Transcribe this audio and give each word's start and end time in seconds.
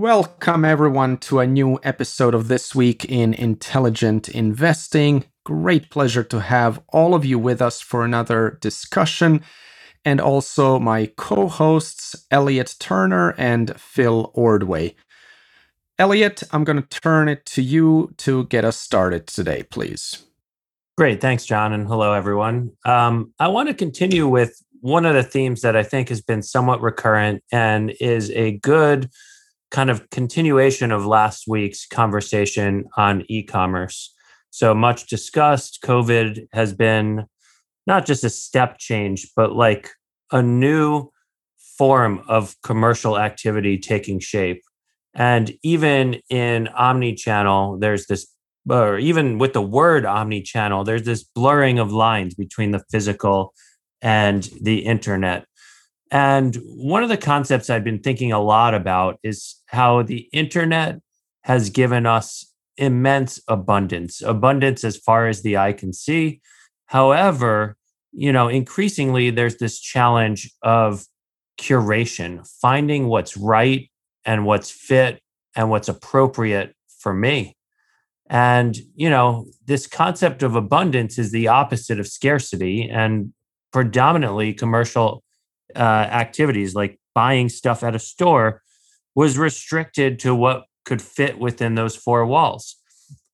Welcome, 0.00 0.64
everyone, 0.64 1.18
to 1.18 1.40
a 1.40 1.46
new 1.46 1.78
episode 1.82 2.34
of 2.34 2.48
This 2.48 2.74
Week 2.74 3.04
in 3.04 3.34
Intelligent 3.34 4.30
Investing. 4.30 5.26
Great 5.44 5.90
pleasure 5.90 6.24
to 6.24 6.40
have 6.40 6.80
all 6.88 7.14
of 7.14 7.26
you 7.26 7.38
with 7.38 7.60
us 7.60 7.82
for 7.82 8.02
another 8.02 8.56
discussion, 8.62 9.42
and 10.02 10.18
also 10.18 10.78
my 10.78 11.12
co 11.18 11.48
hosts, 11.48 12.16
Elliot 12.30 12.76
Turner 12.78 13.34
and 13.36 13.78
Phil 13.78 14.30
Ordway. 14.32 14.94
Elliot, 15.98 16.44
I'm 16.50 16.64
going 16.64 16.82
to 16.82 17.00
turn 17.00 17.28
it 17.28 17.44
to 17.44 17.60
you 17.60 18.14
to 18.16 18.46
get 18.46 18.64
us 18.64 18.78
started 18.78 19.26
today, 19.26 19.64
please. 19.64 20.24
Great. 20.96 21.20
Thanks, 21.20 21.44
John. 21.44 21.74
And 21.74 21.86
hello, 21.86 22.14
everyone. 22.14 22.72
Um, 22.86 23.34
I 23.38 23.48
want 23.48 23.68
to 23.68 23.74
continue 23.74 24.26
with 24.26 24.62
one 24.80 25.04
of 25.04 25.12
the 25.12 25.22
themes 25.22 25.60
that 25.60 25.76
I 25.76 25.82
think 25.82 26.08
has 26.08 26.22
been 26.22 26.42
somewhat 26.42 26.80
recurrent 26.80 27.44
and 27.52 27.92
is 28.00 28.30
a 28.30 28.52
good 28.52 29.10
kind 29.70 29.90
of 29.90 30.08
continuation 30.10 30.90
of 30.92 31.06
last 31.06 31.44
week's 31.46 31.86
conversation 31.86 32.84
on 32.96 33.24
e 33.28 33.42
commerce. 33.42 34.14
So 34.50 34.74
much 34.74 35.06
discussed, 35.06 35.80
COVID 35.84 36.48
has 36.52 36.72
been 36.72 37.24
not 37.86 38.04
just 38.04 38.24
a 38.24 38.30
step 38.30 38.78
change, 38.78 39.30
but 39.36 39.54
like 39.54 39.90
a 40.32 40.42
new 40.42 41.10
form 41.78 42.22
of 42.28 42.56
commercial 42.62 43.18
activity 43.18 43.78
taking 43.78 44.20
shape. 44.20 44.62
And 45.14 45.52
even 45.62 46.20
in 46.28 46.68
omni 46.68 47.14
channel, 47.14 47.78
there's 47.78 48.06
this, 48.06 48.26
or 48.68 48.98
even 48.98 49.38
with 49.38 49.54
the 49.54 49.62
word 49.62 50.04
omni 50.04 50.42
channel, 50.42 50.84
there's 50.84 51.04
this 51.04 51.24
blurring 51.24 51.78
of 51.78 51.92
lines 51.92 52.34
between 52.34 52.72
the 52.72 52.82
physical 52.90 53.54
and 54.02 54.48
the 54.60 54.80
internet. 54.80 55.46
And 56.10 56.56
one 56.64 57.02
of 57.02 57.08
the 57.08 57.16
concepts 57.16 57.70
I've 57.70 57.84
been 57.84 58.00
thinking 58.00 58.32
a 58.32 58.40
lot 58.40 58.74
about 58.74 59.18
is 59.22 59.56
how 59.66 60.02
the 60.02 60.28
internet 60.32 61.00
has 61.42 61.70
given 61.70 62.06
us 62.06 62.44
immense 62.76 63.40
abundance, 63.46 64.22
abundance 64.22 64.84
as 64.84 64.96
far 64.96 65.28
as 65.28 65.42
the 65.42 65.56
eye 65.56 65.72
can 65.72 65.92
see. 65.92 66.40
However, 66.86 67.76
you 68.12 68.32
know, 68.32 68.48
increasingly 68.48 69.30
there's 69.30 69.56
this 69.58 69.78
challenge 69.78 70.50
of 70.62 71.04
curation, 71.60 72.48
finding 72.60 73.06
what's 73.06 73.36
right 73.36 73.88
and 74.24 74.44
what's 74.44 74.70
fit 74.70 75.22
and 75.54 75.70
what's 75.70 75.88
appropriate 75.88 76.74
for 76.98 77.14
me. 77.14 77.56
And, 78.28 78.76
you 78.94 79.10
know, 79.10 79.46
this 79.66 79.86
concept 79.86 80.42
of 80.42 80.56
abundance 80.56 81.18
is 81.18 81.32
the 81.32 81.48
opposite 81.48 82.00
of 82.00 82.06
scarcity. 82.06 82.88
And 82.88 83.32
predominantly 83.72 84.52
commercial 84.52 85.22
uh, 85.76 85.78
activities 85.78 86.74
like 86.74 86.98
buying 87.14 87.48
stuff 87.48 87.82
at 87.82 87.94
a 87.94 87.98
store 87.98 88.62
was 89.14 89.38
restricted 89.38 90.18
to 90.20 90.34
what 90.34 90.64
could 90.84 91.02
fit 91.02 91.38
within 91.38 91.74
those 91.74 91.96
four 91.96 92.24
walls. 92.26 92.76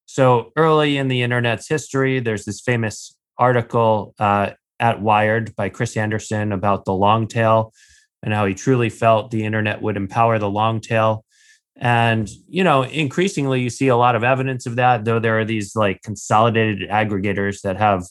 So 0.07 0.53
early 0.57 0.97
in 0.97 1.09
the 1.09 1.23
internet's 1.23 1.69
history, 1.69 2.21
there's 2.21 2.45
this 2.45 2.61
famous 2.61 3.15
article 3.39 4.15
uh, 4.19 4.51
at 4.81 5.03
Wired 5.03 5.55
by 5.57 5.69
Chris 5.69 5.97
Anderson 5.97 6.53
about 6.53 6.85
the 6.85 6.95
long 6.95 7.27
tail 7.27 7.73
and 8.23 8.33
how 8.33 8.47
he 8.47 8.55
truly 8.55 8.89
felt 8.89 9.31
the 9.31 9.45
internet 9.45 9.83
would 9.83 9.97
empower 9.97 10.39
the 10.39 10.51
long 10.51 10.81
tail. 10.81 11.25
And, 11.79 12.29
you 12.49 12.65
know, 12.65 12.83
increasingly 12.83 13.61
you 13.61 13.69
see 13.69 13.89
a 13.89 13.97
lot 13.97 14.17
of 14.17 14.25
evidence 14.25 14.65
of 14.65 14.77
that, 14.77 15.05
though 15.05 15.19
there 15.19 15.39
are 15.39 15.45
these 15.45 15.77
like 15.77 16.01
consolidated 16.03 16.89
aggregators 16.89 17.61
that 17.63 17.77
have 17.77 18.05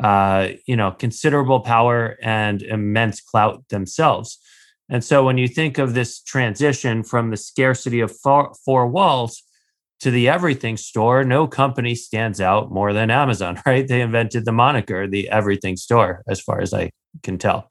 uh, 0.00 0.48
you 0.66 0.76
know, 0.76 0.90
considerable 0.90 1.60
power 1.60 2.16
and 2.22 2.62
immense 2.62 3.20
clout 3.20 3.64
themselves. 3.68 4.38
And 4.88 5.02
so 5.02 5.24
when 5.24 5.38
you 5.38 5.48
think 5.48 5.78
of 5.78 5.94
this 5.94 6.20
transition 6.20 7.02
from 7.02 7.30
the 7.30 7.36
scarcity 7.36 8.00
of 8.00 8.16
four, 8.16 8.52
four 8.64 8.86
walls 8.86 9.42
to 10.00 10.10
the 10.10 10.28
everything 10.28 10.76
store, 10.76 11.24
no 11.24 11.46
company 11.46 11.94
stands 11.94 12.40
out 12.40 12.70
more 12.70 12.92
than 12.92 13.10
Amazon, 13.10 13.60
right? 13.66 13.86
They 13.86 14.00
invented 14.00 14.44
the 14.44 14.52
moniker, 14.52 15.08
the 15.08 15.28
everything 15.28 15.76
store, 15.76 16.22
as 16.28 16.40
far 16.40 16.60
as 16.60 16.72
I 16.72 16.90
can 17.22 17.38
tell. 17.38 17.70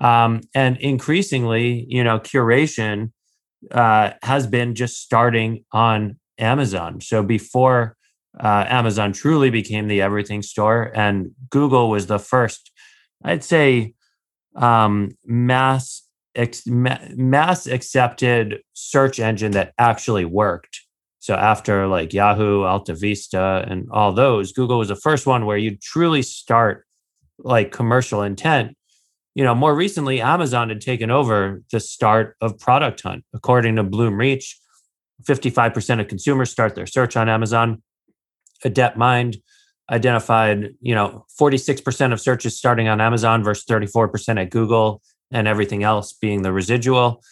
Um, 0.00 0.42
and 0.54 0.76
increasingly, 0.78 1.84
you 1.88 2.04
know, 2.04 2.20
curation 2.20 3.12
uh, 3.72 4.12
has 4.22 4.46
been 4.46 4.74
just 4.76 5.02
starting 5.02 5.64
on 5.72 6.18
Amazon. 6.38 7.00
So 7.00 7.24
before 7.24 7.96
uh, 8.38 8.64
Amazon 8.68 9.12
truly 9.12 9.50
became 9.50 9.88
the 9.88 10.02
everything 10.02 10.42
store, 10.42 10.92
and 10.94 11.32
Google 11.50 11.90
was 11.90 12.06
the 12.06 12.18
first, 12.18 12.70
I'd 13.24 13.44
say, 13.44 13.94
um, 14.54 15.10
mass 15.24 16.02
ex- 16.34 16.66
mass 16.66 17.66
accepted 17.66 18.60
search 18.72 19.20
engine 19.20 19.52
that 19.52 19.74
actually 19.78 20.24
worked. 20.24 20.80
So 21.18 21.34
after 21.34 21.86
like 21.86 22.12
Yahoo, 22.12 22.62
Alta 22.62 22.94
Vista, 22.94 23.64
and 23.68 23.86
all 23.90 24.12
those, 24.12 24.52
Google 24.52 24.78
was 24.78 24.88
the 24.88 24.96
first 24.96 25.26
one 25.26 25.44
where 25.44 25.58
you 25.58 25.76
truly 25.76 26.22
start 26.22 26.86
like 27.38 27.72
commercial 27.72 28.22
intent. 28.22 28.76
You 29.34 29.44
know, 29.44 29.54
more 29.54 29.74
recently, 29.74 30.20
Amazon 30.20 30.68
had 30.68 30.80
taken 30.80 31.10
over 31.10 31.62
the 31.70 31.80
start 31.80 32.36
of 32.40 32.58
Product 32.58 33.00
Hunt. 33.02 33.24
According 33.34 33.76
to 33.76 33.84
Bloomreach, 33.84 34.54
55% 35.24 36.00
of 36.00 36.08
consumers 36.08 36.50
start 36.50 36.74
their 36.74 36.86
search 36.86 37.16
on 37.16 37.28
Amazon. 37.28 37.82
AdeptMind 38.64 39.40
identified, 39.90 40.74
you 40.80 40.94
know, 40.94 41.24
46% 41.40 42.12
of 42.12 42.20
searches 42.20 42.56
starting 42.56 42.88
on 42.88 43.00
Amazon 43.00 43.42
versus 43.42 43.64
34% 43.64 44.40
at 44.40 44.50
Google 44.50 45.02
and 45.30 45.48
everything 45.48 45.82
else 45.82 46.12
being 46.12 46.42
the 46.42 46.52
residual. 46.52 47.22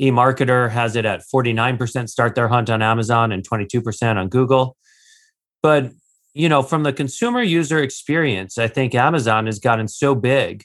eMarketer 0.00 0.70
has 0.70 0.96
it 0.96 1.04
at 1.04 1.22
49% 1.32 2.08
start 2.08 2.34
their 2.34 2.48
hunt 2.48 2.70
on 2.70 2.82
Amazon 2.82 3.32
and 3.32 3.48
22% 3.48 4.16
on 4.16 4.28
Google. 4.28 4.76
But, 5.62 5.92
you 6.34 6.48
know, 6.48 6.62
from 6.62 6.82
the 6.82 6.92
consumer 6.92 7.42
user 7.42 7.82
experience, 7.82 8.58
I 8.58 8.66
think 8.66 8.94
Amazon 8.94 9.46
has 9.46 9.58
gotten 9.58 9.88
so 9.88 10.14
big 10.14 10.64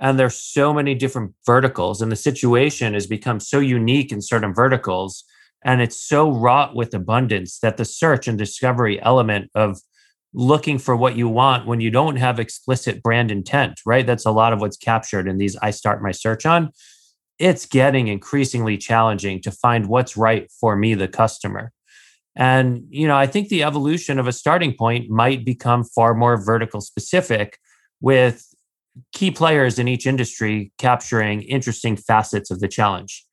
and 0.00 0.18
there's 0.18 0.36
so 0.36 0.74
many 0.74 0.94
different 0.94 1.34
verticals 1.46 2.02
and 2.02 2.10
the 2.10 2.16
situation 2.16 2.94
has 2.94 3.06
become 3.06 3.40
so 3.40 3.60
unique 3.60 4.12
in 4.12 4.20
certain 4.20 4.52
verticals 4.52 5.24
and 5.64 5.80
it's 5.80 5.96
so 5.96 6.30
wrought 6.30 6.76
with 6.76 6.94
abundance 6.94 7.58
that 7.60 7.78
the 7.78 7.84
search 7.84 8.28
and 8.28 8.38
discovery 8.38 9.00
element 9.02 9.50
of 9.54 9.80
looking 10.34 10.78
for 10.78 10.94
what 10.94 11.16
you 11.16 11.28
want 11.28 11.66
when 11.66 11.80
you 11.80 11.90
don't 11.90 12.16
have 12.16 12.38
explicit 12.38 13.02
brand 13.02 13.30
intent, 13.30 13.80
right? 13.86 14.06
That's 14.06 14.26
a 14.26 14.30
lot 14.30 14.52
of 14.52 14.60
what's 14.60 14.76
captured 14.76 15.26
in 15.26 15.38
these 15.38 15.56
I 15.62 15.70
start 15.70 16.02
my 16.02 16.10
search 16.10 16.44
on. 16.44 16.70
It's 17.38 17.66
getting 17.66 18.08
increasingly 18.08 18.76
challenging 18.76 19.40
to 19.42 19.50
find 19.50 19.86
what's 19.86 20.16
right 20.16 20.50
for 20.60 20.76
me, 20.76 20.94
the 20.94 21.08
customer. 21.08 21.72
And, 22.36 22.82
you 22.90 23.06
know, 23.06 23.16
I 23.16 23.26
think 23.26 23.48
the 23.48 23.62
evolution 23.62 24.18
of 24.18 24.26
a 24.26 24.32
starting 24.32 24.74
point 24.76 25.08
might 25.08 25.44
become 25.44 25.84
far 25.84 26.14
more 26.14 26.36
vertical 26.36 26.80
specific 26.80 27.58
with 28.00 28.44
key 29.12 29.30
players 29.30 29.78
in 29.78 29.88
each 29.88 30.06
industry 30.06 30.72
capturing 30.78 31.42
interesting 31.42 31.96
facets 31.96 32.50
of 32.50 32.60
the 32.60 32.68
challenge 32.68 33.24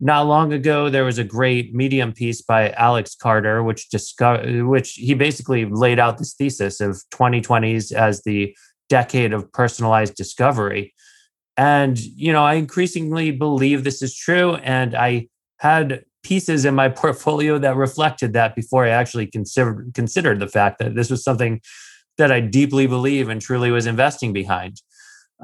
not 0.00 0.26
long 0.26 0.52
ago 0.52 0.90
there 0.90 1.04
was 1.04 1.18
a 1.18 1.24
great 1.24 1.74
medium 1.74 2.12
piece 2.12 2.42
by 2.42 2.70
alex 2.70 3.14
carter 3.14 3.62
which 3.62 3.88
discover 3.90 4.66
which 4.66 4.94
he 4.94 5.14
basically 5.14 5.64
laid 5.66 5.98
out 5.98 6.18
this 6.18 6.34
thesis 6.34 6.80
of 6.80 7.00
2020s 7.12 7.92
as 7.92 8.22
the 8.24 8.54
decade 8.88 9.32
of 9.32 9.50
personalized 9.52 10.14
discovery. 10.14 10.94
And 11.56 11.98
you 11.98 12.32
know 12.32 12.44
i 12.44 12.54
increasingly 12.54 13.30
believe 13.30 13.84
this 13.84 14.02
is 14.02 14.16
true 14.16 14.56
and 14.56 14.96
i 14.96 15.28
had 15.58 16.04
pieces 16.24 16.64
in 16.64 16.74
my 16.74 16.88
portfolio 17.02 17.58
that 17.58 17.76
reflected 17.76 18.32
that 18.32 18.56
before 18.56 18.84
i 18.84 18.88
actually 18.88 19.28
considered 19.28 19.92
considered 19.94 20.40
the 20.40 20.48
fact 20.48 20.80
that 20.80 20.96
this 20.96 21.10
was 21.10 21.22
something 21.22 21.60
that 22.18 22.32
i 22.32 22.40
deeply 22.40 22.88
believe 22.88 23.28
and 23.28 23.40
truly 23.40 23.70
was 23.70 23.86
investing 23.86 24.32
behind 24.32 24.82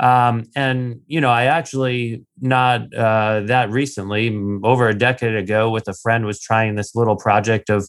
um, 0.00 0.44
and 0.56 1.02
you 1.06 1.20
know, 1.20 1.28
I 1.28 1.44
actually 1.44 2.24
not 2.40 2.92
uh, 2.94 3.40
that 3.40 3.70
recently, 3.70 4.34
over 4.64 4.88
a 4.88 4.94
decade 4.94 5.36
ago, 5.36 5.68
with 5.70 5.86
a 5.88 5.94
friend, 5.94 6.24
was 6.24 6.40
trying 6.40 6.74
this 6.74 6.94
little 6.94 7.16
project 7.16 7.68
of 7.68 7.86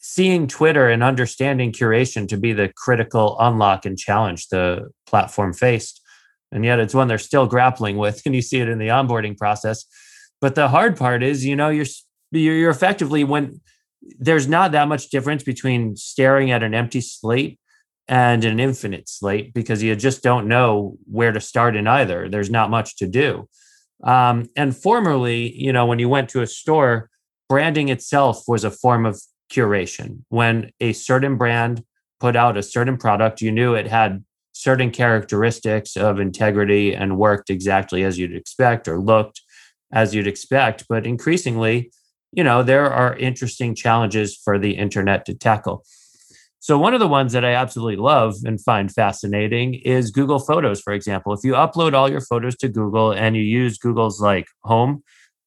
seeing 0.00 0.48
Twitter 0.48 0.88
and 0.88 1.02
understanding 1.02 1.70
curation 1.70 2.28
to 2.28 2.36
be 2.36 2.52
the 2.52 2.72
critical 2.76 3.36
unlock 3.38 3.86
and 3.86 3.96
challenge 3.96 4.48
the 4.48 4.90
platform 5.06 5.54
faced. 5.54 6.00
And 6.50 6.64
yet, 6.64 6.80
it's 6.80 6.94
one 6.94 7.06
they're 7.06 7.18
still 7.18 7.46
grappling 7.46 7.98
with, 7.98 8.20
and 8.26 8.34
you 8.34 8.42
see 8.42 8.58
it 8.58 8.68
in 8.68 8.78
the 8.78 8.88
onboarding 8.88 9.38
process. 9.38 9.84
But 10.40 10.56
the 10.56 10.68
hard 10.68 10.96
part 10.96 11.22
is, 11.22 11.46
you 11.46 11.54
know, 11.54 11.68
you're 11.68 11.86
you're 12.32 12.70
effectively 12.70 13.22
when 13.22 13.60
there's 14.18 14.48
not 14.48 14.72
that 14.72 14.88
much 14.88 15.10
difference 15.10 15.44
between 15.44 15.94
staring 15.94 16.50
at 16.50 16.64
an 16.64 16.74
empty 16.74 17.00
slate 17.00 17.60
and 18.08 18.44
an 18.44 18.60
infinite 18.60 19.08
slate 19.08 19.54
because 19.54 19.82
you 19.82 19.94
just 19.96 20.22
don't 20.22 20.48
know 20.48 20.96
where 21.10 21.32
to 21.32 21.40
start 21.40 21.76
in 21.76 21.86
either. 21.86 22.28
There's 22.28 22.50
not 22.50 22.70
much 22.70 22.96
to 22.96 23.06
do. 23.06 23.48
Um, 24.02 24.48
and 24.56 24.76
formerly, 24.76 25.52
you 25.56 25.72
know, 25.72 25.86
when 25.86 25.98
you 25.98 26.08
went 26.08 26.28
to 26.30 26.42
a 26.42 26.46
store, 26.46 27.08
branding 27.48 27.88
itself 27.88 28.42
was 28.48 28.64
a 28.64 28.70
form 28.70 29.06
of 29.06 29.20
curation. 29.50 30.24
When 30.28 30.70
a 30.80 30.92
certain 30.92 31.36
brand 31.36 31.84
put 32.18 32.34
out 32.36 32.56
a 32.56 32.62
certain 32.62 32.96
product, 32.96 33.40
you 33.40 33.52
knew 33.52 33.74
it 33.74 33.86
had 33.86 34.24
certain 34.52 34.90
characteristics 34.90 35.96
of 35.96 36.20
integrity 36.20 36.94
and 36.94 37.18
worked 37.18 37.50
exactly 37.50 38.04
as 38.04 38.18
you'd 38.18 38.34
expect 38.34 38.88
or 38.88 38.98
looked 38.98 39.40
as 39.92 40.14
you'd 40.14 40.26
expect. 40.26 40.84
But 40.88 41.06
increasingly, 41.06 41.92
you 42.32 42.44
know, 42.44 42.62
there 42.62 42.90
are 42.90 43.16
interesting 43.16 43.74
challenges 43.74 44.36
for 44.36 44.58
the 44.58 44.72
internet 44.72 45.26
to 45.26 45.34
tackle. 45.34 45.84
So, 46.62 46.78
one 46.78 46.94
of 46.94 47.00
the 47.00 47.08
ones 47.08 47.32
that 47.32 47.44
I 47.44 47.54
absolutely 47.54 47.96
love 47.96 48.36
and 48.44 48.62
find 48.62 48.88
fascinating 48.88 49.74
is 49.74 50.12
Google 50.12 50.38
Photos, 50.38 50.80
for 50.80 50.92
example. 50.92 51.32
If 51.32 51.40
you 51.42 51.54
upload 51.54 51.92
all 51.92 52.08
your 52.08 52.20
photos 52.20 52.54
to 52.58 52.68
Google 52.68 53.10
and 53.10 53.34
you 53.34 53.42
use 53.42 53.78
Google's 53.78 54.20
like 54.20 54.46
home, 54.62 55.02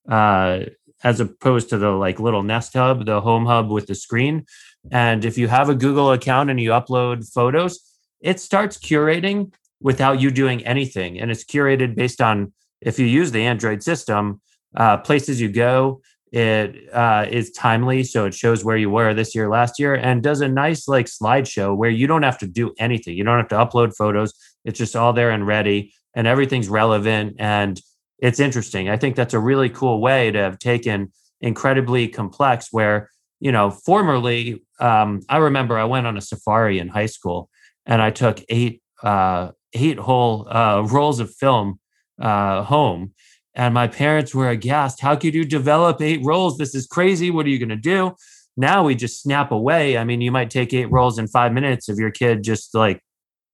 uh, 0.10 0.66
as 1.06 1.22
opposed 1.22 1.70
to 1.70 1.78
the 1.78 1.92
like 1.92 2.20
little 2.20 2.44
Nest 2.44 2.74
Hub, 2.74 3.06
the 3.06 3.22
home 3.22 3.46
hub 3.46 3.72
with 3.72 3.88
the 3.88 3.96
screen. 3.96 4.46
And 4.92 5.24
if 5.24 5.38
you 5.38 5.48
have 5.48 5.70
a 5.70 5.74
Google 5.74 6.12
account 6.12 6.50
and 6.50 6.60
you 6.60 6.72
upload 6.72 7.32
photos, 7.32 7.80
it 8.20 8.42
starts 8.42 8.78
curating 8.78 9.54
without 9.80 10.20
you 10.20 10.32
doing 10.32 10.66
anything. 10.66 11.18
And 11.22 11.32
it's 11.32 11.46
curated 11.46 11.96
based 11.96 12.20
on 12.20 12.52
if 12.82 13.00
you 13.00 13.06
use 13.06 13.32
the 13.32 13.46
Android 13.46 13.84
system, 13.84 14.42
uh, 14.76 14.98
places 14.98 15.40
you 15.40 15.48
go, 15.48 16.02
it 16.36 16.94
uh, 16.94 17.26
is 17.30 17.52
timely, 17.52 18.04
so 18.04 18.26
it 18.26 18.34
shows 18.34 18.66
where 18.66 18.76
you 18.76 18.90
were 18.90 19.14
this 19.14 19.34
year, 19.34 19.50
last 19.50 19.80
year, 19.80 19.96
and 19.96 20.22
does 20.22 20.42
a 20.42 20.48
nice 20.50 20.88
like 20.88 21.06
slideshow 21.06 21.76
where 21.76 21.90
you 21.90 22.08
don't 22.08 22.24
have 22.24 22.38
to 22.40 22.48
do 22.48 22.74
anything. 22.78 23.16
You 23.18 23.24
don't 23.24 23.38
have 23.38 23.48
to 23.50 23.56
upload 23.56 23.96
photos. 23.96 24.34
It's 24.66 24.78
just 24.78 24.96
all 24.96 25.14
there 25.14 25.32
and 25.32 25.48
ready, 25.48 25.94
and 26.14 26.28
everything's 26.28 26.68
relevant 26.68 27.38
and 27.40 27.80
it's 28.20 28.40
interesting. 28.40 28.90
I 28.90 28.98
think 28.98 29.16
that's 29.16 29.34
a 29.34 29.40
really 29.40 29.70
cool 29.70 30.02
way 30.02 30.32
to 30.32 30.40
have 30.40 30.60
taken 30.60 31.12
incredibly 31.42 32.08
complex. 32.08 32.68
Where 32.72 33.10
you 33.40 33.52
know, 33.52 33.70
formerly, 33.70 34.64
um, 34.80 35.22
I 35.30 35.38
remember 35.38 35.78
I 35.78 35.86
went 35.86 36.08
on 36.08 36.18
a 36.18 36.22
safari 36.22 36.80
in 36.80 36.88
high 36.88 37.06
school, 37.06 37.50
and 37.86 38.02
I 38.02 38.12
took 38.12 38.42
eight 38.50 38.82
uh, 39.04 39.52
eight 39.74 40.00
whole 40.00 40.48
uh, 40.50 40.82
rolls 40.82 41.20
of 41.20 41.34
film 41.34 41.80
uh, 42.20 42.64
home 42.64 43.14
and 43.56 43.74
my 43.74 43.88
parents 43.88 44.36
were 44.36 44.50
aghast. 44.50 45.00
How 45.00 45.16
could 45.16 45.34
you 45.34 45.46
develop 45.46 46.02
eight 46.02 46.22
rolls? 46.24 46.57
This 46.57 46.75
is 46.75 46.86
crazy. 46.86 47.31
What 47.31 47.46
are 47.46 47.50
you 47.50 47.60
going 47.60 47.69
to 47.69 47.75
do? 47.75 48.16
Now 48.57 48.84
we 48.84 48.96
just 48.96 49.22
snap 49.22 49.52
away. 49.52 49.98
I 49.98 50.04
mean, 50.04 50.22
you 50.22 50.31
might 50.31 50.50
take 50.50 50.74
eight 50.74 50.92
rolls 50.92 51.18
in 51.18 51.28
five 51.28 51.54
minutes 51.54 51.90
of 51.90 51.98
your 51.98 52.12
kid 52.12 52.44
just 52.44 52.75
like, 52.75 53.02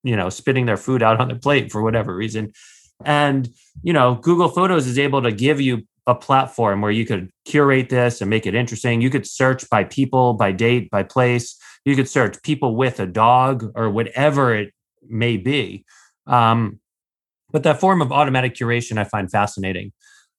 you 0.02 0.16
know, 0.16 0.28
spitting 0.28 0.66
their 0.66 0.76
food 0.76 1.02
out 1.02 1.20
on 1.20 1.28
the 1.28 1.36
plate 1.36 1.70
for 1.70 1.82
whatever 1.82 2.14
reason. 2.14 2.52
And, 3.04 3.48
you 3.82 3.92
know, 3.92 4.16
Google 4.16 4.48
Photos 4.48 4.86
is 4.86 4.98
able 4.98 5.22
to 5.22 5.32
give 5.32 5.60
you 5.60 5.82
a 6.06 6.14
platform 6.14 6.80
where 6.80 6.90
you 6.90 7.06
could 7.06 7.30
curate 7.44 7.88
this 7.88 8.20
and 8.20 8.28
make 8.28 8.46
it 8.46 8.54
interesting. 8.54 9.00
You 9.00 9.10
could 9.10 9.26
search 9.26 9.68
by 9.70 9.84
people, 9.84 10.34
by 10.34 10.52
date, 10.52 10.90
by 10.90 11.04
place. 11.04 11.56
You 11.84 11.94
could 11.96 12.08
search 12.08 12.42
people 12.42 12.74
with 12.76 13.00
a 13.00 13.06
dog 13.06 13.70
or 13.74 13.90
whatever 13.90 14.54
it 14.54 14.72
may 15.08 15.36
be. 15.36 15.84
Um, 16.26 16.80
but 17.52 17.62
that 17.62 17.80
form 17.80 18.02
of 18.02 18.10
automatic 18.10 18.54
curation 18.54 18.98
I 18.98 19.04
find 19.04 19.30
fascinating. 19.30 19.92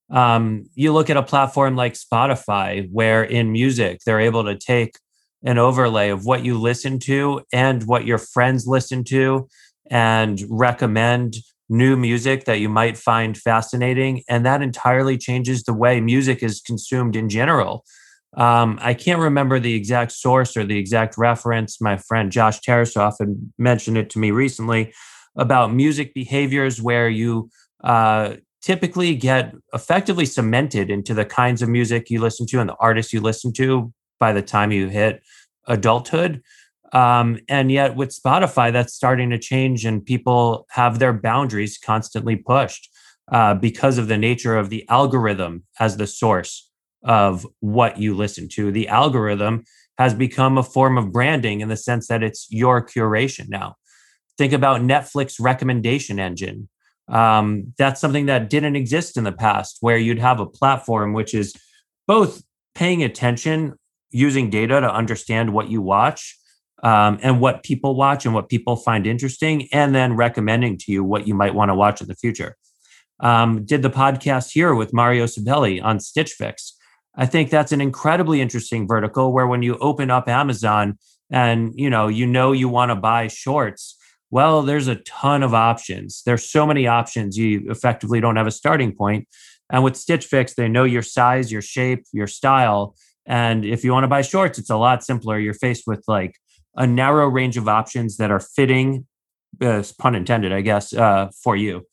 Um, 0.10 0.66
you 0.76 0.92
look 0.92 1.10
at 1.10 1.18
a 1.18 1.24
platform 1.24 1.76
like 1.76 1.94
Spotify, 1.94 2.88
where 2.92 3.24
in 3.24 3.52
music, 3.52 4.02
they're 4.06 4.20
able 4.20 4.44
to 4.44 4.58
take 4.58 4.98
an 5.44 5.58
overlay 5.58 6.10
of 6.10 6.26
what 6.26 6.44
you 6.44 6.60
listen 6.60 7.00
to 7.00 7.42
and 7.52 7.84
what 7.84 8.06
your 8.06 8.18
friends 8.18 8.66
listen 8.68 9.04
to 9.06 9.48
and 9.90 10.42
recommend 10.50 11.36
new 11.70 11.96
music 11.96 12.46
that 12.46 12.60
you 12.60 12.70
might 12.70 12.98
find 12.98 13.38
fascinating. 13.38 14.24
And 14.30 14.46
that 14.46 14.62
entirely 14.62 15.18
changes 15.18 15.64
the 15.64 15.74
way 15.74 16.00
music 16.00 16.44
is 16.44 16.62
consumed 16.62 17.16
in 17.16 17.30
general. 17.30 17.84
Um, 18.36 18.80
I 18.82 18.94
can't 18.94 19.20
remember 19.20 19.60
the 19.60 19.76
exact 19.76 20.12
source 20.12 20.58
or 20.58 20.64
the 20.64 20.78
exact 20.78 21.18
reference. 21.18 21.80
My 21.80 21.98
friend 21.98 22.32
Josh 22.32 22.60
Tarasoff 22.62 23.16
had 23.20 23.36
mentioned 23.58 23.98
it 23.98 24.10
to 24.12 24.20
me 24.20 24.32
recently, 24.32 24.94
about 25.36 25.74
music 25.74 26.14
behaviors 26.14 26.82
where 26.82 27.10
you 27.10 27.50
uh, 27.84 28.36
typically 28.62 29.16
get 29.16 29.54
effectively 29.74 30.26
cemented 30.26 30.90
into 30.90 31.14
the 31.14 31.26
kinds 31.26 31.62
of 31.62 31.70
music 31.70 32.10
you 32.10 32.20
listen 32.20 32.48
to 32.48 32.60
and 32.60 32.70
the 32.70 32.76
artists 32.80 33.12
you 33.14 33.20
listen 33.20 33.52
to 33.54 33.92
by 34.20 34.32
the 34.32 34.42
time 34.42 34.72
you 34.72 34.88
hit 34.88 35.22
adulthood. 35.68 36.42
Um, 36.94 37.40
and 37.50 37.72
yet, 37.72 37.96
with 37.96 38.10
Spotify, 38.10 38.72
that's 38.72 38.94
starting 38.94 39.32
to 39.32 39.40
change, 39.40 39.84
and 39.84 40.06
people 40.06 40.68
have 40.70 41.00
their 41.00 41.12
boundaries 41.12 41.80
constantly 41.84 42.36
pushed 42.36 42.88
uh, 43.32 43.56
because 43.56 43.98
of 43.98 44.08
the 44.08 44.18
nature 44.18 44.56
of 44.56 44.70
the 44.70 44.88
algorithm 44.90 45.64
as 45.80 45.98
the 45.98 46.06
source 46.06 46.70
of 47.04 47.48
what 47.60 47.98
you 47.98 48.14
listen 48.14 48.48
to. 48.50 48.72
The 48.72 48.88
algorithm 48.88 49.64
has 49.98 50.14
become 50.14 50.58
a 50.58 50.64
form 50.64 50.98
of 50.98 51.12
branding 51.12 51.62
in 51.62 51.70
the 51.70 51.78
sense 51.78 52.08
that 52.08 52.24
it's 52.24 52.48
your 52.50 52.86
curation 52.86 53.50
now. 53.50 53.76
Think 54.38 54.54
about 54.54 54.82
Netflix 54.82 55.36
recommendation 55.40 56.20
engine. 56.20 56.70
Um, 57.08 57.74
that's 57.78 58.00
something 58.00 58.28
that 58.28 58.50
didn't 58.50 58.76
exist 58.76 59.18
in 59.18 59.24
the 59.24 59.32
past, 59.32 59.78
where 59.82 59.98
you'd 59.98 60.20
have 60.20 60.40
a 60.40 60.46
platform 60.46 61.14
which 61.14 61.34
is 61.34 61.54
both 62.08 62.44
paying 62.76 63.04
attention, 63.04 63.74
using 64.10 64.50
data 64.50 64.80
to 64.80 64.92
understand 64.92 65.54
what 65.54 65.70
you 65.70 65.82
watch 65.82 66.38
um, 66.82 67.20
and 67.22 67.40
what 67.40 67.64
people 67.64 67.96
watch 67.96 68.26
and 68.26 68.34
what 68.34 68.50
people 68.50 68.76
find 68.76 69.06
interesting, 69.06 69.68
and 69.72 69.94
then 69.94 70.16
recommending 70.16 70.78
to 70.78 70.92
you 70.92 71.04
what 71.04 71.28
you 71.28 71.34
might 71.34 71.54
want 71.54 71.70
to 71.70 71.76
watch 71.76 72.02
in 72.02 72.08
the 72.08 72.16
future. 72.16 72.56
Um, 73.20 73.66
did 73.66 73.82
the 73.82 73.90
podcast 73.90 74.52
here 74.52 74.74
with 74.74 74.94
Mario 74.94 75.26
Cibelli 75.26 75.84
on 75.84 76.00
Stitch 76.00 76.34
Fix. 76.34 76.76
I 77.16 77.26
think 77.26 77.50
that's 77.50 77.72
an 77.72 77.80
incredibly 77.80 78.42
interesting 78.42 78.88
vertical 78.88 79.32
where 79.32 79.48
when 79.48 79.62
you 79.62 79.78
open 79.78 80.10
up 80.10 80.28
Amazon 80.28 80.98
and 81.32 81.74
you 81.76 81.90
know 81.90 82.08
you 82.08 82.26
know 82.26 82.52
you 82.52 82.68
want 82.68 82.90
to 82.90 82.96
buy 82.96 83.28
shorts 83.28 83.98
well, 84.34 84.64
there's 84.64 84.88
a 84.88 84.96
ton 84.96 85.44
of 85.44 85.54
options. 85.54 86.24
There's 86.26 86.44
so 86.44 86.66
many 86.66 86.88
options. 86.88 87.38
You 87.38 87.70
effectively 87.70 88.20
don't 88.20 88.36
have 88.36 88.48
a 88.48 88.52
starting 88.52 88.92
point. 88.92 89.28
And 89.70 89.84
with 89.84 89.96
Stitch 89.96 90.26
Fix, 90.26 90.56
they 90.56 90.68
know 90.68 90.86
your 90.86 91.04
size, 91.04 91.52
your 91.52 91.62
shape, 91.62 92.06
your 92.12 92.26
style. 92.26 92.96
And 93.28 93.64
if 93.64 93.84
you 93.84 93.92
want 93.92 94.06
to 94.06 94.08
buy 94.08 94.24
shorts, 94.24 94.58
it's 94.58 94.72
a 94.72 94.76
lot 94.76 95.04
simpler. 95.04 95.38
You're 95.38 95.54
faced 95.54 95.84
with 95.86 96.04
like 96.08 96.36
a 96.76 96.88
narrow 96.88 97.28
range 97.28 97.58
of 97.58 97.68
options 97.68 98.18
that 98.18 98.32
are 98.32 98.40
fitting, 98.40 99.06
uh, 99.62 99.84
pun 100.00 100.16
intended, 100.16 100.52
I 100.52 100.62
guess, 100.62 100.96
uh, 100.96 101.30
for 101.44 101.56
you. 101.56 101.86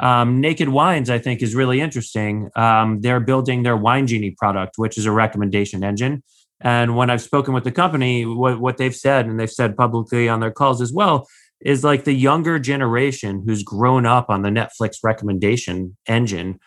Um, 0.00 0.40
Naked 0.40 0.68
Wines, 0.68 1.08
I 1.08 1.20
think, 1.20 1.40
is 1.40 1.54
really 1.54 1.80
interesting. 1.80 2.50
Um, 2.56 3.00
they're 3.00 3.20
building 3.20 3.62
their 3.62 3.76
Wine 3.76 4.08
Genie 4.08 4.32
product, 4.32 4.72
which 4.76 4.98
is 4.98 5.06
a 5.06 5.12
recommendation 5.12 5.84
engine. 5.84 6.24
And 6.60 6.96
when 6.96 7.10
I've 7.10 7.22
spoken 7.22 7.54
with 7.54 7.62
the 7.64 7.70
company, 7.70 8.26
what, 8.26 8.58
what 8.58 8.76
they've 8.76 8.94
said, 8.94 9.26
and 9.26 9.38
they've 9.38 9.48
said 9.48 9.76
publicly 9.76 10.28
on 10.28 10.40
their 10.40 10.50
calls 10.50 10.80
as 10.80 10.92
well, 10.92 11.28
is 11.60 11.82
like 11.84 12.04
the 12.04 12.12
younger 12.12 12.58
generation 12.58 13.42
who's 13.46 13.62
grown 13.62 14.06
up 14.06 14.28
on 14.28 14.42
the 14.42 14.50
Netflix 14.50 14.98
recommendation 15.02 15.96
engine 16.06 16.58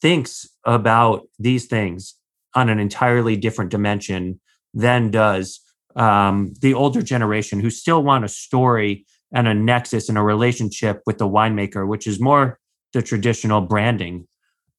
thinks 0.00 0.48
about 0.64 1.26
these 1.38 1.66
things 1.66 2.14
on 2.54 2.68
an 2.68 2.78
entirely 2.78 3.36
different 3.36 3.70
dimension 3.70 4.40
than 4.72 5.10
does 5.10 5.60
um, 5.96 6.52
the 6.60 6.74
older 6.74 7.02
generation 7.02 7.60
who 7.60 7.70
still 7.70 8.02
want 8.02 8.24
a 8.24 8.28
story 8.28 9.06
and 9.32 9.48
a 9.48 9.54
nexus 9.54 10.08
and 10.08 10.18
a 10.18 10.22
relationship 10.22 11.00
with 11.06 11.18
the 11.18 11.28
winemaker, 11.28 11.86
which 11.86 12.06
is 12.06 12.20
more 12.20 12.58
the 12.92 13.02
traditional 13.02 13.60
branding. 13.60 14.26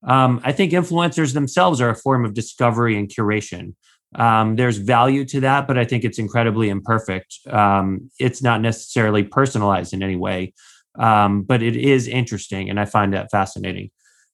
Um, 0.04 0.40
I 0.44 0.52
think 0.52 0.72
influencers 0.72 1.34
themselves 1.34 1.82
are 1.82 1.90
a 1.90 1.96
form 1.96 2.24
of 2.24 2.34
discovery 2.34 2.98
and 2.98 3.10
curation. 3.10 3.74
Um, 4.18 4.56
there's 4.56 4.78
value 4.78 5.24
to 5.26 5.40
that, 5.42 5.68
but 5.68 5.78
I 5.78 5.86
think 5.86 6.04
it's 6.04 6.20
incredibly 6.20 6.70
imperfect. 6.70 7.38
Um, 7.50 8.10
it's 8.20 8.42
not 8.42 8.62
necessarily 8.62 9.24
personalized 9.24 9.94
in 9.94 10.02
any 10.02 10.16
way, 10.16 10.54
um, 10.98 11.44
but 11.44 11.62
it 11.62 11.76
is 11.76 12.08
interesting, 12.08 12.70
and 12.70 12.80
I 12.80 12.86
find 12.86 13.14
that 13.14 13.30
fascinating. 13.32 13.92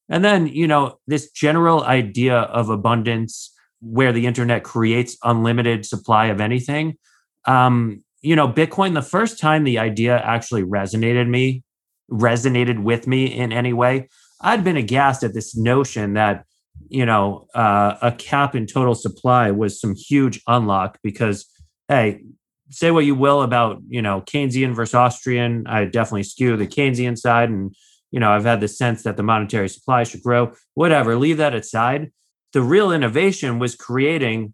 And 0.09 0.23
then, 0.23 0.47
you 0.47 0.67
know, 0.67 0.99
this 1.07 1.31
general 1.31 1.83
idea 1.83 2.37
of 2.37 2.69
abundance 2.69 3.53
where 3.81 4.13
the 4.13 4.25
internet 4.25 4.63
creates 4.63 5.17
unlimited 5.23 5.85
supply 5.85 6.27
of 6.27 6.39
anything. 6.39 6.97
Um, 7.45 8.03
you 8.21 8.35
know, 8.35 8.47
Bitcoin, 8.47 8.93
the 8.93 9.01
first 9.01 9.37
time 9.39 9.65
the 9.65 9.79
idea 9.79 10.17
actually 10.17 10.63
resonated 10.63 11.27
me, 11.27 11.63
resonated 12.09 12.81
with 12.81 13.05
me 13.05 13.25
in 13.25 13.51
any 13.51 13.73
way, 13.73 14.07
I'd 14.39 14.63
been 14.63 14.77
aghast 14.77 15.23
at 15.23 15.33
this 15.33 15.55
notion 15.55 16.13
that 16.13 16.45
you 16.89 17.05
know, 17.05 17.47
uh, 17.55 17.95
a 18.01 18.11
cap 18.11 18.55
in 18.55 18.65
total 18.67 18.95
supply 18.95 19.51
was 19.51 19.79
some 19.79 19.95
huge 19.95 20.41
unlock 20.47 20.99
because, 21.03 21.45
hey, 21.87 22.21
say 22.69 22.91
what 22.91 23.05
you 23.05 23.15
will 23.15 23.41
about, 23.41 23.81
you 23.87 24.01
know, 24.01 24.21
Keynesian 24.21 24.75
versus 24.75 24.95
Austrian. 24.95 25.65
I 25.67 25.85
definitely 25.85 26.23
skew 26.23 26.57
the 26.57 26.67
Keynesian 26.67 27.17
side. 27.17 27.49
And, 27.49 27.75
you 28.11 28.19
know, 28.19 28.31
I've 28.31 28.45
had 28.45 28.61
the 28.61 28.67
sense 28.67 29.03
that 29.03 29.17
the 29.17 29.23
monetary 29.23 29.69
supply 29.69 30.03
should 30.03 30.23
grow, 30.23 30.53
whatever, 30.73 31.15
leave 31.15 31.37
that 31.37 31.55
aside. 31.55 32.11
The 32.53 32.61
real 32.61 32.91
innovation 32.91 33.59
was 33.59 33.75
creating 33.75 34.53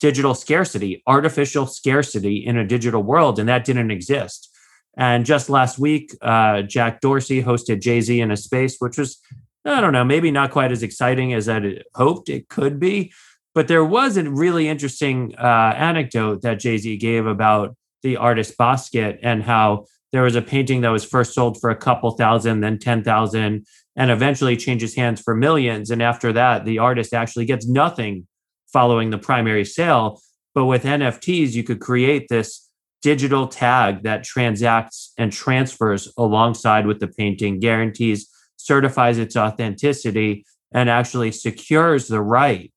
digital 0.00 0.34
scarcity, 0.34 1.02
artificial 1.06 1.66
scarcity 1.66 2.36
in 2.44 2.56
a 2.56 2.66
digital 2.66 3.02
world, 3.02 3.38
and 3.38 3.48
that 3.48 3.64
didn't 3.64 3.90
exist. 3.90 4.48
And 4.96 5.24
just 5.24 5.48
last 5.48 5.78
week, 5.78 6.12
uh, 6.20 6.62
Jack 6.62 7.00
Dorsey 7.00 7.42
hosted 7.42 7.80
Jay 7.80 8.00
Z 8.00 8.20
in 8.20 8.30
a 8.30 8.36
space, 8.36 8.76
which 8.78 8.98
was, 8.98 9.20
I 9.64 9.80
don't 9.80 9.92
know, 9.92 10.04
maybe 10.04 10.30
not 10.30 10.50
quite 10.50 10.72
as 10.72 10.82
exciting 10.82 11.32
as 11.34 11.48
I 11.48 11.78
hoped 11.94 12.28
it 12.28 12.48
could 12.48 12.80
be. 12.80 13.12
But 13.54 13.68
there 13.68 13.84
was 13.84 14.16
a 14.16 14.28
really 14.28 14.68
interesting 14.68 15.34
uh, 15.38 15.74
anecdote 15.76 16.42
that 16.42 16.58
Jay 16.58 16.78
Z 16.78 16.96
gave 16.96 17.26
about 17.26 17.76
the 18.02 18.16
artist 18.16 18.56
Basquiat 18.58 19.18
and 19.22 19.42
how 19.42 19.86
there 20.10 20.22
was 20.22 20.36
a 20.36 20.42
painting 20.42 20.80
that 20.82 20.90
was 20.90 21.04
first 21.04 21.34
sold 21.34 21.60
for 21.60 21.70
a 21.70 21.76
couple 21.76 22.10
thousand, 22.12 22.60
then 22.60 22.78
10,000, 22.78 23.66
and 23.96 24.10
eventually 24.10 24.56
changes 24.56 24.94
hands 24.94 25.20
for 25.20 25.34
millions. 25.34 25.90
And 25.90 26.02
after 26.02 26.32
that, 26.32 26.64
the 26.64 26.78
artist 26.78 27.14
actually 27.14 27.44
gets 27.44 27.66
nothing 27.66 28.26
following 28.72 29.10
the 29.10 29.18
primary 29.18 29.64
sale. 29.64 30.20
But 30.54 30.66
with 30.66 30.84
NFTs, 30.84 31.52
you 31.52 31.62
could 31.62 31.80
create 31.80 32.28
this 32.28 32.68
digital 33.02 33.48
tag 33.48 34.02
that 34.04 34.24
transacts 34.24 35.12
and 35.18 35.32
transfers 35.32 36.12
alongside 36.16 36.86
with 36.86 37.00
the 37.00 37.08
painting, 37.08 37.58
guarantees, 37.58 38.28
certifies 38.66 39.18
its 39.18 39.36
authenticity, 39.36 40.44
and 40.72 40.88
actually 40.88 41.32
secures 41.32 42.08
the 42.08 42.20
right 42.20 42.72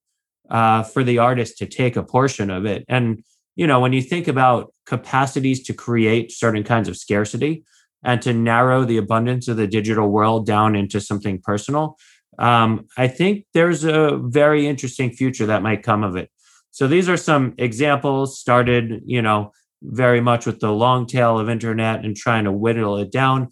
uh, 0.49 0.83
for 0.83 1.03
the 1.03 1.17
artist 1.17 1.57
to 1.57 1.65
take 1.65 1.95
a 1.95 2.03
portion 2.03 2.49
of 2.49 2.65
it. 2.65 2.83
And 2.87 3.23
you 3.55 3.67
know, 3.67 3.79
when 3.79 3.93
you 3.93 4.01
think 4.01 4.27
about 4.27 4.73
capacities 4.85 5.63
to 5.63 5.73
create 5.73 6.31
certain 6.31 6.63
kinds 6.63 6.89
of 6.89 6.97
scarcity 6.97 7.63
and 8.03 8.21
to 8.21 8.33
narrow 8.33 8.83
the 8.83 8.97
abundance 8.97 9.47
of 9.47 9.57
the 9.57 9.67
digital 9.67 10.09
world 10.09 10.45
down 10.45 10.75
into 10.75 10.99
something 10.99 11.39
personal, 11.41 11.97
um, 12.37 12.85
I 12.97 13.07
think 13.07 13.45
there's 13.53 13.85
a 13.85 14.19
very 14.21 14.67
interesting 14.67 15.11
future 15.11 15.45
that 15.45 15.63
might 15.63 15.83
come 15.83 16.03
of 16.03 16.17
it. 16.17 16.29
So 16.71 16.87
these 16.87 17.07
are 17.07 17.17
some 17.17 17.53
examples 17.57 18.37
started, 18.37 19.01
you 19.05 19.21
know, 19.21 19.53
very 19.81 20.19
much 20.19 20.45
with 20.45 20.59
the 20.59 20.71
long 20.71 21.05
tail 21.05 21.39
of 21.39 21.49
internet 21.49 22.03
and 22.03 22.15
trying 22.15 22.43
to 22.43 22.51
whittle 22.51 22.97
it 22.97 23.11
down. 23.11 23.47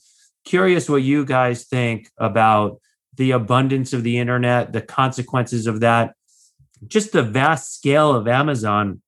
Curious 0.46 0.90
what 0.90 1.04
you 1.04 1.26
guys 1.26 1.66
think 1.66 2.10
about 2.18 2.80
the 3.16 3.32
abundance 3.32 3.94
of 3.94 4.04
the 4.04 4.18
internet, 4.18 4.74
the 4.74 4.82
consequences 4.82 5.68
of 5.68 5.80
that, 5.82 6.16
just 6.88 7.12
the 7.12 7.24
vast 7.24 7.74
scale 7.76 8.14
of 8.14 8.28
Amazon 8.28 9.02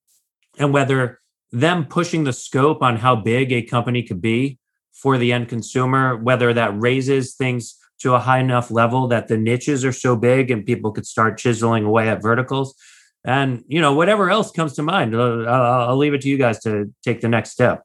and 0.57 0.73
whether 0.73 1.19
them 1.51 1.85
pushing 1.85 2.23
the 2.23 2.33
scope 2.33 2.81
on 2.81 2.97
how 2.97 3.15
big 3.15 3.51
a 3.51 3.61
company 3.61 4.03
could 4.03 4.21
be 4.21 4.59
for 4.93 5.17
the 5.17 5.31
end 5.33 5.49
consumer, 5.49 6.15
whether 6.15 6.53
that 6.53 6.79
raises 6.79 7.35
things 7.35 7.77
to 7.99 8.13
a 8.13 8.19
high 8.19 8.39
enough 8.39 8.71
level 8.71 9.07
that 9.07 9.27
the 9.27 9.37
niches 9.37 9.85
are 9.85 9.91
so 9.91 10.15
big 10.15 10.51
and 10.51 10.65
people 10.65 10.91
could 10.91 11.05
start 11.05 11.37
chiseling 11.37 11.85
away 11.85 12.09
at 12.09 12.21
verticals. 12.21 12.75
And 13.23 13.63
you 13.67 13.81
know, 13.81 13.93
whatever 13.93 14.29
else 14.29 14.51
comes 14.51 14.73
to 14.73 14.83
mind, 14.83 15.15
uh, 15.15 15.43
I'll, 15.43 15.89
I'll 15.89 15.97
leave 15.97 16.13
it 16.13 16.21
to 16.21 16.29
you 16.29 16.37
guys 16.37 16.59
to 16.59 16.93
take 17.03 17.21
the 17.21 17.27
next 17.27 17.51
step. 17.51 17.83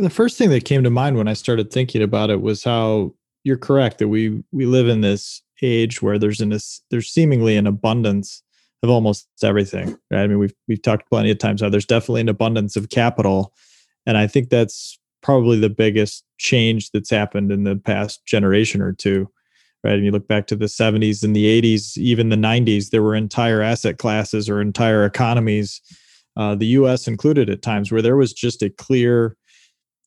The 0.00 0.10
first 0.10 0.38
thing 0.38 0.50
that 0.50 0.64
came 0.64 0.84
to 0.84 0.90
mind 0.90 1.16
when 1.16 1.28
I 1.28 1.32
started 1.32 1.70
thinking 1.70 2.02
about 2.02 2.30
it 2.30 2.40
was 2.40 2.62
how 2.62 3.14
you're 3.44 3.56
correct 3.56 3.98
that 3.98 4.08
we 4.08 4.42
we 4.52 4.66
live 4.66 4.88
in 4.88 5.00
this 5.00 5.42
age 5.62 6.02
where 6.02 6.18
there's 6.18 6.40
an 6.40 6.56
there's 6.90 7.08
seemingly 7.08 7.56
an 7.56 7.66
abundance 7.66 8.42
of 8.82 8.90
almost 8.90 9.26
everything. 9.42 9.98
Right? 10.10 10.22
I 10.22 10.26
mean, 10.26 10.38
we've 10.38 10.54
we've 10.68 10.82
talked 10.82 11.08
plenty 11.08 11.30
of 11.30 11.38
times 11.38 11.60
how 11.60 11.68
there's 11.68 11.86
definitely 11.86 12.20
an 12.22 12.28
abundance 12.28 12.76
of 12.76 12.90
capital, 12.90 13.52
and 14.06 14.16
I 14.16 14.26
think 14.26 14.50
that's 14.50 14.98
probably 15.22 15.58
the 15.58 15.70
biggest 15.70 16.24
change 16.38 16.90
that's 16.92 17.10
happened 17.10 17.50
in 17.50 17.64
the 17.64 17.76
past 17.76 18.24
generation 18.24 18.80
or 18.80 18.92
two. 18.92 19.28
Right? 19.84 19.94
And 19.94 20.04
you 20.04 20.10
look 20.10 20.28
back 20.28 20.46
to 20.48 20.56
the 20.56 20.66
70s 20.66 21.22
and 21.22 21.36
the 21.36 21.62
80s, 21.62 21.96
even 21.96 22.30
the 22.30 22.36
90s, 22.36 22.90
there 22.90 23.02
were 23.02 23.14
entire 23.14 23.62
asset 23.62 23.98
classes 23.98 24.48
or 24.48 24.60
entire 24.60 25.04
economies, 25.04 25.80
uh, 26.36 26.56
the 26.56 26.66
U.S. 26.66 27.06
included 27.06 27.48
at 27.48 27.62
times, 27.62 27.92
where 27.92 28.02
there 28.02 28.16
was 28.16 28.32
just 28.32 28.60
a 28.62 28.70
clear 28.70 29.36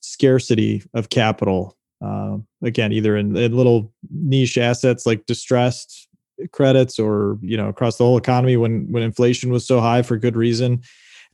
scarcity 0.01 0.84
of 0.93 1.10
capital. 1.10 1.77
Uh, 2.03 2.38
again, 2.63 2.91
either 2.91 3.15
in, 3.15 3.36
in 3.38 3.55
little 3.55 3.93
niche 4.10 4.58
assets 4.58 5.05
like 5.05 5.25
distressed 5.25 6.08
credits 6.51 7.00
or 7.00 7.38
you 7.41 7.58
know 7.58 7.70
across 7.70 7.98
the 7.98 8.03
whole 8.03 8.17
economy 8.17 8.58
when 8.58 8.91
when 8.91 9.03
inflation 9.03 9.51
was 9.51 9.65
so 9.65 9.79
high 9.79 10.01
for 10.01 10.17
good 10.17 10.36
reason 10.36 10.81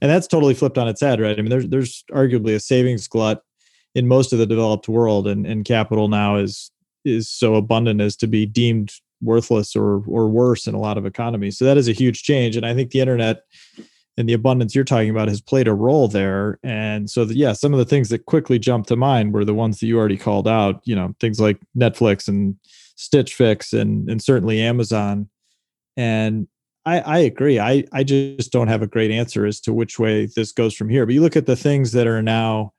and 0.01 0.11
that's 0.11 0.27
totally 0.27 0.53
flipped 0.53 0.77
on 0.77 0.87
its 0.87 1.01
head 1.01 1.19
right 1.19 1.39
i 1.39 1.41
mean 1.41 1.49
there's 1.49 1.67
there's 1.69 2.03
arguably 2.11 2.55
a 2.55 2.59
savings 2.59 3.07
glut 3.07 3.41
in 3.95 4.07
most 4.07 4.33
of 4.33 4.39
the 4.39 4.45
developed 4.45 4.87
world 4.87 5.27
and, 5.27 5.45
and 5.45 5.65
capital 5.65 6.07
now 6.07 6.35
is 6.35 6.71
is 7.05 7.29
so 7.29 7.55
abundant 7.55 8.01
as 8.01 8.15
to 8.15 8.27
be 8.27 8.45
deemed 8.45 8.91
worthless 9.21 9.75
or 9.75 10.03
or 10.07 10.27
worse 10.27 10.67
in 10.67 10.75
a 10.75 10.79
lot 10.79 10.97
of 10.97 11.05
economies 11.05 11.57
so 11.57 11.65
that 11.65 11.77
is 11.77 11.87
a 11.87 11.93
huge 11.93 12.23
change 12.23 12.55
and 12.55 12.65
i 12.65 12.73
think 12.73 12.91
the 12.91 12.99
internet 12.99 13.43
and 14.17 14.27
the 14.27 14.33
abundance 14.33 14.73
you're 14.73 14.83
talking 14.83 15.11
about 15.11 15.27
has 15.27 15.41
played 15.41 15.67
a 15.67 15.73
role 15.73 16.07
there 16.07 16.59
and 16.63 17.09
so 17.09 17.23
the, 17.23 17.35
yeah 17.35 17.53
some 17.53 17.73
of 17.73 17.79
the 17.79 17.85
things 17.85 18.09
that 18.09 18.25
quickly 18.25 18.57
jumped 18.57 18.89
to 18.89 18.95
mind 18.95 19.33
were 19.33 19.45
the 19.45 19.53
ones 19.53 19.79
that 19.79 19.87
you 19.87 19.97
already 19.97 20.17
called 20.17 20.47
out 20.47 20.81
you 20.85 20.95
know 20.95 21.13
things 21.19 21.39
like 21.39 21.59
netflix 21.77 22.27
and 22.27 22.55
Stitch 22.97 23.35
Fix 23.35 23.71
and 23.73 24.09
and 24.09 24.21
certainly 24.21 24.59
Amazon. 24.59 25.29
And 25.95 26.47
I, 26.85 26.99
I 26.99 27.17
agree. 27.19 27.59
I, 27.59 27.85
I 27.93 28.03
just 28.03 28.51
don't 28.51 28.67
have 28.67 28.81
a 28.81 28.87
great 28.87 29.11
answer 29.11 29.45
as 29.45 29.59
to 29.61 29.73
which 29.73 29.99
way 29.99 30.25
this 30.25 30.51
goes 30.51 30.75
from 30.75 30.89
here. 30.89 31.05
But 31.05 31.15
you 31.15 31.21
look 31.21 31.35
at 31.35 31.45
the 31.45 31.55
things 31.55 31.91
that 31.93 32.07
are 32.07 32.21
now 32.21 32.73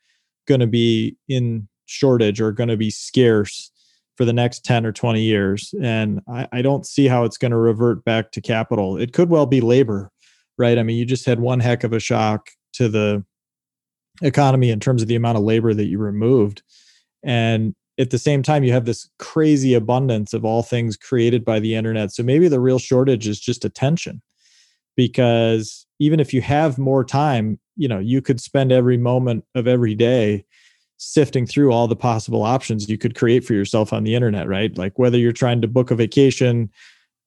going 0.46 0.60
to 0.60 0.66
be 0.66 1.16
in 1.28 1.68
shortage 1.86 2.40
or 2.40 2.52
going 2.52 2.68
to 2.68 2.76
be 2.76 2.90
scarce 2.90 3.70
for 4.16 4.24
the 4.24 4.32
next 4.32 4.64
10 4.64 4.86
or 4.86 4.92
20 4.92 5.20
years. 5.20 5.74
And 5.82 6.20
I, 6.28 6.48
I 6.52 6.62
don't 6.62 6.86
see 6.86 7.06
how 7.06 7.24
it's 7.24 7.36
going 7.36 7.50
to 7.50 7.58
revert 7.58 8.04
back 8.04 8.32
to 8.32 8.40
capital. 8.40 8.96
It 8.96 9.12
could 9.12 9.30
well 9.30 9.46
be 9.46 9.60
labor, 9.60 10.10
right? 10.58 10.78
I 10.78 10.82
mean, 10.82 10.96
you 10.96 11.04
just 11.04 11.26
had 11.26 11.40
one 11.40 11.60
heck 11.60 11.84
of 11.84 11.92
a 11.92 12.00
shock 12.00 12.50
to 12.74 12.88
the 12.88 13.24
economy 14.22 14.70
in 14.70 14.80
terms 14.80 15.02
of 15.02 15.08
the 15.08 15.14
amount 15.14 15.38
of 15.38 15.44
labor 15.44 15.72
that 15.74 15.86
you 15.86 15.98
removed. 15.98 16.62
And 17.22 17.74
at 17.98 18.10
the 18.10 18.18
same 18.18 18.42
time 18.42 18.64
you 18.64 18.72
have 18.72 18.84
this 18.84 19.08
crazy 19.18 19.74
abundance 19.74 20.32
of 20.32 20.44
all 20.44 20.62
things 20.62 20.96
created 20.96 21.44
by 21.44 21.58
the 21.58 21.74
internet 21.74 22.12
so 22.12 22.22
maybe 22.22 22.48
the 22.48 22.60
real 22.60 22.78
shortage 22.78 23.26
is 23.26 23.40
just 23.40 23.64
attention 23.64 24.22
because 24.96 25.86
even 25.98 26.20
if 26.20 26.32
you 26.32 26.40
have 26.40 26.78
more 26.78 27.04
time 27.04 27.58
you 27.76 27.88
know 27.88 27.98
you 27.98 28.22
could 28.22 28.40
spend 28.40 28.72
every 28.72 28.96
moment 28.96 29.44
of 29.54 29.66
every 29.66 29.94
day 29.94 30.44
sifting 30.96 31.46
through 31.46 31.72
all 31.72 31.86
the 31.86 31.96
possible 31.96 32.42
options 32.42 32.88
you 32.88 32.98
could 32.98 33.14
create 33.14 33.44
for 33.44 33.54
yourself 33.54 33.92
on 33.92 34.04
the 34.04 34.14
internet 34.14 34.48
right 34.48 34.78
like 34.78 34.98
whether 34.98 35.18
you're 35.18 35.32
trying 35.32 35.60
to 35.60 35.68
book 35.68 35.90
a 35.90 35.94
vacation 35.94 36.70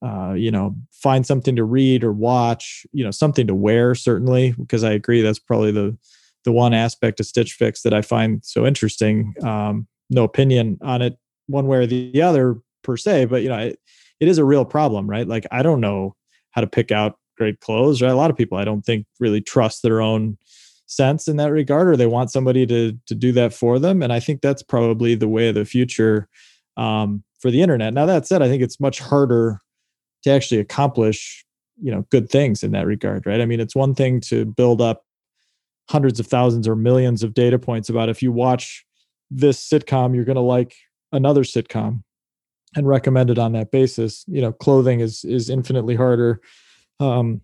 uh, 0.04 0.32
you 0.32 0.50
know 0.50 0.74
find 0.90 1.26
something 1.26 1.56
to 1.56 1.64
read 1.64 2.02
or 2.04 2.12
watch 2.12 2.86
you 2.92 3.04
know 3.04 3.10
something 3.10 3.46
to 3.46 3.54
wear 3.54 3.94
certainly 3.94 4.52
because 4.52 4.82
i 4.82 4.90
agree 4.90 5.22
that's 5.22 5.38
probably 5.38 5.70
the 5.70 5.96
the 6.44 6.52
one 6.52 6.74
aspect 6.74 7.20
of 7.20 7.26
stitch 7.26 7.52
fix 7.52 7.82
that 7.82 7.94
i 7.94 8.02
find 8.02 8.44
so 8.44 8.66
interesting 8.66 9.32
um, 9.42 9.86
no 10.10 10.24
opinion 10.24 10.78
on 10.82 11.02
it 11.02 11.16
one 11.46 11.66
way 11.66 11.78
or 11.78 11.86
the 11.86 12.22
other 12.22 12.56
per 12.82 12.96
se, 12.96 13.26
but 13.26 13.42
you 13.42 13.48
know, 13.48 13.58
it, 13.58 13.78
it 14.20 14.28
is 14.28 14.38
a 14.38 14.44
real 14.44 14.64
problem, 14.64 15.08
right? 15.08 15.26
Like 15.26 15.46
I 15.50 15.62
don't 15.62 15.80
know 15.80 16.16
how 16.50 16.60
to 16.60 16.66
pick 16.66 16.92
out 16.92 17.18
great 17.36 17.60
clothes, 17.60 18.02
right? 18.02 18.10
A 18.10 18.16
lot 18.16 18.30
of 18.30 18.36
people 18.36 18.58
I 18.58 18.64
don't 18.64 18.82
think 18.82 19.06
really 19.20 19.40
trust 19.40 19.82
their 19.82 20.00
own 20.00 20.36
sense 20.86 21.28
in 21.28 21.36
that 21.36 21.50
regard, 21.50 21.88
or 21.88 21.96
they 21.96 22.06
want 22.06 22.30
somebody 22.30 22.66
to 22.66 22.92
to 23.06 23.14
do 23.14 23.32
that 23.32 23.54
for 23.54 23.78
them. 23.78 24.02
And 24.02 24.12
I 24.12 24.20
think 24.20 24.40
that's 24.40 24.62
probably 24.62 25.14
the 25.14 25.28
way 25.28 25.48
of 25.48 25.54
the 25.54 25.64
future 25.64 26.28
um, 26.76 27.22
for 27.40 27.50
the 27.50 27.62
internet. 27.62 27.94
Now 27.94 28.06
that 28.06 28.26
said, 28.26 28.42
I 28.42 28.48
think 28.48 28.62
it's 28.62 28.80
much 28.80 29.00
harder 29.00 29.60
to 30.22 30.30
actually 30.30 30.60
accomplish 30.60 31.44
you 31.80 31.90
know 31.90 32.06
good 32.10 32.28
things 32.28 32.62
in 32.62 32.72
that 32.72 32.86
regard 32.86 33.26
right 33.26 33.40
i 33.40 33.46
mean 33.46 33.60
it's 33.60 33.74
one 33.74 33.94
thing 33.94 34.20
to 34.20 34.44
build 34.44 34.80
up 34.80 35.04
hundreds 35.88 36.20
of 36.20 36.26
thousands 36.26 36.68
or 36.68 36.76
millions 36.76 37.22
of 37.22 37.34
data 37.34 37.58
points 37.58 37.88
about 37.88 38.08
if 38.08 38.22
you 38.22 38.32
watch 38.32 38.84
this 39.30 39.68
sitcom, 39.68 40.14
you're 40.14 40.24
going 40.24 40.36
to 40.36 40.42
like 40.42 40.74
another 41.12 41.42
sitcom 41.42 42.02
and 42.74 42.86
recommend 42.86 43.30
it 43.30 43.38
on 43.38 43.52
that 43.52 43.70
basis. 43.70 44.24
You 44.26 44.40
know, 44.40 44.52
clothing 44.52 45.00
is 45.00 45.24
is 45.24 45.50
infinitely 45.50 45.94
harder. 45.94 46.40
Um, 47.00 47.40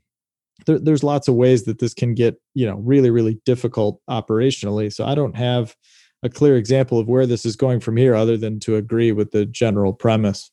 there, 0.67 0.79
there's 0.79 1.05
lots 1.05 1.29
of 1.29 1.35
ways 1.35 1.65
that 1.65 1.79
this 1.79 1.95
can 1.95 2.15
get 2.15 2.41
you 2.55 2.67
know 2.67 2.77
really 2.77 3.11
really 3.11 3.41
difficult 3.45 4.01
operationally. 4.09 4.93
So 4.93 5.05
I 5.05 5.15
don't 5.15 5.37
have 5.37 5.75
a 6.23 6.29
clear 6.29 6.57
example 6.57 6.99
of 6.99 7.09
where 7.09 7.27
this 7.27 7.47
is 7.47 7.57
going 7.57 7.81
from 7.81 7.97
here, 7.97 8.15
other 8.15 8.37
than 8.37 8.61
to 8.61 8.77
agree 8.77 9.13
with 9.13 9.31
the 9.31 9.47
general 9.47 9.93
premise. 9.93 10.51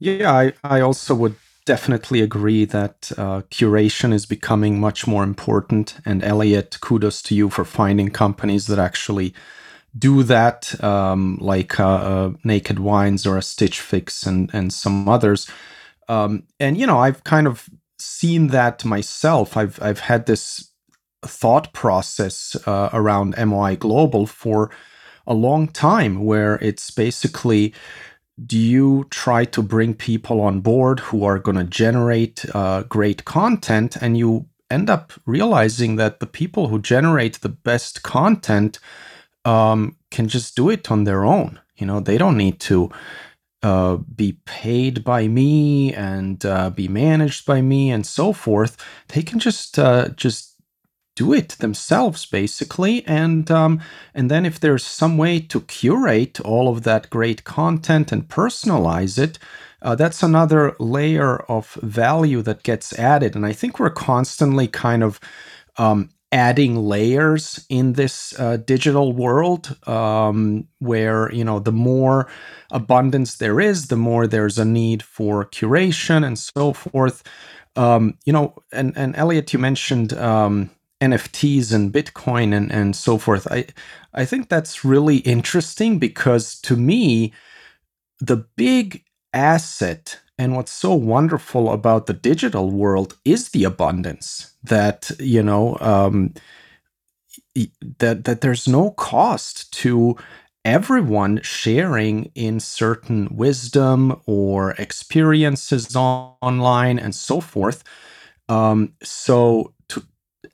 Yeah, 0.00 0.32
I, 0.32 0.52
I 0.64 0.80
also 0.80 1.14
would 1.14 1.36
definitely 1.64 2.20
agree 2.20 2.64
that 2.66 3.12
uh, 3.18 3.42
curation 3.50 4.12
is 4.12 4.26
becoming 4.26 4.80
much 4.80 5.06
more 5.06 5.24
important. 5.24 5.96
And 6.04 6.22
Elliot, 6.22 6.78
kudos 6.80 7.22
to 7.22 7.34
you 7.34 7.50
for 7.50 7.64
finding 7.64 8.10
companies 8.10 8.66
that 8.68 8.78
actually 8.78 9.34
do 9.98 10.22
that, 10.24 10.82
um, 10.84 11.38
like 11.40 11.80
uh, 11.80 11.86
uh, 11.88 12.32
Naked 12.44 12.78
Wines 12.80 13.26
or 13.26 13.36
a 13.36 13.42
Stitch 13.42 13.80
Fix 13.80 14.24
and 14.24 14.50
and 14.54 14.72
some 14.72 15.08
others. 15.08 15.48
Um, 16.08 16.44
and 16.60 16.76
you 16.76 16.86
know, 16.86 16.98
I've 16.98 17.24
kind 17.24 17.46
of 17.46 17.68
seen 17.98 18.48
that 18.48 18.84
myself. 18.84 19.56
I've 19.56 19.80
I've 19.82 20.00
had 20.00 20.26
this 20.26 20.70
thought 21.24 21.72
process 21.74 22.56
uh, 22.66 22.90
around 22.92 23.34
MOI 23.38 23.76
Global 23.76 24.26
for 24.26 24.70
a 25.26 25.34
long 25.34 25.68
time, 25.68 26.24
where 26.24 26.56
it's 26.56 26.90
basically 26.90 27.74
do 28.46 28.58
you 28.58 29.06
try 29.10 29.44
to 29.44 29.62
bring 29.62 29.94
people 29.94 30.40
on 30.40 30.60
board 30.60 31.00
who 31.00 31.24
are 31.24 31.38
going 31.38 31.56
to 31.56 31.64
generate 31.64 32.44
uh, 32.54 32.82
great 32.82 33.24
content 33.24 33.96
and 33.96 34.16
you 34.16 34.46
end 34.70 34.90
up 34.90 35.12
realizing 35.26 35.96
that 35.96 36.20
the 36.20 36.26
people 36.26 36.68
who 36.68 36.78
generate 36.78 37.40
the 37.40 37.48
best 37.48 38.02
content 38.02 38.78
um, 39.44 39.96
can 40.10 40.28
just 40.28 40.54
do 40.54 40.70
it 40.70 40.90
on 40.90 41.04
their 41.04 41.24
own? 41.24 41.58
You 41.76 41.86
know 41.86 42.00
they 42.00 42.18
don't 42.18 42.36
need 42.36 42.60
to 42.60 42.90
uh, 43.62 43.96
be 43.96 44.38
paid 44.44 45.02
by 45.04 45.26
me 45.26 45.92
and 45.94 46.44
uh, 46.44 46.70
be 46.70 46.86
managed 46.86 47.46
by 47.46 47.60
me 47.60 47.90
and 47.90 48.06
so 48.06 48.32
forth. 48.32 48.76
They 49.08 49.22
can 49.22 49.38
just 49.38 49.78
uh, 49.78 50.10
just 50.10 50.47
do 51.18 51.32
it 51.32 51.50
themselves 51.64 52.26
basically 52.26 53.04
and 53.06 53.50
um, 53.50 53.80
and 54.14 54.30
then 54.30 54.46
if 54.46 54.60
there's 54.60 54.86
some 54.86 55.18
way 55.18 55.40
to 55.40 55.60
curate 55.62 56.40
all 56.42 56.66
of 56.68 56.84
that 56.84 57.10
great 57.10 57.44
content 57.44 58.12
and 58.12 58.28
personalize 58.28 59.18
it 59.18 59.38
uh, 59.82 59.94
that's 59.94 60.22
another 60.22 60.76
layer 60.80 61.38
of 61.56 61.74
value 61.82 62.42
that 62.42 62.62
gets 62.62 62.88
added 62.98 63.36
and 63.36 63.46
i 63.46 63.52
think 63.52 63.78
we're 63.80 63.90
constantly 64.12 64.68
kind 64.68 65.02
of 65.02 65.20
um, 65.78 66.10
adding 66.32 66.76
layers 66.76 67.64
in 67.70 67.94
this 67.94 68.38
uh, 68.38 68.58
digital 68.58 69.12
world 69.12 69.76
um, 69.88 70.68
where 70.80 71.32
you 71.32 71.44
know 71.44 71.58
the 71.58 71.72
more 71.72 72.28
abundance 72.70 73.36
there 73.36 73.60
is 73.60 73.88
the 73.88 73.96
more 73.96 74.26
there's 74.26 74.58
a 74.58 74.64
need 74.64 75.02
for 75.02 75.44
curation 75.46 76.24
and 76.26 76.38
so 76.38 76.72
forth. 76.72 77.22
Um, 77.76 78.18
you 78.26 78.32
know 78.32 78.54
and 78.72 78.92
and 78.96 79.16
elliot 79.16 79.52
you 79.52 79.58
mentioned 79.60 80.12
um, 80.14 80.70
NFTs 81.00 81.72
and 81.72 81.92
Bitcoin 81.92 82.54
and, 82.54 82.72
and 82.72 82.96
so 82.96 83.18
forth. 83.18 83.46
I 83.50 83.66
I 84.14 84.24
think 84.24 84.48
that's 84.48 84.84
really 84.84 85.18
interesting 85.18 85.98
because 85.98 86.60
to 86.62 86.76
me, 86.76 87.32
the 88.20 88.46
big 88.56 89.04
asset 89.32 90.20
and 90.38 90.54
what's 90.56 90.72
so 90.72 90.94
wonderful 90.94 91.72
about 91.72 92.06
the 92.06 92.12
digital 92.12 92.70
world 92.70 93.16
is 93.24 93.50
the 93.50 93.64
abundance 93.64 94.52
that 94.64 95.10
you 95.18 95.42
know 95.42 95.76
um, 95.80 96.32
that 97.98 98.24
that 98.24 98.40
there's 98.40 98.68
no 98.68 98.90
cost 98.92 99.72
to 99.72 100.16
everyone 100.64 101.40
sharing 101.42 102.30
in 102.34 102.60
certain 102.60 103.28
wisdom 103.30 104.20
or 104.26 104.72
experiences 104.72 105.96
on, 105.96 106.34
online 106.42 106.98
and 106.98 107.14
so 107.14 107.40
forth. 107.40 107.84
Um, 108.48 108.92
so 109.02 109.72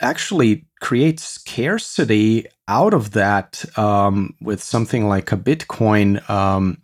actually 0.01 0.67
create 0.81 1.21
scarcity 1.21 2.47
out 2.69 2.95
of 2.95 3.13
that 3.13 3.65
um, 3.79 4.35
with 4.41 4.63
something 4.63 5.09
like 5.09 5.33
a 5.33 5.37
Bitcoin, 5.37 6.29
um, 6.29 6.81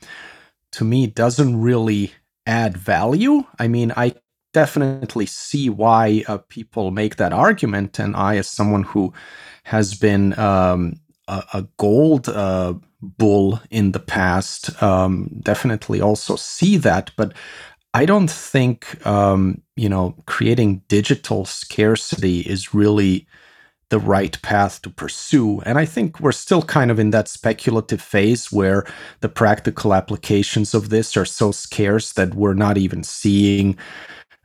to 0.73 0.85
me, 0.85 1.07
doesn't 1.07 1.61
really 1.61 2.13
add 2.47 2.77
value. 2.77 3.45
I 3.59 3.69
mean, 3.69 3.93
I 3.97 4.15
definitely 4.53 5.27
see 5.27 5.71
why 5.71 6.25
uh, 6.27 6.39
people 6.49 6.91
make 6.91 7.17
that 7.17 7.33
argument. 7.33 7.99
And 7.99 8.17
I, 8.17 8.37
as 8.37 8.49
someone 8.49 8.83
who 8.83 9.13
has 9.65 9.95
been 9.95 10.39
um, 10.39 10.95
a, 11.29 11.45
a, 11.55 11.69
gold 11.77 12.29
uh, 12.29 12.75
bull 13.01 13.61
in 13.71 13.93
the 13.93 14.01
past, 14.01 14.83
um, 14.83 15.31
definitely 15.43 16.01
also 16.01 16.37
see 16.37 16.77
that. 16.79 17.11
But 17.17 17.35
I 17.95 18.07
don't 18.07 18.31
think 18.31 19.05
um, 19.07 19.63
you 19.77 19.89
know 19.89 20.15
creating 20.27 20.83
digital 20.89 21.45
scarcity 21.45 22.41
is 22.41 22.75
really 22.75 23.27
the 23.91 23.99
right 23.99 24.41
path 24.43 24.81
to 24.83 24.91
pursue. 24.91 25.61
And 25.63 25.79
I 25.79 25.85
think 25.85 26.21
we're 26.21 26.33
still 26.33 26.63
kind 26.63 26.91
of 26.91 26.99
in 26.99 27.11
that 27.11 27.29
speculative 27.29 28.01
phase 28.01 28.51
where 28.53 28.87
the 29.21 29.29
practical 29.29 29.95
applications 29.95 30.75
of 30.75 30.91
this 30.91 31.17
are 31.17 31.25
so 31.25 31.53
scarce 31.53 32.13
that 32.13 32.35
we're 32.35 32.55
not 32.55 32.79
even 32.79 33.03
seeing 33.03 33.77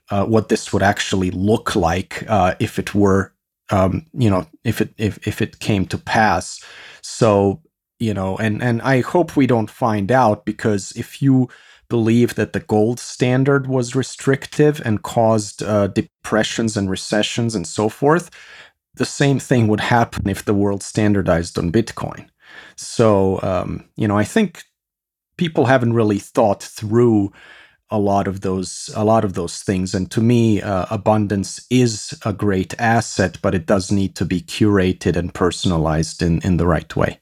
uh, 0.10 0.26
what 0.26 0.50
this 0.50 0.74
would 0.74 0.84
actually 0.84 1.32
look 1.32 1.76
like 1.76 2.24
uh, 2.28 2.56
if 2.60 2.80
it 2.80 2.96
were, 2.96 3.34
um, 3.72 4.06
you 4.14 4.30
know, 4.30 4.48
if 4.64 4.82
it 4.82 4.94
if 4.98 5.26
if 5.28 5.42
it 5.42 5.60
came 5.60 5.86
to 5.88 5.98
pass. 5.98 6.64
So 7.02 7.62
you 8.00 8.14
know, 8.14 8.38
and 8.38 8.62
and 8.62 8.82
I 8.82 9.02
hope 9.02 9.36
we 9.36 9.48
don't 9.48 9.70
find 9.70 10.12
out 10.12 10.46
because 10.46 10.92
if 10.94 11.22
you 11.22 11.50
believe 11.90 12.36
that 12.36 12.54
the 12.54 12.60
gold 12.60 13.00
standard 13.00 13.68
was 13.68 13.96
restrictive 13.96 14.82
and 14.86 15.04
caused 15.04 15.64
uh, 15.64 15.88
depressions 15.88 16.78
and 16.78 16.90
recessions 16.90 17.56
and 17.56 17.68
so 17.68 17.90
forth, 17.90 18.30
the 18.96 19.06
same 19.06 19.40
thing 19.40 19.68
would 19.68 19.82
happen 19.82 20.30
if 20.30 20.46
the 20.46 20.54
world 20.54 20.82
standardized 20.84 21.58
on 21.58 21.72
Bitcoin. 21.72 22.28
So, 22.78 23.42
um, 23.44 23.84
you 23.96 24.08
know, 24.08 24.18
I 24.18 24.24
think 24.24 24.64
people 25.38 25.66
haven't 25.66 25.94
really 25.94 26.20
thought 26.20 26.64
through 26.64 27.32
a 27.92 28.00
lot 28.00 28.28
of 28.28 28.42
those 28.42 28.90
a 28.96 29.04
lot 29.06 29.24
of 29.24 29.34
those 29.34 29.62
things 29.62 29.94
and 29.94 30.10
to 30.10 30.22
me 30.22 30.62
uh, 30.62 30.86
abundance 30.90 31.66
is 31.70 32.18
a 32.26 32.34
great 32.34 32.74
asset 32.80 33.38
but 33.44 33.54
it 33.54 33.68
does 33.68 33.92
need 33.92 34.16
to 34.16 34.26
be 34.26 34.42
curated 34.42 35.16
and 35.16 35.34
personalized 35.34 36.22
in 36.22 36.40
in 36.40 36.58
the 36.58 36.66
right 36.66 36.96
way 36.96 37.20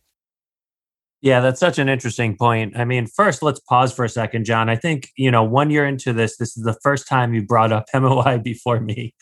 yeah, 1.23 1.39
that's 1.39 1.61
such 1.61 1.79
an 1.79 1.87
interesting 1.87 2.35
point. 2.35 2.77
I 2.77 2.83
mean, 2.83 3.07
first, 3.07 3.41
let's 3.41 3.61
pause 3.61 3.93
for 3.93 4.03
a 4.03 4.09
second, 4.09 4.43
John. 4.43 4.67
I 4.69 4.75
think, 4.75 5.09
you 5.15 5.31
know, 5.31 5.41
one 5.41 5.69
year 5.69 5.87
into 5.87 6.11
this, 6.11 6.35
this 6.35 6.57
is 6.57 6.65
the 6.65 6.77
first 6.83 7.07
time 7.07 7.33
you 7.33 7.41
brought 7.41 7.71
up 7.71 7.85
MOI 7.95 8.39
before 8.43 8.81
me 8.81 9.15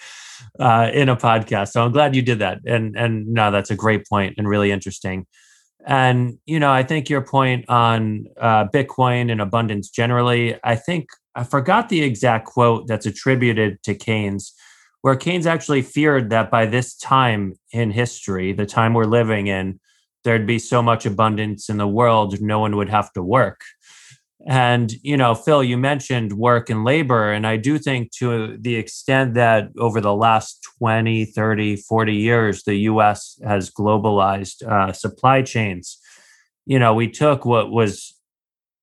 uh, 0.60 0.90
in 0.92 1.10
a 1.10 1.16
podcast. 1.16 1.70
So 1.70 1.86
I'm 1.86 1.92
glad 1.92 2.16
you 2.16 2.24
did 2.24 2.40
that. 2.40 2.58
And 2.66 2.98
and 2.98 3.28
no, 3.28 3.52
that's 3.52 3.70
a 3.70 3.76
great 3.76 4.08
point 4.08 4.34
and 4.40 4.50
really 4.50 4.72
interesting. 4.72 5.28
And 5.86 6.40
you 6.48 6.60
know, 6.60 6.72
I 6.72 6.82
think 6.82 7.08
your 7.08 7.22
point 7.22 7.66
on 7.70 8.26
uh, 8.40 8.66
Bitcoin 8.66 9.32
and 9.32 9.40
abundance 9.40 9.88
generally. 9.88 10.56
I 10.64 10.78
think 10.78 11.10
I 11.36 11.44
forgot 11.44 11.90
the 11.90 12.02
exact 12.02 12.48
quote 12.48 12.88
that's 12.88 13.06
attributed 13.06 13.78
to 13.84 13.94
Keynes, 13.94 14.54
where 15.02 15.16
Keynes 15.16 15.46
actually 15.46 15.84
feared 15.84 16.32
that 16.32 16.50
by 16.50 16.66
this 16.66 16.98
time 16.98 17.54
in 17.72 17.92
history, 17.92 18.54
the 18.54 18.66
time 18.66 18.96
we're 18.96 19.06
living 19.06 19.46
in, 19.46 19.80
there'd 20.24 20.48
be 20.48 20.60
so 20.60 20.82
much 20.82 21.06
abundance 21.06 21.70
in 21.70 21.78
the 21.78 21.88
world, 21.88 22.42
no 22.42 22.60
one 22.60 22.76
would 22.76 22.90
have 22.90 23.12
to 23.14 23.24
work. 23.24 23.62
And, 24.48 24.92
you 25.04 25.18
know, 25.18 25.36
Phil, 25.36 25.64
you 25.64 25.78
mentioned 25.78 26.34
work 26.34 26.70
and 26.70 26.84
labor. 26.84 27.32
And 27.32 27.46
I 27.46 27.58
do 27.58 27.78
think 27.78 28.12
to 28.14 28.58
the 28.58 28.76
extent 28.76 29.36
that 29.36 29.70
over 29.78 30.02
the 30.02 30.16
last 30.16 30.68
20, 30.80 31.26
30, 31.26 31.76
40 31.76 32.14
years, 32.16 32.64
the 32.64 32.76
US 32.76 33.40
has 33.44 33.70
globalized 33.70 34.64
uh, 34.64 34.94
supply 34.94 35.44
chains, 35.44 36.00
you 36.66 36.80
know, 36.80 36.94
we 36.94 37.10
took 37.10 37.46
what 37.46 37.72
was 37.72 38.16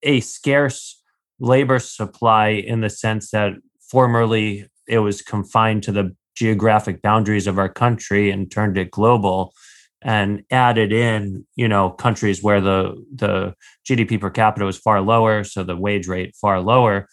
a 0.03 0.21
scarce 0.21 1.03
labor 1.41 1.79
supply 1.79 2.49
in 2.49 2.81
the 2.81 2.91
sense 2.91 3.31
that 3.31 3.53
formerly 3.81 4.67
it 4.87 4.99
was 4.99 5.23
confined 5.23 5.83
to 5.85 5.93
the 5.93 6.15
geographic 6.35 7.03
boundaries 7.03 7.49
of 7.49 7.59
our 7.59 7.69
country 7.69 8.31
and 8.31 8.51
turned 8.51 8.79
it 8.79 8.93
global 8.93 9.53
and 10.03 10.43
added 10.51 10.93
in 10.93 11.47
you 11.57 11.67
know 11.69 11.91
countries 11.91 12.43
where 12.43 12.61
the 12.61 12.95
the 13.15 13.55
gdp 13.89 14.21
per 14.21 14.31
capita 14.31 14.65
was 14.65 14.79
far 14.79 15.01
lower 15.01 15.43
so 15.43 15.63
the 15.63 15.77
wage 15.77 16.07
rate 16.09 16.35
far 16.41 16.61
lower. 16.61 17.09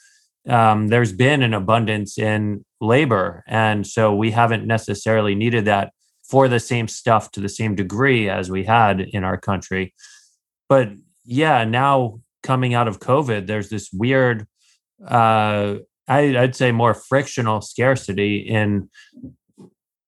Um, 0.48 0.90
there's 0.90 1.12
been 1.12 1.42
an 1.42 1.56
abundance 1.56 2.20
in 2.20 2.64
labor 2.80 3.44
and 3.48 3.88
so 3.88 4.14
we 4.14 4.30
haven't 4.30 4.68
necessarily 4.68 5.34
needed 5.34 5.66
that 5.66 5.92
for 6.30 6.48
the 6.48 6.60
same 6.60 6.88
stuff 6.88 7.32
to 7.32 7.40
the 7.40 7.50
same 7.50 7.74
degree 7.74 8.30
as 8.30 8.52
we 8.52 8.64
had 8.64 9.02
in 9.02 9.24
our 9.24 9.38
country. 9.38 9.96
But 10.70 10.90
yeah 11.26 11.64
now 11.66 12.20
coming 12.44 12.74
out 12.74 12.88
of 12.88 13.00
covid 13.00 13.48
there's 13.48 13.70
this 13.70 13.90
weird 13.92 14.48
uh, 15.06 15.76
I, 16.08 16.38
i'd 16.38 16.56
say 16.56 16.72
more 16.72 16.94
frictional 16.94 17.62
scarcity 17.62 18.38
in 18.38 18.90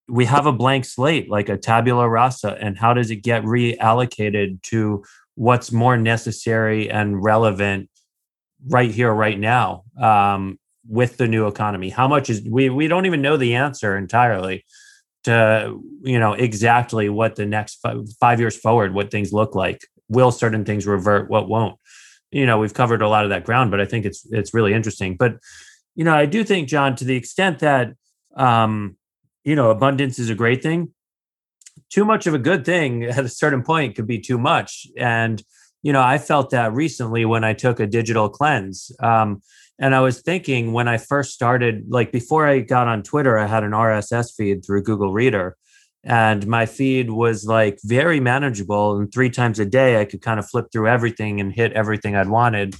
we 0.08 0.24
have 0.24 0.46
a 0.46 0.52
blank 0.52 0.84
slate 0.84 1.30
like 1.30 1.48
a 1.48 1.56
tabula 1.56 2.08
rasa 2.08 2.56
and 2.60 2.78
how 2.78 2.94
does 2.94 3.10
it 3.10 3.16
get 3.16 3.42
reallocated 3.42 4.62
to 4.62 5.04
what's 5.34 5.70
more 5.70 5.96
necessary 5.96 6.90
and 6.90 7.22
relevant 7.22 7.88
right 8.66 8.90
here 8.90 9.12
right 9.12 9.38
now 9.38 9.84
um, 10.00 10.58
with 10.88 11.16
the 11.18 11.28
new 11.28 11.46
economy? 11.46 11.90
How 11.90 12.08
much 12.08 12.30
is 12.30 12.42
we 12.42 12.70
we 12.70 12.88
don't 12.88 13.06
even 13.06 13.22
know 13.22 13.36
the 13.36 13.54
answer 13.54 13.96
entirely 13.96 14.64
to 15.24 15.78
you 16.02 16.18
know 16.18 16.32
exactly 16.32 17.08
what 17.08 17.36
the 17.36 17.46
next 17.46 17.84
five, 18.18 18.40
years 18.40 18.56
forward 18.56 18.94
what 18.94 19.10
things 19.10 19.32
look 19.32 19.54
like. 19.54 19.86
Will 20.08 20.32
certain 20.32 20.64
things 20.64 20.86
revert? 20.86 21.28
What 21.28 21.48
won't? 21.48 21.78
You 22.30 22.46
know 22.46 22.58
we've 22.58 22.74
covered 22.74 23.02
a 23.02 23.08
lot 23.08 23.24
of 23.24 23.30
that 23.30 23.44
ground 23.44 23.70
but 23.70 23.80
i 23.80 23.84
think 23.84 24.06
it's 24.06 24.26
it's 24.30 24.54
really 24.54 24.72
interesting. 24.72 25.16
But 25.16 25.36
you 25.94 26.04
know 26.04 26.14
i 26.14 26.26
do 26.26 26.44
think 26.44 26.68
john 26.68 26.94
to 26.94 27.04
the 27.04 27.16
extent 27.16 27.58
that 27.58 27.92
um 28.36 28.96
you 29.48 29.56
know, 29.56 29.70
abundance 29.70 30.18
is 30.18 30.28
a 30.28 30.34
great 30.34 30.62
thing. 30.62 30.92
Too 31.88 32.04
much 32.04 32.26
of 32.26 32.34
a 32.34 32.38
good 32.38 32.66
thing 32.66 33.04
at 33.18 33.24
a 33.24 33.30
certain 33.30 33.62
point 33.62 33.96
could 33.96 34.06
be 34.06 34.18
too 34.18 34.36
much. 34.36 34.86
And, 34.98 35.42
you 35.82 35.90
know, 35.90 36.02
I 36.02 36.18
felt 36.18 36.50
that 36.50 36.74
recently 36.74 37.24
when 37.24 37.44
I 37.44 37.54
took 37.54 37.80
a 37.80 37.86
digital 37.86 38.28
cleanse. 38.28 38.92
Um, 39.02 39.40
and 39.78 39.94
I 39.94 40.00
was 40.00 40.20
thinking 40.20 40.72
when 40.72 40.86
I 40.86 40.98
first 40.98 41.32
started, 41.32 41.86
like 41.88 42.12
before 42.12 42.46
I 42.46 42.60
got 42.60 42.88
on 42.88 43.02
Twitter, 43.02 43.38
I 43.38 43.46
had 43.46 43.64
an 43.64 43.70
RSS 43.70 44.36
feed 44.36 44.66
through 44.66 44.82
Google 44.82 45.14
Reader. 45.14 45.56
And 46.04 46.46
my 46.46 46.66
feed 46.66 47.10
was 47.10 47.46
like 47.46 47.78
very 47.84 48.20
manageable. 48.20 48.98
And 48.98 49.10
three 49.10 49.30
times 49.30 49.58
a 49.58 49.64
day, 49.64 49.98
I 49.98 50.04
could 50.04 50.20
kind 50.20 50.38
of 50.38 50.46
flip 50.46 50.66
through 50.70 50.88
everything 50.88 51.40
and 51.40 51.54
hit 51.54 51.72
everything 51.72 52.14
I'd 52.14 52.28
wanted 52.28 52.76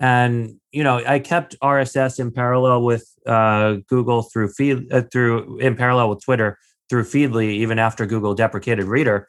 and 0.00 0.54
you 0.72 0.82
know 0.82 1.02
i 1.06 1.18
kept 1.18 1.54
rss 1.60 2.18
in 2.18 2.32
parallel 2.32 2.82
with 2.82 3.06
uh, 3.26 3.76
google 3.86 4.22
through 4.22 4.48
feed 4.48 4.90
uh, 4.92 5.02
through 5.12 5.58
in 5.58 5.76
parallel 5.76 6.08
with 6.08 6.24
twitter 6.24 6.58
through 6.90 7.04
feedly 7.04 7.50
even 7.52 7.78
after 7.78 8.04
google 8.04 8.34
deprecated 8.34 8.84
reader. 8.84 9.28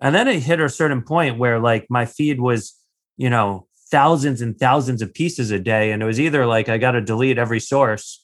And 0.00 0.14
then 0.14 0.28
it 0.28 0.40
hit 0.40 0.60
a 0.60 0.68
certain 0.68 1.02
point 1.02 1.38
where 1.38 1.58
like 1.58 1.86
my 1.90 2.04
feed 2.04 2.40
was 2.40 2.76
you 3.16 3.30
know 3.30 3.66
thousands 3.90 4.40
and 4.40 4.56
thousands 4.56 5.02
of 5.02 5.12
pieces 5.14 5.50
a 5.50 5.58
day 5.58 5.90
and 5.90 6.02
it 6.02 6.06
was 6.06 6.20
either 6.20 6.44
like 6.44 6.68
i 6.68 6.76
got 6.76 6.90
to 6.90 7.00
delete 7.00 7.38
every 7.38 7.58
source 7.58 8.22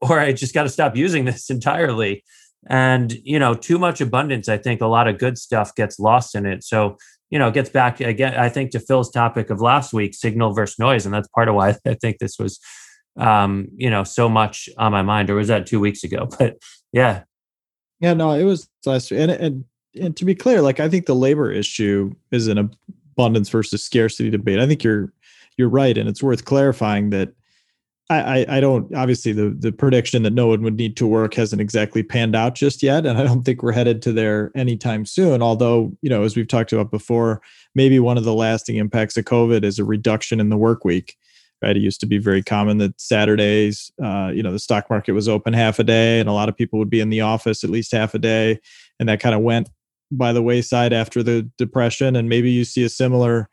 or 0.00 0.18
i 0.18 0.32
just 0.32 0.52
got 0.52 0.64
to 0.64 0.68
stop 0.68 0.96
using 0.96 1.24
this 1.26 1.48
entirely. 1.48 2.24
And 2.68 3.12
you 3.24 3.38
know 3.38 3.54
too 3.54 3.78
much 3.78 4.02
abundance 4.02 4.48
i 4.48 4.58
think 4.58 4.82
a 4.82 4.86
lot 4.86 5.08
of 5.08 5.16
good 5.18 5.38
stuff 5.38 5.74
gets 5.74 5.98
lost 5.98 6.34
in 6.34 6.44
it. 6.44 6.64
So 6.64 6.98
you 7.30 7.38
know, 7.38 7.50
gets 7.50 7.70
back 7.70 8.00
again, 8.00 8.34
I 8.34 8.48
think, 8.48 8.72
to 8.72 8.80
Phil's 8.80 9.10
topic 9.10 9.50
of 9.50 9.60
last 9.60 9.92
week, 9.92 10.14
signal 10.14 10.52
versus 10.52 10.78
noise. 10.78 11.06
And 11.06 11.14
that's 11.14 11.28
part 11.28 11.48
of 11.48 11.54
why 11.54 11.76
I 11.86 11.94
think 11.94 12.18
this 12.18 12.38
was, 12.38 12.58
um, 13.16 13.68
you 13.76 13.88
know, 13.88 14.04
so 14.04 14.28
much 14.28 14.68
on 14.76 14.92
my 14.92 15.02
mind. 15.02 15.30
Or 15.30 15.36
was 15.36 15.48
that 15.48 15.66
two 15.66 15.80
weeks 15.80 16.04
ago? 16.04 16.28
But 16.38 16.56
yeah. 16.92 17.22
Yeah, 18.00 18.14
no, 18.14 18.32
it 18.32 18.44
was 18.44 18.68
last 18.84 19.10
week. 19.10 19.20
And, 19.20 19.30
and, 19.30 19.64
and 20.00 20.16
to 20.16 20.24
be 20.24 20.34
clear, 20.34 20.62
like, 20.62 20.80
I 20.80 20.88
think 20.88 21.06
the 21.06 21.14
labor 21.14 21.52
issue 21.52 22.12
is 22.32 22.48
an 22.48 22.70
abundance 23.12 23.48
versus 23.50 23.84
scarcity 23.84 24.30
debate. 24.30 24.58
I 24.58 24.66
think 24.66 24.82
you're, 24.82 25.12
you're 25.56 25.68
right. 25.68 25.96
And 25.96 26.08
it's 26.08 26.22
worth 26.22 26.44
clarifying 26.44 27.10
that 27.10 27.32
I, 28.10 28.56
I 28.56 28.60
don't 28.60 28.92
obviously 28.94 29.32
the 29.32 29.50
the 29.50 29.70
prediction 29.70 30.24
that 30.24 30.32
no 30.32 30.48
one 30.48 30.62
would 30.62 30.76
need 30.76 30.96
to 30.96 31.06
work 31.06 31.34
hasn't 31.34 31.62
exactly 31.62 32.02
panned 32.02 32.34
out 32.34 32.56
just 32.56 32.82
yet, 32.82 33.06
and 33.06 33.16
I 33.16 33.22
don't 33.22 33.44
think 33.44 33.62
we're 33.62 33.72
headed 33.72 34.02
to 34.02 34.12
there 34.12 34.50
anytime 34.56 35.06
soon. 35.06 35.42
Although 35.42 35.96
you 36.02 36.10
know, 36.10 36.24
as 36.24 36.36
we've 36.36 36.48
talked 36.48 36.72
about 36.72 36.90
before, 36.90 37.40
maybe 37.74 38.00
one 38.00 38.18
of 38.18 38.24
the 38.24 38.34
lasting 38.34 38.76
impacts 38.76 39.16
of 39.16 39.26
COVID 39.26 39.64
is 39.64 39.78
a 39.78 39.84
reduction 39.84 40.40
in 40.40 40.48
the 40.48 40.56
work 40.56 40.84
week. 40.84 41.16
Right, 41.62 41.76
it 41.76 41.82
used 41.82 42.00
to 42.00 42.06
be 42.06 42.16
very 42.16 42.42
common 42.42 42.78
that 42.78 42.98
Saturdays, 42.98 43.92
uh, 44.02 44.32
you 44.34 44.42
know, 44.42 44.50
the 44.50 44.58
stock 44.58 44.88
market 44.88 45.12
was 45.12 45.28
open 45.28 45.52
half 45.52 45.78
a 45.78 45.84
day, 45.84 46.18
and 46.18 46.26
a 46.26 46.32
lot 46.32 46.48
of 46.48 46.56
people 46.56 46.78
would 46.78 46.88
be 46.88 47.00
in 47.00 47.10
the 47.10 47.20
office 47.20 47.62
at 47.62 47.70
least 47.70 47.92
half 47.92 48.14
a 48.14 48.18
day, 48.18 48.58
and 48.98 49.10
that 49.10 49.20
kind 49.20 49.34
of 49.34 49.42
went 49.42 49.68
by 50.10 50.32
the 50.32 50.42
wayside 50.42 50.94
after 50.94 51.22
the 51.22 51.48
depression. 51.58 52.16
And 52.16 52.30
maybe 52.30 52.50
you 52.50 52.64
see 52.64 52.82
a 52.82 52.88
similar 52.88 53.50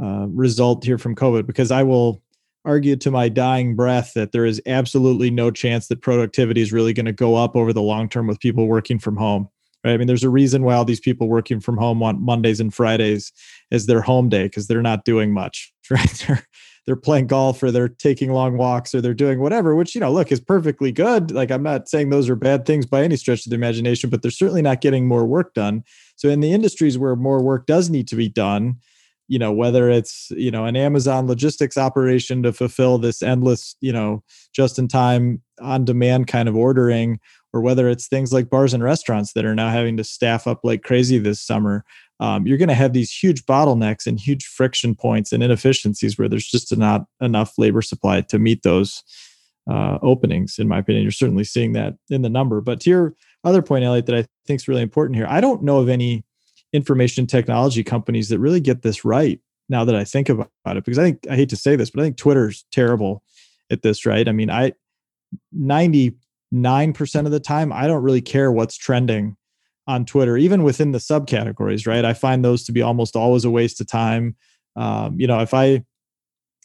uh, 0.00 0.26
result 0.28 0.84
here 0.84 0.98
from 0.98 1.16
COVID, 1.16 1.46
because 1.46 1.72
I 1.72 1.82
will 1.82 2.22
argue 2.68 2.96
to 2.96 3.10
my 3.10 3.28
dying 3.28 3.74
breath 3.74 4.12
that 4.14 4.32
there 4.32 4.44
is 4.44 4.60
absolutely 4.66 5.30
no 5.30 5.50
chance 5.50 5.88
that 5.88 6.02
productivity 6.02 6.60
is 6.60 6.72
really 6.72 6.92
going 6.92 7.06
to 7.06 7.12
go 7.12 7.34
up 7.34 7.56
over 7.56 7.72
the 7.72 7.82
long 7.82 8.08
term 8.08 8.26
with 8.26 8.38
people 8.40 8.66
working 8.66 8.98
from 8.98 9.16
home. 9.16 9.48
Right? 9.84 9.94
I 9.94 9.96
mean, 9.96 10.06
there's 10.06 10.24
a 10.24 10.30
reason 10.30 10.64
why 10.64 10.74
all 10.74 10.84
these 10.84 11.00
people 11.00 11.28
working 11.28 11.60
from 11.60 11.78
home 11.78 11.98
want 11.98 12.20
Mondays 12.20 12.60
and 12.60 12.74
Fridays 12.74 13.32
as 13.70 13.86
their 13.86 14.02
home 14.02 14.28
day 14.28 14.44
because 14.44 14.66
they're 14.66 14.82
not 14.82 15.04
doing 15.04 15.32
much, 15.32 15.72
right? 15.90 16.24
They're 16.26 16.44
they're 16.88 16.96
playing 16.96 17.26
golf 17.26 17.62
or 17.62 17.70
they're 17.70 17.90
taking 17.90 18.32
long 18.32 18.56
walks 18.56 18.94
or 18.94 19.02
they're 19.02 19.12
doing 19.12 19.40
whatever, 19.40 19.74
which 19.74 19.94
you 19.94 20.00
know, 20.00 20.10
look, 20.10 20.32
is 20.32 20.40
perfectly 20.40 20.90
good. 20.90 21.30
Like 21.30 21.50
I'm 21.50 21.62
not 21.62 21.86
saying 21.86 22.08
those 22.08 22.30
are 22.30 22.34
bad 22.34 22.64
things 22.64 22.86
by 22.86 23.02
any 23.02 23.16
stretch 23.16 23.44
of 23.44 23.50
the 23.50 23.56
imagination, 23.56 24.08
but 24.08 24.22
they're 24.22 24.30
certainly 24.30 24.62
not 24.62 24.80
getting 24.80 25.06
more 25.06 25.26
work 25.26 25.52
done. 25.52 25.84
So 26.16 26.30
in 26.30 26.40
the 26.40 26.50
industries 26.50 26.96
where 26.96 27.14
more 27.14 27.42
work 27.42 27.66
does 27.66 27.90
need 27.90 28.08
to 28.08 28.16
be 28.16 28.30
done, 28.30 28.76
you 29.28 29.38
know 29.38 29.52
whether 29.52 29.88
it's 29.88 30.30
you 30.30 30.50
know 30.50 30.64
an 30.64 30.76
amazon 30.76 31.26
logistics 31.26 31.76
operation 31.76 32.42
to 32.42 32.52
fulfill 32.52 32.98
this 32.98 33.22
endless 33.22 33.76
you 33.80 33.92
know 33.92 34.22
just 34.52 34.78
in 34.78 34.88
time 34.88 35.40
on 35.60 35.84
demand 35.84 36.26
kind 36.26 36.48
of 36.48 36.56
ordering 36.56 37.20
or 37.52 37.60
whether 37.60 37.88
it's 37.88 38.08
things 38.08 38.32
like 38.32 38.50
bars 38.50 38.74
and 38.74 38.82
restaurants 38.82 39.32
that 39.32 39.44
are 39.44 39.54
now 39.54 39.70
having 39.70 39.96
to 39.96 40.04
staff 40.04 40.46
up 40.46 40.60
like 40.64 40.82
crazy 40.82 41.18
this 41.18 41.40
summer 41.40 41.84
um, 42.20 42.46
you're 42.46 42.58
going 42.58 42.68
to 42.68 42.74
have 42.74 42.94
these 42.94 43.12
huge 43.12 43.46
bottlenecks 43.46 44.06
and 44.06 44.18
huge 44.18 44.44
friction 44.44 44.96
points 44.96 45.32
and 45.32 45.42
inefficiencies 45.42 46.18
where 46.18 46.28
there's 46.28 46.48
just 46.48 46.76
not 46.76 47.04
enough 47.20 47.52
labor 47.58 47.80
supply 47.80 48.20
to 48.22 48.40
meet 48.40 48.64
those 48.64 49.04
uh, 49.70 49.98
openings 50.02 50.58
in 50.58 50.66
my 50.66 50.78
opinion. 50.78 51.04
You're 51.04 51.12
certainly 51.12 51.44
seeing 51.44 51.74
that 51.74 51.94
in 52.10 52.22
the 52.22 52.28
number. 52.28 52.60
But 52.60 52.80
to 52.80 52.90
your 52.90 53.14
other 53.44 53.62
point 53.62 53.84
elliot 53.84 54.06
that 54.06 54.16
i 54.16 54.24
think 54.46 54.60
is 54.60 54.68
really 54.68 54.82
important 54.82 55.16
here 55.16 55.26
i 55.28 55.40
don't 55.40 55.62
know 55.62 55.78
of 55.78 55.88
any 55.88 56.24
information 56.72 57.26
technology 57.26 57.82
companies 57.82 58.28
that 58.28 58.38
really 58.38 58.60
get 58.60 58.82
this 58.82 59.04
right 59.04 59.40
now 59.68 59.84
that 59.84 59.94
I 59.94 60.04
think 60.04 60.28
about 60.28 60.48
it 60.66 60.84
because 60.84 60.98
I 60.98 61.04
think 61.04 61.26
I 61.30 61.36
hate 61.36 61.48
to 61.50 61.56
say 61.56 61.76
this 61.76 61.90
but 61.90 62.00
I 62.00 62.04
think 62.04 62.16
Twitter's 62.16 62.64
terrible 62.72 63.22
at 63.70 63.82
this 63.82 64.04
right? 64.04 64.28
I 64.28 64.32
mean 64.32 64.50
I 64.50 64.72
99% 65.56 66.14
of 67.26 67.30
the 67.30 67.40
time 67.40 67.72
I 67.72 67.86
don't 67.86 68.02
really 68.02 68.20
care 68.20 68.50
what's 68.52 68.76
trending 68.76 69.36
on 69.86 70.04
Twitter 70.04 70.36
even 70.36 70.62
within 70.62 70.92
the 70.92 70.98
subcategories 70.98 71.86
right? 71.86 72.04
I 72.04 72.12
find 72.12 72.44
those 72.44 72.64
to 72.64 72.72
be 72.72 72.82
almost 72.82 73.16
always 73.16 73.44
a 73.44 73.50
waste 73.50 73.80
of 73.80 73.86
time. 73.86 74.36
Um, 74.76 75.18
you 75.18 75.26
know 75.26 75.40
if 75.40 75.54
I 75.54 75.84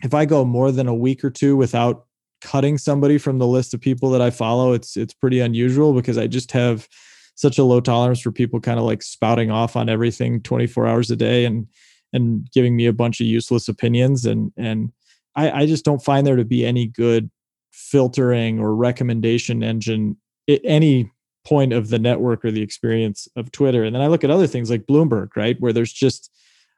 if 0.04 0.14
I 0.14 0.26
go 0.26 0.44
more 0.44 0.72
than 0.72 0.88
a 0.88 0.96
week 0.96 1.24
or 1.24 1.30
two 1.30 1.56
without 1.56 2.06
cutting 2.42 2.78
somebody 2.78 3.18
from 3.18 3.40
the 3.40 3.48
list 3.48 3.74
of 3.74 3.80
people 3.80 4.10
that 4.12 4.22
I 4.22 4.30
follow 4.30 4.74
it's 4.74 4.98
it's 4.98 5.14
pretty 5.14 5.40
unusual 5.40 5.94
because 5.94 6.18
I 6.18 6.28
just 6.28 6.52
have 6.52 6.90
such 7.36 7.58
a 7.58 7.64
low 7.64 7.82
tolerance 7.82 8.22
for 8.22 8.32
people 8.32 8.60
kind 8.60 8.80
of 8.80 8.86
like 8.86 9.02
spouting 9.02 9.52
off 9.52 9.76
on 9.76 9.90
everything 9.90 10.42
24 10.42 10.88
hours 10.88 11.12
a 11.12 11.16
day 11.16 11.46
and 11.46 11.68
and 12.12 12.48
giving 12.52 12.76
me 12.76 12.86
a 12.86 12.94
bunch 12.94 13.20
of 13.20 13.28
useless 13.28 13.68
opinions 13.68 14.26
and 14.26 14.52
and 14.58 14.92
I, 15.36 15.62
I 15.62 15.66
just 15.66 15.86
don't 15.86 16.04
find 16.04 16.26
there 16.26 16.36
to 16.36 16.46
be 16.46 16.66
any 16.66 16.88
good 16.88 17.30
filtering 17.72 18.60
or 18.60 18.76
recommendation 18.76 19.64
engine 19.64 20.18
at 20.48 20.62
any 20.64 21.12
point 21.46 21.74
of 21.74 21.90
the 21.90 22.00
network 22.00 22.46
or 22.46 22.52
the 22.52 22.62
experience 22.62 23.28
of 23.36 23.52
Twitter. 23.52 23.84
And 23.84 23.96
then 23.96 24.02
I 24.02 24.08
look 24.08 24.24
at 24.24 24.32
other 24.32 24.48
things 24.48 24.70
like 24.70 24.86
Bloomberg, 24.86 25.30
right, 25.36 25.60
where 25.60 25.74
there's 25.74 25.92
just 25.92 26.32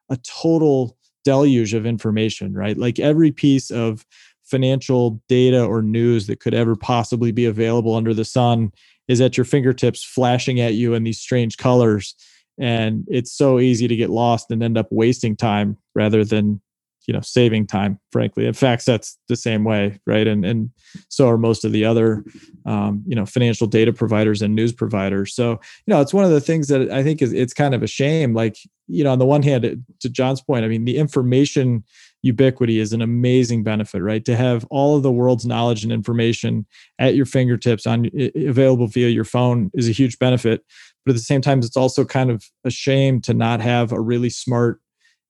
a 0.09 0.17
total 0.17 0.97
deluge 1.23 1.73
of 1.73 1.85
information, 1.85 2.53
right? 2.53 2.77
Like 2.77 2.99
every 2.99 3.31
piece 3.31 3.71
of 3.71 4.05
financial 4.43 5.21
data 5.27 5.63
or 5.63 5.81
news 5.81 6.27
that 6.27 6.39
could 6.39 6.53
ever 6.53 6.75
possibly 6.75 7.31
be 7.31 7.45
available 7.45 7.95
under 7.95 8.13
the 8.13 8.25
sun 8.25 8.71
is 9.07 9.21
at 9.21 9.37
your 9.37 9.45
fingertips 9.45 10.03
flashing 10.03 10.59
at 10.59 10.73
you 10.73 10.93
in 10.93 11.03
these 11.03 11.19
strange 11.19 11.57
colors. 11.57 12.15
And 12.57 13.05
it's 13.07 13.31
so 13.31 13.59
easy 13.59 13.87
to 13.87 13.95
get 13.95 14.09
lost 14.09 14.49
and 14.49 14.63
end 14.63 14.77
up 14.77 14.87
wasting 14.89 15.35
time 15.35 15.77
rather 15.93 16.23
than 16.23 16.61
you 17.07 17.13
know 17.13 17.21
saving 17.21 17.67
time 17.67 17.99
frankly. 18.11 18.47
In 18.47 18.53
FactSet's 18.53 19.17
the 19.27 19.35
same 19.35 19.63
way 19.63 19.99
right? 20.07 20.25
And 20.25 20.45
and 20.45 20.69
so 21.09 21.29
are 21.29 21.37
most 21.37 21.65
of 21.65 21.71
the 21.71 21.85
other 21.85 22.23
um, 22.65 23.03
you 23.05 23.15
know 23.15 23.25
financial 23.25 23.67
data 23.67 23.93
providers 23.93 24.41
and 24.41 24.55
news 24.55 24.73
providers. 24.73 25.35
So 25.35 25.51
you 25.51 25.93
know 25.93 26.01
it's 26.01 26.13
one 26.13 26.25
of 26.25 26.31
the 26.31 26.41
things 26.41 26.67
that 26.69 26.89
i 26.91 27.03
think 27.03 27.21
is 27.21 27.33
it's 27.33 27.53
kind 27.53 27.75
of 27.75 27.83
a 27.83 27.87
shame. 27.87 28.33
Like 28.33 28.57
you 28.87 29.03
know 29.03 29.11
on 29.11 29.19
the 29.19 29.25
one 29.25 29.43
hand 29.43 29.83
to 29.99 30.09
john's 30.09 30.41
point 30.41 30.63
i 30.63 30.67
mean 30.67 30.85
the 30.85 30.97
information 30.97 31.83
ubiquity 32.25 32.79
is 32.79 32.91
an 32.91 33.01
amazing 33.01 33.63
benefit 33.63 34.01
right? 34.01 34.25
To 34.25 34.35
have 34.35 34.65
all 34.71 34.97
of 34.97 35.03
the 35.03 35.11
world's 35.11 35.45
knowledge 35.45 35.83
and 35.83 35.93
information 35.93 36.65
at 36.99 37.15
your 37.15 37.25
fingertips 37.25 37.85
on 37.85 38.09
available 38.35 38.87
via 38.87 39.09
your 39.09 39.23
phone 39.23 39.69
is 39.73 39.87
a 39.87 39.91
huge 39.91 40.17
benefit. 40.19 40.63
But 41.05 41.11
at 41.11 41.15
the 41.15 41.23
same 41.23 41.41
time 41.41 41.59
it's 41.59 41.77
also 41.77 42.03
kind 42.03 42.31
of 42.31 42.43
a 42.63 42.71
shame 42.71 43.21
to 43.21 43.33
not 43.33 43.61
have 43.61 43.91
a 43.91 44.01
really 44.01 44.29
smart 44.29 44.81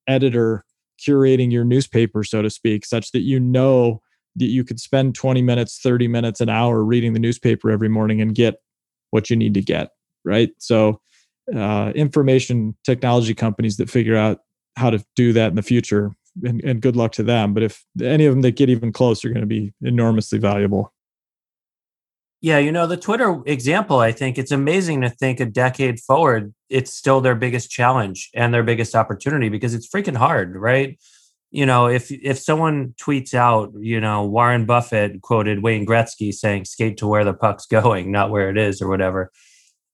editor 0.07 0.63
curating 1.05 1.51
your 1.51 1.65
newspaper 1.65 2.23
so 2.23 2.41
to 2.41 2.49
speak 2.49 2.85
such 2.85 3.11
that 3.11 3.19
you 3.19 3.37
know 3.37 4.01
that 4.37 4.45
you 4.45 4.63
could 4.63 4.79
spend 4.79 5.13
20 5.13 5.41
minutes 5.41 5.79
30 5.83 6.07
minutes 6.07 6.39
an 6.39 6.47
hour 6.47 6.83
reading 6.83 7.11
the 7.11 7.19
newspaper 7.19 7.69
every 7.69 7.89
morning 7.89 8.21
and 8.21 8.33
get 8.33 8.55
what 9.09 9.29
you 9.29 9.35
need 9.35 9.53
to 9.53 9.61
get 9.61 9.89
right? 10.25 10.49
So 10.57 10.99
uh, 11.55 11.93
information 11.95 12.75
technology 12.83 13.33
companies 13.33 13.77
that 13.77 13.89
figure 13.89 14.17
out 14.17 14.39
how 14.75 14.89
to 14.89 15.05
do 15.15 15.31
that 15.33 15.49
in 15.49 15.55
the 15.55 15.61
future 15.61 16.11
and, 16.43 16.63
and 16.63 16.81
good 16.81 16.95
luck 16.95 17.11
to 17.13 17.23
them. 17.23 17.53
But 17.53 17.63
if 17.63 17.83
any 18.01 18.25
of 18.25 18.33
them 18.33 18.41
that 18.41 18.55
get 18.55 18.69
even 18.69 18.91
close 18.91 19.23
are 19.23 19.29
going 19.29 19.41
to 19.41 19.47
be 19.47 19.73
enormously 19.81 20.39
valuable. 20.39 20.93
Yeah, 22.41 22.59
you 22.59 22.71
know, 22.71 22.85
the 22.85 22.97
Twitter 22.97 23.41
example, 23.45 23.99
I 23.99 24.11
think 24.11 24.37
it's 24.37 24.51
amazing 24.51 25.01
to 25.01 25.09
think 25.09 25.39
a 25.39 25.45
decade 25.45 25.99
forward, 25.99 26.53
it's 26.69 26.93
still 26.93 27.19
their 27.21 27.33
biggest 27.33 27.71
challenge 27.71 28.29
and 28.35 28.53
their 28.53 28.61
biggest 28.61 28.93
opportunity 28.93 29.49
because 29.49 29.73
it's 29.73 29.87
freaking 29.87 30.15
hard, 30.15 30.55
right? 30.55 30.99
You 31.49 31.65
know, 31.65 31.87
if 31.87 32.11
if 32.11 32.37
someone 32.37 32.93
tweets 33.01 33.33
out, 33.33 33.71
you 33.79 33.99
know, 33.99 34.25
Warren 34.25 34.65
Buffett 34.65 35.21
quoted 35.21 35.63
Wayne 35.63 35.85
Gretzky 35.85 36.33
saying 36.33 36.65
skate 36.65 36.97
to 36.97 37.07
where 37.07 37.23
the 37.23 37.33
puck's 37.33 37.65
going, 37.65 38.11
not 38.11 38.29
where 38.29 38.49
it 38.49 38.57
is 38.57 38.81
or 38.81 38.89
whatever. 38.89 39.31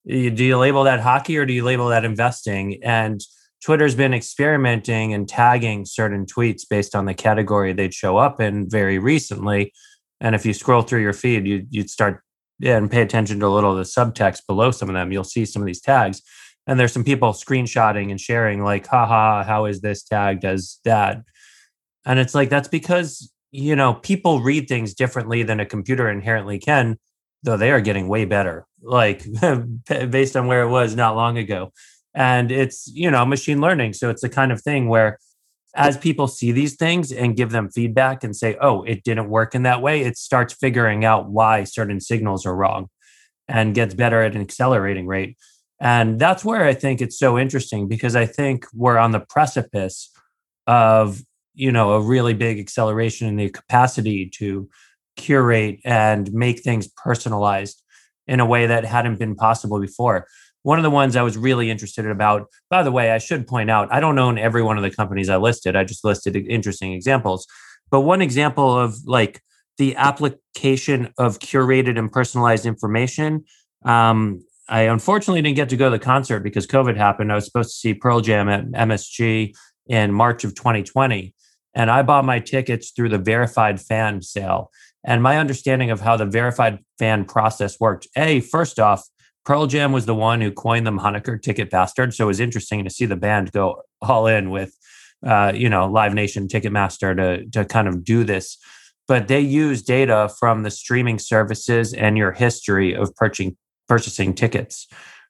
Do 0.08 0.14
you 0.16 0.58
label 0.58 0.84
that 0.86 1.00
hockey 1.00 1.38
or 1.38 1.46
do 1.46 1.54
you 1.54 1.64
label 1.64 1.90
that 1.90 2.04
investing? 2.04 2.84
And 2.84 3.22
Twitter's 3.64 3.96
been 3.96 4.14
experimenting 4.14 5.14
and 5.14 5.30
tagging 5.30 5.86
certain 5.86 6.26
tweets 6.26 6.64
based 6.68 6.96
on 6.96 7.06
the 7.06 7.14
category 7.14 7.74
they'd 7.74 7.94
show 7.94 8.18
up 8.18 8.42
in 8.42 8.70
very 8.70 8.98
recently. 8.98 9.72
And 10.20 10.34
if 10.34 10.46
you 10.46 10.54
scroll 10.54 10.82
through 10.82 11.02
your 11.02 11.14
feed, 11.14 11.48
you, 11.48 11.66
you'd 11.70 11.90
start 11.90 12.22
yeah, 12.60 12.78
and 12.78 12.90
pay 12.90 13.02
attention 13.02 13.40
to 13.40 13.48
a 13.48 13.50
little 13.50 13.72
of 13.72 13.78
the 13.78 13.84
subtext 13.84 14.46
below 14.48 14.72
some 14.72 14.90
of 14.90 14.94
them. 14.94 15.12
You'll 15.12 15.24
see 15.24 15.46
some 15.46 15.62
of 15.62 15.66
these 15.66 15.82
tags. 15.82 16.22
And 16.68 16.80
there's 16.80 16.94
some 16.94 17.04
people 17.04 17.34
screenshotting 17.34 18.12
and 18.12 18.22
sharing, 18.22 18.64
like, 18.64 18.86
haha, 18.86 19.44
how 19.44 19.66
is 19.66 19.82
this 19.82 20.04
tagged 20.04 20.46
as 20.46 20.80
that? 20.86 21.24
And 22.06 22.20
it's 22.20 22.36
like, 22.36 22.50
that's 22.50 22.68
because, 22.68 23.32
you 23.52 23.76
know, 23.76 23.96
people 23.96 24.42
read 24.42 24.68
things 24.68 24.94
differently 24.94 25.42
than 25.42 25.60
a 25.60 25.66
computer 25.66 26.08
inherently 26.10 26.60
can, 26.60 27.00
though 27.42 27.58
they 27.58 27.72
are 27.72 27.82
getting 27.82 28.08
way 28.08 28.26
better, 28.26 28.68
like 28.82 29.26
based 30.10 30.38
on 30.38 30.46
where 30.46 30.62
it 30.62 30.70
was 30.70 30.96
not 30.96 31.16
long 31.16 31.40
ago 31.40 31.72
and 32.14 32.52
it's 32.52 32.92
you 32.94 33.10
know 33.10 33.26
machine 33.26 33.62
learning 33.62 33.94
so 33.94 34.10
it's 34.10 34.22
the 34.22 34.30
kind 34.30 34.52
of 34.52 34.62
thing 34.62 34.90
where 34.90 35.18
as 35.76 35.98
people 35.98 36.28
see 36.28 36.52
these 36.52 36.76
things 36.76 37.12
and 37.12 37.38
give 37.38 37.52
them 37.52 37.70
feedback 37.70 38.24
and 38.24 38.36
say, 38.36 38.58
oh, 38.62 38.84
it 38.84 39.04
didn't 39.04 39.30
work 39.30 39.56
in 39.56 39.64
that 39.64 39.82
way, 39.82 40.02
it 40.02 40.18
starts 40.18 40.54
figuring 40.54 41.06
out 41.06 41.30
why 41.30 41.64
certain 41.64 42.00
signals 42.00 42.46
are 42.46 42.56
wrong 42.56 42.90
and 43.48 43.76
gets 43.76 43.94
better 43.94 44.22
at 44.22 44.36
an 44.36 44.42
accelerating 44.42 45.08
rate. 45.08 45.38
And 45.80 46.20
that's 46.20 46.46
where 46.46 46.66
I 46.66 46.74
think 46.74 47.02
it's 47.02 47.18
so 47.18 47.40
interesting 47.40 47.88
because 47.88 48.16
I 48.16 48.26
think 48.26 48.66
we're 48.74 48.98
on 48.98 49.12
the 49.12 49.22
precipice 49.22 50.12
of, 50.68 51.22
you 51.54 51.72
know, 51.72 51.94
a 51.94 52.02
really 52.02 52.34
big 52.34 52.60
acceleration 52.60 53.28
in 53.28 53.36
the 53.38 53.50
capacity 53.50 54.30
to 54.36 54.70
curate 55.16 55.80
and 55.84 56.32
make 56.34 56.62
things 56.62 56.88
personalized 56.88 57.82
in 58.28 58.40
a 58.40 58.46
way 58.46 58.68
that 58.68 58.86
hadn't 58.86 59.18
been 59.18 59.36
possible 59.36 59.80
before. 59.80 60.28
One 60.64 60.78
of 60.78 60.84
the 60.84 60.90
ones 60.90 61.16
I 61.16 61.24
was 61.24 61.38
really 61.38 61.72
interested 61.72 62.06
about, 62.06 62.48
by 62.70 62.84
the 62.84 62.92
way, 62.92 63.12
I 63.12 63.18
should 63.18 63.48
point 63.48 63.72
out, 63.72 63.92
I 63.92 64.00
don't 64.00 64.20
own 64.20 64.38
every 64.38 64.62
one 64.62 64.78
of 64.78 64.84
the 64.84 64.92
companies 64.92 65.30
I 65.30 65.38
listed. 65.38 65.76
I 65.76 65.84
just 65.84 66.04
listed 66.04 66.36
interesting 66.36 66.94
examples. 66.94 67.48
But 67.90 68.02
one 68.02 68.22
example 68.22 68.78
of 68.78 68.96
like 69.06 69.42
the 69.78 69.96
application 69.96 71.14
of 71.18 71.40
curated 71.40 71.98
and 71.98 72.12
personalized 72.12 72.66
information 72.66 73.44
um, 73.84 74.44
I 74.72 74.82
unfortunately 74.84 75.42
didn't 75.42 75.58
get 75.58 75.70
to 75.70 75.78
go 75.78 75.90
to 75.90 75.98
the 75.98 76.04
concert 76.04 76.40
because 76.42 76.68
COVID 76.68 76.96
happened. 76.96 77.32
I 77.32 77.36
was 77.36 77.46
supposed 77.46 77.72
to 77.72 77.76
see 77.76 77.94
Pearl 77.94 78.22
Jam 78.22 78.48
at 78.48 78.66
MSG 78.68 79.54
in 79.88 80.14
March 80.14 80.44
of 80.44 80.56
2020. 80.56 81.36
And 81.74 81.90
I 81.92 82.04
bought 82.04 82.26
my 82.26 82.40
tickets 82.40 82.92
through 82.92 83.10
the 83.10 83.18
verified 83.18 83.82
fan 83.82 84.22
sale. 84.22 84.72
And 85.04 85.24
my 85.24 85.38
understanding 85.38 85.90
of 85.90 86.00
how 86.00 86.16
the 86.16 86.26
verified 86.26 86.80
fan 87.00 87.26
process 87.26 87.80
worked 87.80 88.08
A, 88.16 88.42
first 88.42 88.80
off, 88.80 89.04
Pearl 89.46 89.68
Jam 89.68 89.92
was 89.92 90.06
the 90.06 90.16
one 90.16 90.42
who 90.42 90.52
coined 90.52 90.86
the 90.86 90.92
moniker 90.92 91.38
Ticket 91.38 91.70
Bastard. 91.70 92.14
So 92.14 92.26
it 92.26 92.28
was 92.28 92.40
interesting 92.40 92.84
to 92.84 92.90
see 92.90 93.06
the 93.06 93.16
band 93.16 93.52
go 93.52 93.82
all 94.02 94.28
in 94.28 94.50
with, 94.50 94.76
uh, 95.26 95.52
you 95.56 95.70
know, 95.70 95.88
Live 95.88 96.14
Nation 96.14 96.48
Ticketmaster 96.48 97.16
to, 97.18 97.46
to 97.50 97.66
kind 97.66 97.88
of 97.88 98.04
do 98.04 98.24
this. 98.24 98.58
But 99.08 99.28
they 99.28 99.42
use 99.42 99.82
data 99.82 100.30
from 100.40 100.64
the 100.64 100.72
streaming 100.72 101.20
services 101.20 101.94
and 101.94 102.18
your 102.18 102.32
history 102.32 102.94
of 102.94 103.14
purchasing 103.16 103.58
purchasing 103.88 104.34
tickets 104.34 104.88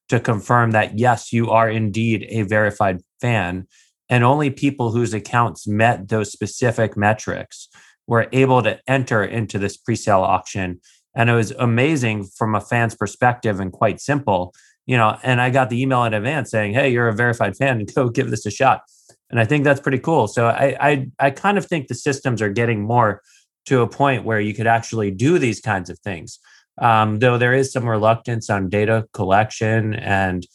to 0.09 0.19
confirm 0.19 0.71
that 0.71 0.99
yes, 0.99 1.33
you 1.33 1.49
are 1.49 1.69
indeed 1.69 2.27
a 2.29 2.43
verified 2.43 2.99
fan. 3.19 3.65
And 4.07 4.23
only 4.23 4.49
people 4.49 4.91
whose 4.91 5.13
accounts 5.13 5.65
met 5.65 6.09
those 6.09 6.31
specific 6.31 6.95
metrics 6.97 7.69
were 8.07 8.27
able 8.33 8.61
to 8.61 8.77
enter 8.87 9.23
into 9.23 9.57
this 9.57 9.77
pre-sale 9.77 10.21
auction. 10.21 10.81
And 11.15 11.29
it 11.29 11.33
was 11.33 11.51
amazing 11.51 12.25
from 12.25 12.55
a 12.55 12.61
fan's 12.61 12.95
perspective 12.95 13.59
and 13.59 13.71
quite 13.71 13.99
simple. 13.99 14.53
You 14.85 14.97
know, 14.97 15.17
and 15.23 15.39
I 15.41 15.49
got 15.49 15.69
the 15.69 15.81
email 15.81 16.03
in 16.05 16.13
advance 16.13 16.51
saying, 16.51 16.73
Hey, 16.73 16.89
you're 16.91 17.07
a 17.07 17.13
verified 17.13 17.55
fan 17.55 17.85
go 17.95 18.09
give 18.09 18.29
this 18.29 18.45
a 18.45 18.51
shot. 18.51 18.81
And 19.29 19.39
I 19.39 19.45
think 19.45 19.63
that's 19.63 19.79
pretty 19.79 19.99
cool. 19.99 20.27
So 20.27 20.47
I 20.47 20.75
I, 20.79 21.07
I 21.19 21.31
kind 21.31 21.57
of 21.57 21.65
think 21.65 21.87
the 21.87 21.95
systems 21.95 22.41
are 22.41 22.49
getting 22.49 22.81
more 22.81 23.21
to 23.67 23.81
a 23.81 23.87
point 23.87 24.25
where 24.25 24.39
you 24.39 24.53
could 24.53 24.67
actually 24.67 25.11
do 25.11 25.37
these 25.37 25.59
kinds 25.59 25.89
of 25.89 25.99
things 25.99 26.39
um, 26.79 27.19
though 27.19 27.37
there 27.37 27.53
is 27.53 27.71
some 27.71 27.87
reluctance 27.87 28.49
on 28.49 28.69
data 28.69 29.07
collection 29.13 29.93
and 29.93 30.45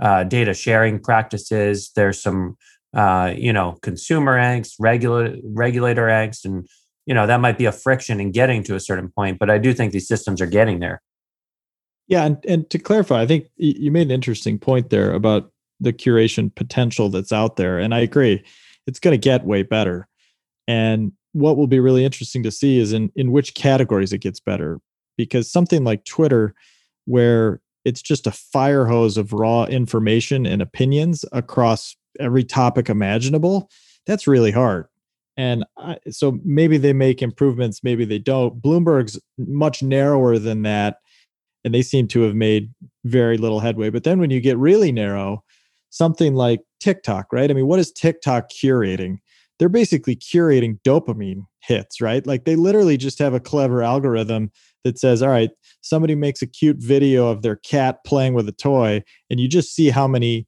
uh, 0.00 0.24
data 0.24 0.54
sharing 0.54 0.98
practices. 1.00 1.90
There's 1.94 2.20
some, 2.20 2.56
uh, 2.94 3.32
you 3.36 3.52
know, 3.52 3.78
consumer 3.82 4.38
angst, 4.38 4.74
regula- 4.78 5.36
regulator 5.44 6.06
angst, 6.06 6.44
and 6.44 6.66
you 7.06 7.14
know 7.14 7.26
that 7.26 7.40
might 7.40 7.56
be 7.56 7.64
a 7.64 7.72
friction 7.72 8.20
in 8.20 8.32
getting 8.32 8.62
to 8.64 8.74
a 8.74 8.80
certain 8.80 9.08
point. 9.08 9.38
But 9.38 9.50
I 9.50 9.58
do 9.58 9.72
think 9.72 9.92
these 9.92 10.08
systems 10.08 10.40
are 10.40 10.46
getting 10.46 10.80
there. 10.80 11.00
Yeah, 12.08 12.24
and, 12.24 12.44
and 12.46 12.70
to 12.70 12.78
clarify, 12.78 13.22
I 13.22 13.26
think 13.26 13.48
you 13.56 13.90
made 13.90 14.06
an 14.06 14.12
interesting 14.12 14.58
point 14.58 14.90
there 14.90 15.12
about 15.12 15.50
the 15.80 15.92
curation 15.92 16.54
potential 16.54 17.08
that's 17.08 17.32
out 17.32 17.56
there, 17.56 17.78
and 17.78 17.94
I 17.94 18.00
agree, 18.00 18.44
it's 18.86 19.00
going 19.00 19.12
to 19.12 19.18
get 19.18 19.44
way 19.44 19.62
better. 19.62 20.06
And 20.68 21.12
what 21.32 21.56
will 21.56 21.66
be 21.66 21.80
really 21.80 22.04
interesting 22.04 22.42
to 22.42 22.50
see 22.50 22.78
is 22.78 22.92
in 22.92 23.10
in 23.16 23.32
which 23.32 23.54
categories 23.54 24.12
it 24.12 24.18
gets 24.18 24.40
better 24.40 24.80
because 25.16 25.50
something 25.50 25.84
like 25.84 26.04
Twitter, 26.04 26.54
where 27.04 27.60
it's 27.84 28.02
just 28.02 28.26
a 28.26 28.32
fire 28.32 28.86
hose 28.86 29.16
of 29.16 29.32
raw 29.32 29.64
information 29.64 30.44
and 30.44 30.60
opinions 30.60 31.24
across 31.32 31.94
every 32.18 32.42
topic 32.42 32.88
imaginable, 32.88 33.70
that's 34.06 34.26
really 34.26 34.50
hard. 34.50 34.86
And 35.36 35.64
I, 35.76 35.98
so 36.10 36.38
maybe 36.44 36.78
they 36.78 36.92
make 36.92 37.20
improvements, 37.20 37.84
maybe 37.84 38.04
they 38.04 38.18
don't. 38.18 38.60
Bloomberg's 38.60 39.20
much 39.38 39.82
narrower 39.82 40.38
than 40.38 40.62
that, 40.62 40.98
and 41.64 41.74
they 41.74 41.82
seem 41.82 42.08
to 42.08 42.22
have 42.22 42.34
made 42.34 42.72
very 43.04 43.36
little 43.36 43.60
headway. 43.60 43.90
But 43.90 44.04
then 44.04 44.18
when 44.18 44.30
you 44.30 44.40
get 44.40 44.56
really 44.56 44.92
narrow, 44.92 45.44
something 45.90 46.34
like 46.34 46.60
TikTok, 46.80 47.32
right? 47.32 47.50
I 47.50 47.54
mean, 47.54 47.66
what 47.66 47.78
is 47.78 47.92
TikTok 47.92 48.50
curating? 48.50 49.18
They're 49.58 49.68
basically 49.68 50.16
curating 50.16 50.78
dopamine 50.82 51.46
hits, 51.60 52.00
right? 52.00 52.26
Like 52.26 52.44
they 52.44 52.56
literally 52.56 52.96
just 52.96 53.18
have 53.18 53.34
a 53.34 53.40
clever 53.40 53.82
algorithm 53.82 54.50
that 54.84 54.98
says, 54.98 55.22
all 55.22 55.30
right, 55.30 55.50
somebody 55.80 56.14
makes 56.14 56.42
a 56.42 56.46
cute 56.46 56.76
video 56.78 57.28
of 57.28 57.42
their 57.42 57.56
cat 57.56 57.98
playing 58.06 58.34
with 58.34 58.48
a 58.48 58.52
toy, 58.52 59.02
and 59.30 59.40
you 59.40 59.48
just 59.48 59.74
see 59.74 59.90
how 59.90 60.06
many 60.06 60.46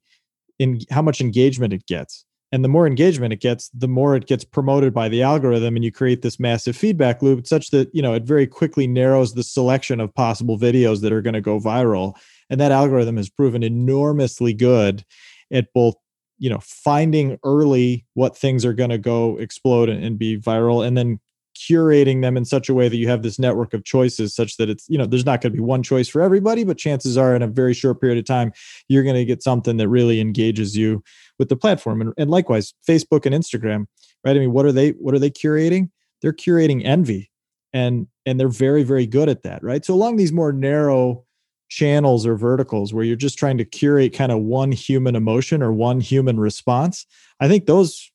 in 0.59 0.79
how 0.91 1.01
much 1.01 1.21
engagement 1.21 1.73
it 1.73 1.85
gets. 1.87 2.25
And 2.51 2.63
the 2.63 2.69
more 2.69 2.87
engagement 2.87 3.31
it 3.31 3.41
gets, 3.41 3.69
the 3.69 3.87
more 3.87 4.15
it 4.15 4.25
gets 4.25 4.43
promoted 4.43 4.93
by 4.93 5.07
the 5.07 5.21
algorithm, 5.21 5.75
and 5.75 5.85
you 5.85 5.91
create 5.91 6.23
this 6.23 6.39
massive 6.39 6.75
feedback 6.75 7.21
loop 7.21 7.45
such 7.45 7.69
that 7.69 7.93
you 7.93 8.01
know 8.01 8.13
it 8.13 8.23
very 8.23 8.47
quickly 8.47 8.87
narrows 8.87 9.33
the 9.33 9.43
selection 9.43 9.99
of 9.99 10.13
possible 10.15 10.57
videos 10.57 11.01
that 11.01 11.13
are 11.13 11.21
going 11.21 11.35
to 11.35 11.41
go 11.41 11.59
viral. 11.59 12.15
And 12.49 12.59
that 12.59 12.71
algorithm 12.71 13.17
has 13.17 13.29
proven 13.29 13.61
enormously 13.61 14.53
good 14.53 15.05
at 15.51 15.71
both 15.73 15.95
you 16.39 16.49
know 16.49 16.59
finding 16.61 17.37
early 17.43 18.05
what 18.13 18.35
things 18.35 18.65
are 18.65 18.73
going 18.73 18.89
to 18.89 18.97
go 18.97 19.37
explode 19.37 19.89
and, 19.89 20.03
and, 20.03 20.17
be 20.17 20.39
viral 20.39 20.85
and 20.85 20.97
then 20.97 21.19
curating 21.59 22.21
them 22.21 22.37
in 22.37 22.45
such 22.45 22.69
a 22.69 22.73
way 22.73 22.87
that 22.87 22.95
you 22.95 23.07
have 23.07 23.21
this 23.21 23.37
network 23.37 23.73
of 23.73 23.83
choices 23.83 24.33
such 24.33 24.55
that 24.57 24.69
it's 24.69 24.87
you 24.87 24.97
know 24.97 25.05
there's 25.05 25.25
not 25.25 25.41
going 25.41 25.51
to 25.51 25.57
be 25.57 25.63
one 25.63 25.83
choice 25.83 26.07
for 26.07 26.21
everybody 26.21 26.63
but 26.63 26.77
chances 26.77 27.17
are 27.17 27.35
in 27.35 27.41
a 27.41 27.47
very 27.47 27.73
short 27.73 27.99
period 27.99 28.17
of 28.17 28.25
time 28.25 28.51
you're 28.87 29.03
going 29.03 29.15
to 29.15 29.25
get 29.25 29.43
something 29.43 29.77
that 29.77 29.89
really 29.89 30.21
engages 30.21 30.77
you 30.77 31.03
with 31.37 31.49
the 31.49 31.55
platform. 31.55 32.01
And, 32.01 32.13
and 32.17 32.29
likewise 32.29 32.73
facebook 32.87 33.25
and 33.25 33.35
instagram 33.35 33.85
right? 34.23 34.35
I 34.35 34.39
mean 34.39 34.53
what 34.53 34.65
are 34.65 34.71
they 34.71 34.91
what 34.91 35.13
are 35.13 35.19
they 35.19 35.31
curating? 35.31 35.89
They're 36.21 36.33
curating 36.33 36.85
envy 36.85 37.29
and 37.73 38.07
and 38.25 38.39
they're 38.39 38.47
very 38.47 38.83
very 38.83 39.05
good 39.05 39.27
at 39.27 39.43
that 39.43 39.61
right? 39.61 39.83
So 39.83 39.93
along 39.93 40.15
these 40.15 40.31
more 40.31 40.53
narrow 40.53 41.25
channels 41.69 42.25
or 42.25 42.35
verticals 42.35 42.93
where 42.93 43.03
you're 43.03 43.15
just 43.15 43.37
trying 43.37 43.57
to 43.57 43.65
curate 43.65 44.13
kind 44.13 44.31
of 44.31 44.39
one 44.39 44.71
human 44.71 45.15
emotion 45.15 45.61
or 45.61 45.71
one 45.71 45.99
human 45.99 46.39
response 46.39 47.05
i 47.41 47.47
think 47.47 47.67
those 47.67 48.11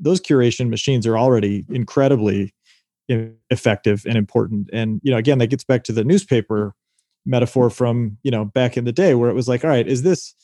those 0.00 0.20
curation 0.20 0.68
machines 0.68 1.06
are 1.06 1.16
already 1.16 1.64
incredibly 1.70 2.54
effective 3.50 4.04
and 4.06 4.16
important. 4.16 4.70
And 4.72 5.00
you 5.02 5.10
know 5.10 5.18
again 5.18 5.38
that 5.38 5.48
gets 5.48 5.64
back 5.64 5.84
to 5.84 5.92
the 5.92 6.04
newspaper 6.04 6.74
metaphor 7.26 7.70
from 7.70 8.18
you 8.22 8.30
know 8.30 8.44
back 8.44 8.76
in 8.76 8.84
the 8.84 8.92
day 8.92 9.14
where 9.14 9.30
it 9.30 9.34
was 9.34 9.48
like 9.48 9.62
all 9.62 9.70
right 9.70 9.86
is 9.86 10.02
this 10.02 10.34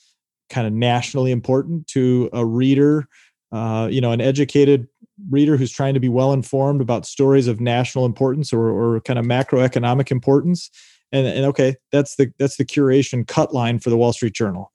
kind 0.50 0.66
of 0.66 0.72
nationally 0.72 1.32
important 1.32 1.86
to 1.88 2.28
a 2.32 2.44
reader 2.44 3.08
uh, 3.50 3.88
you 3.90 4.00
know 4.00 4.12
an 4.12 4.20
educated 4.20 4.86
reader 5.30 5.56
who's 5.56 5.72
trying 5.72 5.94
to 5.94 6.00
be 6.00 6.10
well 6.10 6.32
informed 6.32 6.82
about 6.82 7.06
stories 7.06 7.48
of 7.48 7.60
national 7.60 8.04
importance 8.04 8.52
or, 8.52 8.68
or 8.68 9.00
kind 9.00 9.18
of 9.18 9.24
macroeconomic 9.24 10.10
importance? 10.10 10.70
And, 11.12 11.26
and 11.26 11.46
okay 11.46 11.76
that's 11.92 12.16
the 12.16 12.32
that's 12.38 12.56
the 12.56 12.64
curation 12.64 13.26
cut 13.26 13.54
line 13.54 13.78
for 13.78 13.90
the 13.90 13.96
wall 13.96 14.12
street 14.12 14.34
journal 14.34 14.72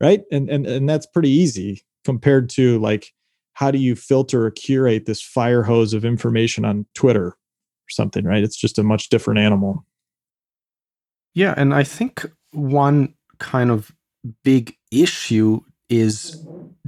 right? 0.00 0.22
And 0.30 0.48
and 0.50 0.66
and 0.66 0.88
that's 0.88 1.06
pretty 1.06 1.30
easy 1.30 1.82
compared 2.04 2.50
to 2.50 2.78
like 2.80 3.13
how 3.54 3.70
do 3.70 3.78
you 3.78 3.94
filter 3.96 4.46
or 4.46 4.50
curate 4.50 5.06
this 5.06 5.22
fire 5.22 5.62
hose 5.62 5.94
of 5.94 6.04
information 6.04 6.64
on 6.64 6.86
Twitter 6.94 7.28
or 7.28 7.36
something, 7.88 8.24
right? 8.24 8.42
It's 8.42 8.56
just 8.56 8.78
a 8.78 8.82
much 8.82 9.08
different 9.08 9.40
animal. 9.40 9.84
Yeah, 11.34 11.54
and 11.56 11.74
I 11.74 11.84
think 11.84 12.26
one 12.52 13.14
kind 13.38 13.70
of 13.70 13.92
big 14.42 14.76
issue 14.90 15.60
is 15.88 16.44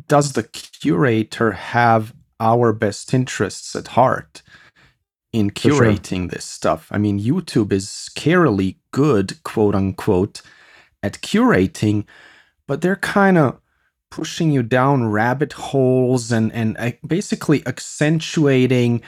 does 0.09 0.33
the 0.33 0.45
curator 0.45 1.53
have 1.53 2.15
our 2.39 2.73
best 2.73 3.13
interests 3.15 3.75
at 3.75 3.89
heart 3.89 4.43
in 5.33 5.51
curating 5.51 6.23
sure. 6.23 6.29
this 6.29 6.45
stuff? 6.45 6.89
I 6.91 6.99
mean, 6.99 7.21
YouTube 7.21 7.73
is 7.73 7.87
scarily 7.87 8.77
good, 8.91 9.43
quote 9.43 9.75
unquote, 9.75 10.43
at 11.03 11.21
curating, 11.21 12.05
but 12.67 12.81
they're 12.81 12.97
kind 12.97 13.39
of 13.39 13.61
pushing 14.11 14.51
you 14.51 14.63
down 14.63 15.09
rabbit 15.09 15.53
holes 15.53 16.33
and 16.33 16.53
and 16.53 16.77
uh, 16.79 16.93
basically 17.07 17.67
accentuating 17.67 19.03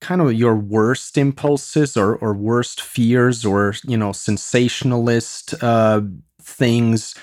kind 0.00 0.20
of 0.20 0.34
your 0.34 0.56
worst 0.56 1.16
impulses 1.16 1.96
or 1.96 2.16
or 2.16 2.34
worst 2.34 2.80
fears 2.80 3.44
or 3.44 3.74
you 3.84 3.96
know 3.96 4.12
sensationalist 4.12 5.54
uh, 5.62 6.00
things 6.40 7.14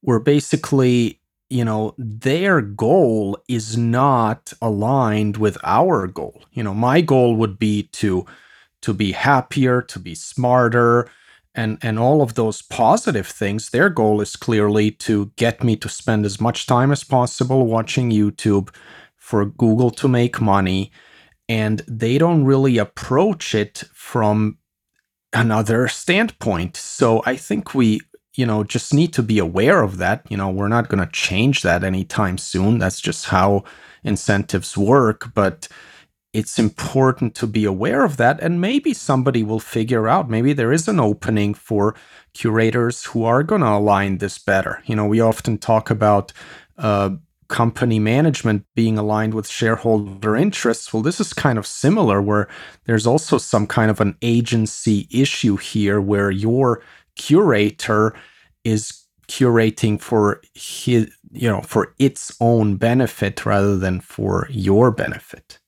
where 0.00 0.20
basically 0.20 1.20
you 1.50 1.64
know 1.64 1.94
their 1.98 2.60
goal 2.60 3.38
is 3.48 3.76
not 3.76 4.52
aligned 4.62 5.36
with 5.36 5.58
our 5.64 6.06
goal. 6.06 6.42
You 6.52 6.62
know 6.62 6.74
my 6.74 7.00
goal 7.00 7.36
would 7.36 7.58
be 7.58 7.84
to 7.94 8.26
to 8.82 8.94
be 8.94 9.12
happier 9.12 9.82
to 9.82 9.98
be 9.98 10.14
smarter 10.14 11.08
and 11.56 11.78
and 11.82 11.98
all 11.98 12.22
of 12.22 12.34
those 12.34 12.62
positive 12.62 13.26
things 13.26 13.70
their 13.70 13.88
goal 13.88 14.20
is 14.20 14.36
clearly 14.36 14.90
to 14.90 15.32
get 15.36 15.64
me 15.64 15.74
to 15.76 15.88
spend 15.88 16.24
as 16.24 16.40
much 16.40 16.66
time 16.66 16.92
as 16.92 17.02
possible 17.02 17.66
watching 17.66 18.10
youtube 18.10 18.68
for 19.26 19.44
Google 19.44 19.90
to 19.90 20.06
make 20.06 20.40
money 20.40 20.92
and 21.48 21.82
they 21.88 22.16
don't 22.16 22.44
really 22.44 22.78
approach 22.78 23.56
it 23.56 23.82
from 23.92 24.58
another 25.32 25.88
standpoint. 25.88 26.76
So 26.76 27.22
I 27.26 27.34
think 27.34 27.74
we, 27.74 28.00
you 28.36 28.46
know, 28.46 28.62
just 28.62 28.94
need 28.94 29.12
to 29.14 29.22
be 29.22 29.40
aware 29.40 29.82
of 29.82 29.98
that. 29.98 30.24
You 30.28 30.36
know, 30.36 30.50
we're 30.50 30.68
not 30.68 30.88
going 30.88 31.04
to 31.04 31.12
change 31.12 31.62
that 31.62 31.82
anytime 31.82 32.38
soon. 32.38 32.78
That's 32.78 33.00
just 33.00 33.26
how 33.26 33.64
incentives 34.04 34.76
work. 34.78 35.32
But 35.34 35.66
it's 36.38 36.58
important 36.58 37.34
to 37.36 37.46
be 37.46 37.64
aware 37.64 38.04
of 38.04 38.16
that. 38.16 38.36
And 38.40 38.60
maybe 38.60 38.92
somebody 38.92 39.42
will 39.42 39.60
figure 39.76 40.06
out, 40.06 40.28
maybe 40.28 40.52
there 40.52 40.74
is 40.78 40.88
an 40.88 41.00
opening 41.00 41.54
for 41.54 41.94
curators 42.34 43.04
who 43.08 43.24
are 43.24 43.42
going 43.42 43.62
to 43.62 43.78
align 43.80 44.18
this 44.18 44.38
better. 44.38 44.82
You 44.84 44.96
know, 44.96 45.06
we 45.06 45.20
often 45.20 45.58
talk 45.58 45.90
about, 45.90 46.32
uh, 46.76 47.10
company 47.48 47.98
management 47.98 48.66
being 48.74 48.98
aligned 48.98 49.32
with 49.32 49.48
shareholder 49.48 50.36
interests. 50.36 50.92
Well, 50.92 51.02
this 51.02 51.20
is 51.20 51.32
kind 51.32 51.58
of 51.58 51.66
similar, 51.66 52.20
where 52.20 52.48
there's 52.84 53.06
also 53.06 53.38
some 53.38 53.66
kind 53.66 53.90
of 53.90 54.00
an 54.00 54.16
agency 54.20 55.06
issue 55.10 55.56
here 55.56 56.00
where 56.00 56.30
your 56.30 56.82
curator 57.14 58.14
is 58.64 59.06
curating 59.28 60.00
for 60.00 60.40
his, 60.54 61.08
you 61.32 61.48
know, 61.48 61.62
for 61.62 61.94
its 61.98 62.36
own 62.40 62.76
benefit 62.76 63.46
rather 63.46 63.78
than 63.78 64.00
for 64.00 64.48
your 64.50 64.90
benefit. 64.90 65.58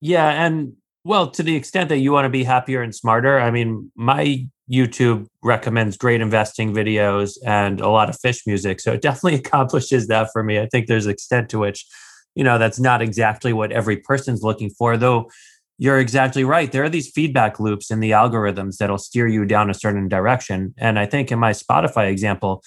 Yeah. 0.00 0.28
And 0.28 0.74
well, 1.04 1.30
to 1.30 1.42
the 1.42 1.56
extent 1.56 1.88
that 1.88 1.98
you 1.98 2.12
want 2.12 2.26
to 2.26 2.30
be 2.30 2.44
happier 2.44 2.82
and 2.82 2.94
smarter, 2.94 3.38
I 3.38 3.50
mean, 3.50 3.90
my 3.94 4.46
YouTube 4.70 5.26
recommends 5.42 5.96
great 5.96 6.20
investing 6.20 6.72
videos 6.72 7.36
and 7.44 7.80
a 7.80 7.88
lot 7.88 8.08
of 8.08 8.16
Phish 8.16 8.42
music. 8.46 8.80
So 8.80 8.92
it 8.92 9.02
definitely 9.02 9.34
accomplishes 9.46 10.06
that 10.08 10.28
for 10.32 10.42
me. 10.42 10.60
I 10.60 10.66
think 10.66 10.86
there's 10.86 11.06
extent 11.06 11.48
to 11.50 11.58
which, 11.58 11.86
you 12.34 12.44
know, 12.44 12.58
that's 12.58 12.78
not 12.78 13.02
exactly 13.02 13.52
what 13.52 13.72
every 13.72 13.96
person's 13.96 14.42
looking 14.42 14.70
for, 14.70 14.96
though 14.96 15.30
you're 15.78 15.98
exactly 15.98 16.44
right. 16.44 16.70
There 16.70 16.84
are 16.84 16.90
these 16.90 17.10
feedback 17.10 17.58
loops 17.58 17.90
in 17.90 18.00
the 18.00 18.10
algorithms 18.10 18.76
that'll 18.76 18.98
steer 18.98 19.26
you 19.26 19.46
down 19.46 19.70
a 19.70 19.74
certain 19.74 20.08
direction. 20.08 20.74
And 20.76 20.98
I 20.98 21.06
think 21.06 21.32
in 21.32 21.38
my 21.38 21.52
Spotify 21.52 22.10
example, 22.10 22.62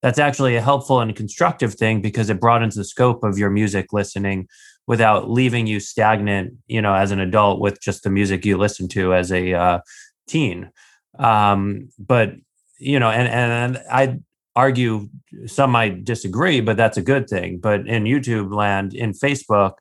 that's 0.00 0.20
actually 0.20 0.54
a 0.54 0.62
helpful 0.62 1.00
and 1.00 1.14
constructive 1.14 1.74
thing 1.74 2.00
because 2.00 2.30
it 2.30 2.40
broadens 2.40 2.76
the 2.76 2.84
scope 2.84 3.24
of 3.24 3.36
your 3.36 3.50
music 3.50 3.92
listening 3.92 4.46
without 4.86 5.30
leaving 5.30 5.66
you 5.66 5.80
stagnant, 5.80 6.54
you 6.66 6.82
know, 6.82 6.94
as 6.94 7.10
an 7.10 7.20
adult 7.20 7.60
with 7.60 7.80
just 7.80 8.02
the 8.02 8.10
music 8.10 8.44
you 8.44 8.56
listen 8.56 8.88
to 8.88 9.14
as 9.14 9.30
a 9.32 9.52
uh, 9.54 9.78
teen. 10.26 10.70
Um, 11.18 11.88
but 11.98 12.32
you 12.78 12.98
know, 12.98 13.10
and 13.10 13.28
and 13.28 13.82
I 13.90 14.18
argue 14.56 15.08
some 15.46 15.70
might 15.70 16.04
disagree, 16.04 16.60
but 16.60 16.76
that's 16.76 16.96
a 16.96 17.02
good 17.02 17.28
thing. 17.28 17.58
But 17.58 17.86
in 17.86 18.04
YouTube 18.04 18.52
land, 18.52 18.92
in 18.94 19.12
Facebook, 19.12 19.74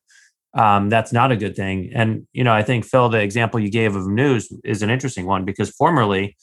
um, 0.54 0.90
that's 0.90 1.12
not 1.12 1.32
a 1.32 1.38
good 1.38 1.56
thing. 1.56 1.92
And 1.94 2.28
you 2.34 2.44
know, 2.44 2.54
I 2.54 2.64
think 2.64 2.86
Phil, 2.86 3.10
the 3.10 3.22
example 3.22 3.60
you 3.60 3.72
gave 3.72 3.96
of 3.96 4.08
news 4.08 4.52
is 4.64 4.82
an 4.82 4.90
interesting 4.90 5.26
one 5.26 5.46
because 5.46 5.70
formerly, 5.72 6.38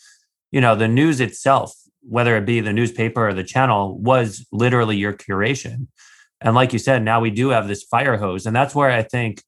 you 0.51 0.61
know, 0.61 0.75
the 0.75 0.89
news 0.89 1.21
itself, 1.21 1.73
whether 2.03 2.37
it 2.37 2.47
be 2.47 2.61
the 2.61 2.73
newspaper 2.73 3.29
or 3.29 3.35
the 3.35 3.45
channel, 3.45 3.99
was 3.99 4.47
literally 4.51 4.97
your 4.97 5.13
curation. 5.13 5.87
And 6.41 6.55
like 6.55 6.73
you 6.73 6.79
said, 6.79 7.03
now 7.03 7.21
we 7.21 7.31
do 7.31 7.51
have 7.51 7.69
this 7.69 7.83
fire 7.83 8.17
hose, 8.17 8.47
and 8.47 8.55
that's 8.55 8.75
where 8.75 8.91
I 8.91 9.03
think, 9.03 9.43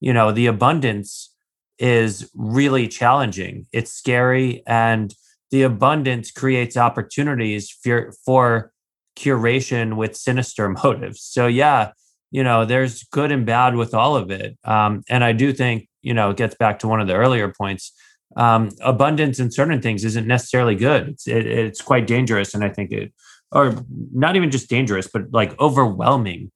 you 0.00 0.12
know, 0.12 0.32
the 0.32 0.46
abundance 0.46 1.34
is 1.78 2.30
really 2.34 2.86
challenging. 2.88 3.66
It's 3.72 3.92
scary, 3.92 4.62
and 4.66 5.14
the 5.50 5.62
abundance 5.62 6.30
creates 6.30 6.76
opportunities 6.76 7.70
for, 7.70 8.12
for 8.24 8.72
curation 9.16 9.96
with 9.96 10.16
sinister 10.16 10.68
motives. 10.84 11.22
So, 11.22 11.46
yeah, 11.46 11.92
you 12.30 12.42
know, 12.42 12.64
there's 12.64 13.04
good 13.04 13.30
and 13.30 13.46
bad 13.46 13.76
with 13.76 13.94
all 13.94 14.16
of 14.16 14.30
it. 14.30 14.58
Um, 14.64 15.02
and 15.08 15.22
I 15.22 15.32
do 15.32 15.52
think, 15.52 15.88
you 16.02 16.12
know, 16.12 16.30
it 16.30 16.36
gets 16.36 16.56
back 16.56 16.80
to 16.80 16.88
one 16.88 17.00
of 17.00 17.06
the 17.06 17.14
earlier 17.14 17.52
points. 17.52 17.92
Um, 18.36 18.70
abundance 18.80 19.38
in 19.38 19.52
certain 19.52 19.80
things 19.80 20.04
isn't 20.04 20.26
necessarily 20.26 20.74
good. 20.74 21.10
It's 21.10 21.28
it, 21.28 21.46
it's 21.46 21.80
quite 21.80 22.08
dangerous, 22.08 22.52
and 22.52 22.64
I 22.64 22.70
think 22.70 22.90
it, 22.90 23.12
or 23.54 23.74
not 24.12 24.36
even 24.36 24.50
just 24.50 24.68
dangerous, 24.68 25.08
but 25.12 25.22
like 25.32 25.58
overwhelming. 25.60 26.50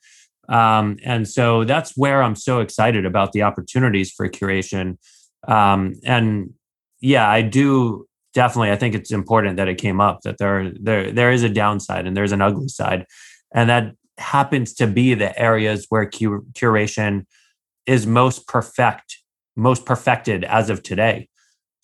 Um, 0.49 0.99
and 1.05 1.29
so 1.29 1.65
that's 1.65 1.97
where 1.97 2.23
I'm 2.23 2.35
so 2.35 2.61
excited 2.61 3.07
about 3.07 3.33
the 3.33 3.43
opportunities 3.43 4.11
for 4.11 4.29
curation. 4.29 4.97
Um, 5.47 5.95
and 6.05 6.53
yeah, 7.01 7.29
I 7.31 7.43
do 7.43 8.07
definitely. 8.35 8.73
I 8.73 8.77
think 8.77 8.95
it's 8.95 9.13
important 9.13 9.57
that 9.57 9.69
it 9.69 9.77
came 9.77 10.01
up 10.01 10.21
that 10.23 10.39
there 10.39 10.73
there 10.81 11.13
there 11.13 11.31
is 11.31 11.43
a 11.43 11.49
downside 11.49 12.07
and 12.07 12.17
there's 12.17 12.33
an 12.33 12.43
ugly 12.43 12.69
side, 12.69 13.07
and 13.55 13.71
that 13.71 13.93
happens 14.19 14.75
to 14.75 14.87
be 14.87 15.15
the 15.15 15.39
areas 15.39 15.87
where 15.91 16.09
cur- 16.09 16.43
curation 16.53 17.25
is 17.87 18.07
most 18.07 18.47
perfect, 18.49 19.19
most 19.57 19.87
perfected 19.87 20.45
as 20.45 20.71
of 20.71 20.83
today. 20.83 21.29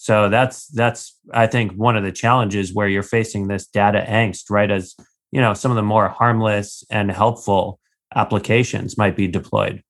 So 0.05 0.29
that's 0.29 0.67
that's 0.67 1.19
I 1.33 1.47
think 1.47 1.73
one 1.73 1.97
of 1.97 2.05
the 2.05 2.13
challenges 2.13 2.75
where 2.75 2.87
you're 2.87 3.03
facing 3.03 3.49
this 3.49 3.67
data 3.67 4.05
angst, 4.07 4.51
right? 4.51 4.71
As 4.71 4.95
you 5.33 5.41
know, 5.41 5.55
some 5.55 5.71
of 5.71 5.77
the 5.77 5.83
more 5.83 6.11
harmless 6.11 6.85
and 6.91 7.11
helpful 7.11 7.81
applications 8.15 8.99
might 8.99 9.17
be 9.17 9.27
deployed. 9.27 9.83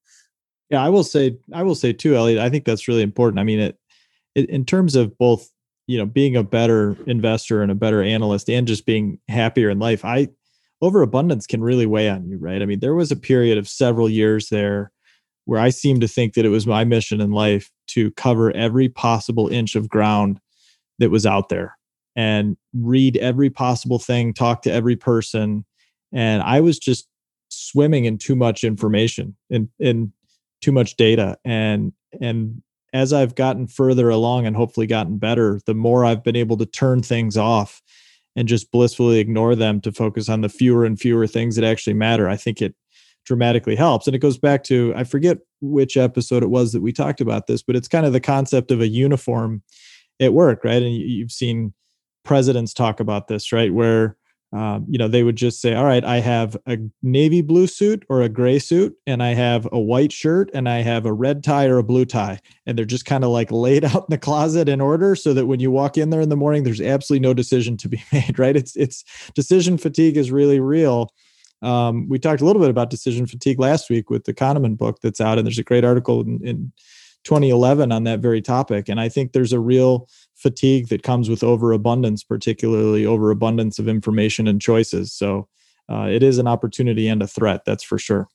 Yeah, 0.69 0.81
I 0.81 0.87
will 0.87 1.03
say, 1.03 1.37
I 1.51 1.63
will 1.63 1.75
say 1.75 1.91
too, 1.91 2.15
Elliot. 2.15 2.39
I 2.39 2.49
think 2.49 2.63
that's 2.63 2.87
really 2.87 3.01
important. 3.01 3.41
I 3.41 3.43
mean, 3.43 3.59
it, 3.59 3.77
it 4.35 4.49
in 4.49 4.63
terms 4.63 4.95
of 4.95 5.17
both, 5.17 5.49
you 5.85 5.97
know, 5.97 6.05
being 6.05 6.37
a 6.37 6.43
better 6.43 6.95
investor 7.07 7.61
and 7.61 7.69
a 7.69 7.75
better 7.75 8.01
analyst, 8.01 8.49
and 8.49 8.65
just 8.65 8.85
being 8.85 9.19
happier 9.27 9.69
in 9.69 9.79
life. 9.79 10.05
I 10.05 10.29
overabundance 10.81 11.45
can 11.45 11.61
really 11.61 11.87
weigh 11.87 12.07
on 12.07 12.25
you, 12.25 12.37
right? 12.37 12.61
I 12.61 12.65
mean, 12.65 12.79
there 12.79 12.95
was 12.95 13.11
a 13.11 13.17
period 13.17 13.57
of 13.57 13.67
several 13.67 14.09
years 14.09 14.47
there 14.47 14.93
where 15.45 15.59
I 15.59 15.69
seemed 15.69 16.01
to 16.01 16.07
think 16.07 16.33
that 16.33 16.45
it 16.45 16.49
was 16.49 16.67
my 16.67 16.83
mission 16.83 17.21
in 17.21 17.31
life 17.31 17.71
to 17.87 18.11
cover 18.11 18.51
every 18.51 18.89
possible 18.89 19.47
inch 19.47 19.75
of 19.75 19.89
ground 19.89 20.39
that 20.99 21.11
was 21.11 21.25
out 21.25 21.49
there 21.49 21.77
and 22.15 22.57
read 22.73 23.17
every 23.17 23.49
possible 23.49 23.99
thing, 23.99 24.33
talk 24.33 24.61
to 24.63 24.71
every 24.71 24.95
person. 24.95 25.65
And 26.13 26.41
I 26.43 26.61
was 26.61 26.79
just 26.79 27.07
swimming 27.49 28.05
in 28.05 28.17
too 28.17 28.35
much 28.35 28.63
information 28.63 29.35
and 29.49 29.69
in 29.79 30.11
too 30.61 30.71
much 30.71 30.95
data 30.95 31.37
and 31.45 31.93
and 32.21 32.61
as 32.95 33.11
I've 33.11 33.35
gotten 33.35 33.67
further 33.67 34.09
along 34.09 34.45
and 34.45 34.55
hopefully 34.55 34.87
gotten 34.87 35.17
better, 35.17 35.59
the 35.65 35.73
more 35.73 36.05
I've 36.05 36.23
been 36.23 36.37
able 36.37 36.55
to 36.55 36.65
turn 36.65 37.03
things 37.03 37.35
off 37.35 37.81
and 38.37 38.47
just 38.47 38.71
blissfully 38.71 39.19
ignore 39.19 39.53
them 39.53 39.81
to 39.81 39.91
focus 39.91 40.29
on 40.29 40.39
the 40.39 40.47
fewer 40.47 40.85
and 40.85 40.97
fewer 40.97 41.27
things 41.27 41.57
that 41.57 41.65
actually 41.65 41.93
matter. 41.93 42.29
I 42.29 42.37
think 42.37 42.61
it 42.61 42.73
dramatically 43.25 43.75
helps. 43.75 44.07
And 44.07 44.15
it 44.15 44.19
goes 44.19 44.37
back 44.37 44.63
to, 44.65 44.93
I 44.95 45.03
forget 45.03 45.39
which 45.61 45.97
episode 45.97 46.43
it 46.43 46.49
was 46.49 46.71
that 46.71 46.81
we 46.81 46.91
talked 46.91 47.21
about 47.21 47.47
this, 47.47 47.61
but 47.61 47.75
it's 47.75 47.87
kind 47.87 48.05
of 48.05 48.13
the 48.13 48.19
concept 48.19 48.71
of 48.71 48.81
a 48.81 48.87
uniform 48.87 49.63
at 50.19 50.33
work, 50.33 50.63
right? 50.63 50.81
And 50.81 50.95
you've 50.95 51.31
seen 51.31 51.73
presidents 52.23 52.73
talk 52.73 52.99
about 52.99 53.27
this, 53.27 53.51
right? 53.51 53.73
Where 53.73 54.17
um, 54.55 54.85
you 54.87 54.97
know, 54.97 55.09
they 55.09 55.23
would 55.23 55.35
just 55.35 55.59
say, 55.59 55.73
all 55.73 55.83
right, 55.83 56.03
I 56.05 56.21
have 56.21 56.55
a 56.65 56.77
navy 57.03 57.41
blue 57.41 57.67
suit 57.67 58.05
or 58.07 58.21
a 58.21 58.29
gray 58.29 58.57
suit, 58.57 58.95
and 59.05 59.21
I 59.21 59.33
have 59.33 59.67
a 59.73 59.79
white 59.79 60.13
shirt, 60.13 60.49
and 60.53 60.69
I 60.69 60.81
have 60.81 61.05
a 61.05 61.11
red 61.11 61.43
tie 61.43 61.65
or 61.65 61.77
a 61.77 61.83
blue 61.83 62.05
tie. 62.05 62.39
And 62.65 62.77
they're 62.77 62.85
just 62.85 63.05
kind 63.05 63.25
of 63.25 63.31
like 63.31 63.51
laid 63.51 63.83
out 63.85 64.05
in 64.07 64.11
the 64.11 64.17
closet 64.17 64.69
in 64.69 64.79
order 64.79 65.13
so 65.13 65.33
that 65.33 65.47
when 65.47 65.59
you 65.59 65.71
walk 65.71 65.97
in 65.97 66.09
there 66.09 66.21
in 66.21 66.29
the 66.29 66.37
morning, 66.37 66.63
there's 66.63 66.79
absolutely 66.79 67.27
no 67.27 67.33
decision 67.33 67.75
to 67.77 67.89
be 67.89 68.01
made, 68.13 68.39
right? 68.39 68.55
It's, 68.55 68.77
it's 68.77 69.03
decision 69.33 69.77
fatigue 69.77 70.15
is 70.15 70.31
really 70.31 70.61
real. 70.61 71.11
Um, 71.65 72.07
we 72.07 72.19
talked 72.19 72.41
a 72.41 72.45
little 72.45 72.61
bit 72.61 72.69
about 72.69 72.89
decision 72.89 73.25
fatigue 73.25 73.59
last 73.59 73.89
week 73.89 74.09
with 74.09 74.25
the 74.25 74.33
Kahneman 74.33 74.77
book 74.77 74.99
that's 75.01 75.19
out, 75.19 75.37
and 75.37 75.47
there's 75.47 75.57
a 75.57 75.63
great 75.63 75.83
article 75.83 76.21
in, 76.21 76.39
in 76.45 76.71
2011 77.23 77.91
on 77.91 78.03
that 78.03 78.19
very 78.19 78.41
topic. 78.41 78.87
And 78.87 78.99
I 78.99 79.09
think 79.09 79.33
there's 79.33 79.51
a 79.51 79.59
real 79.59 80.07
fatigue 80.35 80.89
that 80.89 81.03
comes 81.03 81.27
with 81.27 81.43
overabundance, 81.43 82.23
particularly 82.23 83.05
overabundance 83.05 83.79
of 83.79 83.87
information 83.87 84.47
and 84.47 84.61
choices. 84.61 85.11
So 85.11 85.47
uh, 85.89 86.07
it 86.09 86.23
is 86.23 86.37
an 86.37 86.47
opportunity 86.47 87.07
and 87.07 87.21
a 87.21 87.27
threat, 87.27 87.61
that's 87.65 87.83
for 87.83 87.97
sure. 87.97 88.27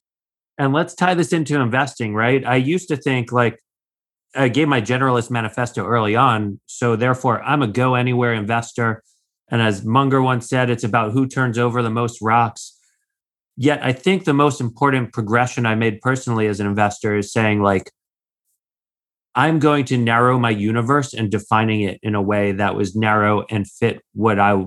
And 0.59 0.73
let's 0.73 0.95
tie 0.95 1.15
this 1.15 1.33
into 1.33 1.59
investing, 1.61 2.15
right? 2.15 2.45
I 2.45 2.57
used 2.57 2.89
to 2.89 2.97
think 2.97 3.33
like 3.33 3.61
I 4.35 4.49
gave 4.49 4.69
my 4.69 4.81
generalist 4.81 5.31
manifesto 5.31 5.87
early 5.87 6.17
on. 6.17 6.61
So 6.67 6.97
therefore, 6.97 7.43
I'm 7.43 7.63
a 7.63 7.67
go 7.69 7.95
anywhere 7.95 8.35
investor. 8.35 9.03
And 9.49 9.63
as 9.63 9.85
Munger 9.85 10.21
once 10.21 10.49
said, 10.49 10.69
it's 10.69 10.85
about 10.85 11.13
who 11.13 11.27
turns 11.27 11.59
over 11.59 11.83
the 11.83 11.91
most 11.91 12.21
rocks. 12.21 12.77
Yet 13.63 13.85
I 13.85 13.93
think 13.93 14.25
the 14.25 14.33
most 14.33 14.59
important 14.59 15.13
progression 15.13 15.67
I 15.67 15.75
made 15.75 16.01
personally 16.01 16.47
as 16.47 16.61
an 16.61 16.67
investor 16.67 17.15
is 17.15 17.31
saying, 17.31 17.61
like, 17.61 17.91
I'm 19.35 19.59
going 19.59 19.85
to 19.85 19.99
narrow 19.99 20.39
my 20.39 20.49
universe 20.49 21.13
and 21.13 21.31
defining 21.31 21.83
it 21.83 22.01
in 22.03 22.15
a 22.15 22.23
way 22.23 22.53
that 22.53 22.75
was 22.75 22.97
narrow 22.97 23.45
and 23.51 23.71
fit 23.71 24.01
what 24.15 24.41
I 24.41 24.65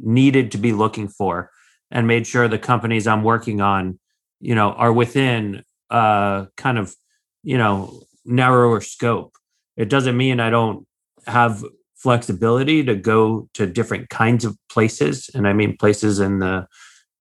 needed 0.00 0.52
to 0.52 0.58
be 0.58 0.72
looking 0.72 1.08
for 1.08 1.50
and 1.90 2.06
made 2.06 2.24
sure 2.24 2.46
the 2.46 2.56
companies 2.56 3.08
I'm 3.08 3.24
working 3.24 3.60
on, 3.60 3.98
you 4.38 4.54
know, 4.54 4.70
are 4.74 4.92
within 4.92 5.64
a 5.90 6.46
kind 6.56 6.78
of, 6.78 6.94
you 7.42 7.58
know, 7.58 8.00
narrower 8.24 8.80
scope. 8.80 9.34
It 9.76 9.88
doesn't 9.88 10.16
mean 10.16 10.38
I 10.38 10.50
don't 10.50 10.86
have 11.26 11.64
flexibility 11.96 12.84
to 12.84 12.94
go 12.94 13.48
to 13.54 13.66
different 13.66 14.08
kinds 14.08 14.44
of 14.44 14.56
places. 14.70 15.30
And 15.34 15.48
I 15.48 15.52
mean 15.52 15.76
places 15.76 16.20
in 16.20 16.38
the, 16.38 16.68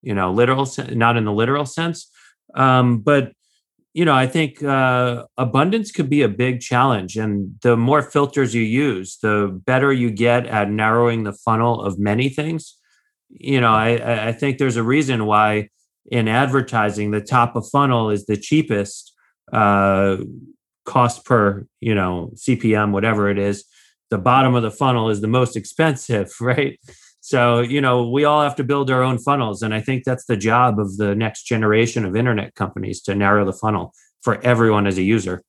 you 0.05 0.13
know, 0.13 0.31
literal, 0.31 0.69
not 0.91 1.17
in 1.17 1.25
the 1.25 1.33
literal 1.33 1.65
sense. 1.65 2.09
Um, 2.53 2.99
but 2.99 3.33
you 3.93 4.03
know, 4.03 4.13
I 4.13 4.27
think 4.27 4.61
uh, 4.61 5.23
abundance 5.37 5.89
could 5.91 6.09
be 6.09 6.21
a 6.21 6.27
big 6.27 6.59
challenge. 6.59 7.15
And 7.15 7.55
the 7.61 7.77
more 7.77 8.01
filters 8.01 8.53
you 8.53 8.61
use, 8.61 9.17
the 9.21 9.61
better 9.65 9.91
you 9.91 10.11
get 10.11 10.45
at 10.47 10.69
narrowing 10.69 11.23
the 11.23 11.31
funnel 11.31 11.81
of 11.81 11.97
many 11.97 12.27
things. 12.27 12.77
You 13.29 13.61
know, 13.61 13.71
I, 13.71 14.27
I 14.27 14.31
think 14.33 14.57
there's 14.57 14.75
a 14.75 14.83
reason 14.83 15.25
why 15.25 15.69
in 16.11 16.27
advertising, 16.27 17.11
the 17.11 17.21
top 17.21 17.55
of 17.55 17.67
funnel 17.69 18.09
is 18.09 18.25
the 18.25 18.37
cheapest 18.37 19.13
uh, 19.53 20.17
cost 20.85 21.25
per, 21.25 21.65
you 21.79 21.95
know, 21.95 22.31
CPM, 22.35 22.91
whatever 22.91 23.29
it 23.29 23.37
is. 23.37 23.63
The 24.09 24.17
bottom 24.17 24.55
of 24.55 24.63
the 24.63 24.71
funnel 24.71 25.09
is 25.09 25.21
the 25.21 25.27
most 25.27 25.55
expensive, 25.55 26.33
right? 26.41 26.77
So, 27.25 27.61
you 27.61 27.81
know, 27.81 28.07
we 28.07 28.23
all 28.23 28.43
have 28.43 28.55
to 28.57 28.63
build 28.63 28.91
our 28.91 29.01
own 29.01 29.17
funnels. 29.17 29.63
And 29.63 29.73
I 29.73 29.81
think 29.81 30.03
that's 30.03 30.25
the 30.25 30.37
job 30.37 30.79
of 30.79 30.97
the 30.97 31.15
next 31.15 31.45
generation 31.45 32.05
of 32.05 32.15
internet 32.15 32.53
companies 32.53 33.01
to 33.01 33.15
narrow 33.15 33.43
the 33.43 33.51
funnel 33.51 33.95
for 34.21 34.39
everyone 34.43 34.85
as 34.85 34.99
a 34.99 35.01
user. 35.01 35.41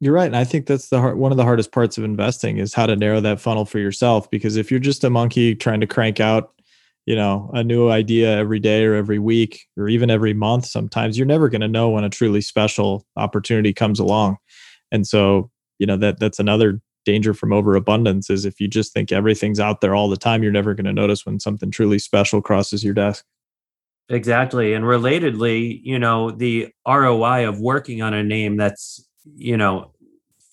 You're 0.00 0.12
right. 0.12 0.26
And 0.26 0.36
I 0.36 0.42
think 0.42 0.66
that's 0.66 0.88
the 0.88 0.98
hard, 0.98 1.16
one 1.16 1.30
of 1.30 1.36
the 1.36 1.44
hardest 1.44 1.70
parts 1.70 1.96
of 1.98 2.02
investing 2.02 2.58
is 2.58 2.74
how 2.74 2.86
to 2.86 2.96
narrow 2.96 3.20
that 3.20 3.38
funnel 3.40 3.64
for 3.64 3.78
yourself. 3.78 4.28
Because 4.28 4.56
if 4.56 4.72
you're 4.72 4.80
just 4.80 5.04
a 5.04 5.08
monkey 5.08 5.54
trying 5.54 5.78
to 5.82 5.86
crank 5.86 6.18
out, 6.18 6.52
you 7.06 7.14
know, 7.14 7.48
a 7.54 7.62
new 7.62 7.90
idea 7.90 8.36
every 8.36 8.58
day 8.58 8.84
or 8.84 8.94
every 8.94 9.20
week 9.20 9.66
or 9.76 9.88
even 9.88 10.10
every 10.10 10.34
month, 10.34 10.66
sometimes 10.66 11.16
you're 11.16 11.28
never 11.28 11.48
going 11.48 11.60
to 11.60 11.68
know 11.68 11.90
when 11.90 12.02
a 12.02 12.10
truly 12.10 12.40
special 12.40 13.06
opportunity 13.16 13.72
comes 13.72 14.00
along. 14.00 14.38
And 14.90 15.06
so, 15.06 15.48
you 15.78 15.86
know, 15.86 15.96
that 15.96 16.18
that's 16.18 16.40
another 16.40 16.80
danger 17.04 17.34
from 17.34 17.52
overabundance 17.52 18.30
is 18.30 18.44
if 18.44 18.60
you 18.60 18.68
just 18.68 18.92
think 18.92 19.12
everything's 19.12 19.60
out 19.60 19.80
there 19.80 19.94
all 19.94 20.08
the 20.08 20.16
time, 20.16 20.42
you're 20.42 20.52
never 20.52 20.74
going 20.74 20.86
to 20.86 20.92
notice 20.92 21.24
when 21.24 21.40
something 21.40 21.70
truly 21.70 21.98
special 21.98 22.42
crosses 22.42 22.82
your 22.82 22.94
desk. 22.94 23.24
Exactly. 24.08 24.74
And 24.74 24.84
relatedly, 24.84 25.80
you 25.82 25.98
know, 25.98 26.30
the 26.30 26.68
ROI 26.86 27.48
of 27.48 27.60
working 27.60 28.02
on 28.02 28.12
a 28.12 28.22
name 28.22 28.56
that's, 28.56 29.06
you 29.34 29.56
know, 29.56 29.92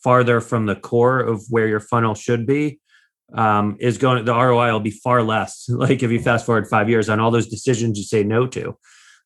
farther 0.03 0.41
from 0.41 0.65
the 0.65 0.75
core 0.75 1.19
of 1.19 1.43
where 1.49 1.67
your 1.67 1.79
funnel 1.79 2.15
should 2.15 2.45
be 2.45 2.79
um, 3.33 3.77
is 3.79 3.97
going 3.97 4.23
the 4.25 4.33
ROI 4.33 4.71
will 4.71 4.79
be 4.79 4.91
far 4.91 5.21
less. 5.23 5.69
Like 5.81 6.03
if 6.03 6.11
you 6.11 6.19
fast 6.19 6.45
forward 6.45 6.67
five 6.67 6.89
years 6.89 7.09
on 7.09 7.19
all 7.19 7.31
those 7.31 7.47
decisions 7.47 7.97
you 7.97 8.03
say 8.03 8.23
no 8.23 8.47
to. 8.47 8.77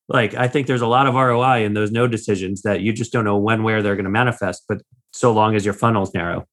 Like 0.07 0.35
I 0.35 0.47
think 0.47 0.67
there's 0.67 0.81
a 0.81 0.87
lot 0.87 1.07
of 1.07 1.15
ROI 1.15 1.63
in 1.63 1.73
those 1.73 1.91
no 1.91 2.07
decisions 2.07 2.61
that 2.61 2.81
you 2.81 2.93
just 2.93 3.11
don't 3.11 3.25
know 3.25 3.37
when, 3.37 3.63
where 3.63 3.81
they're 3.81 3.95
going 3.95 4.05
to 4.05 4.11
manifest, 4.11 4.63
but 4.67 4.81
so 5.11 5.31
long 5.33 5.55
as 5.55 5.65
your 5.65 5.73
funnel's 5.73 6.13
narrow. 6.13 6.45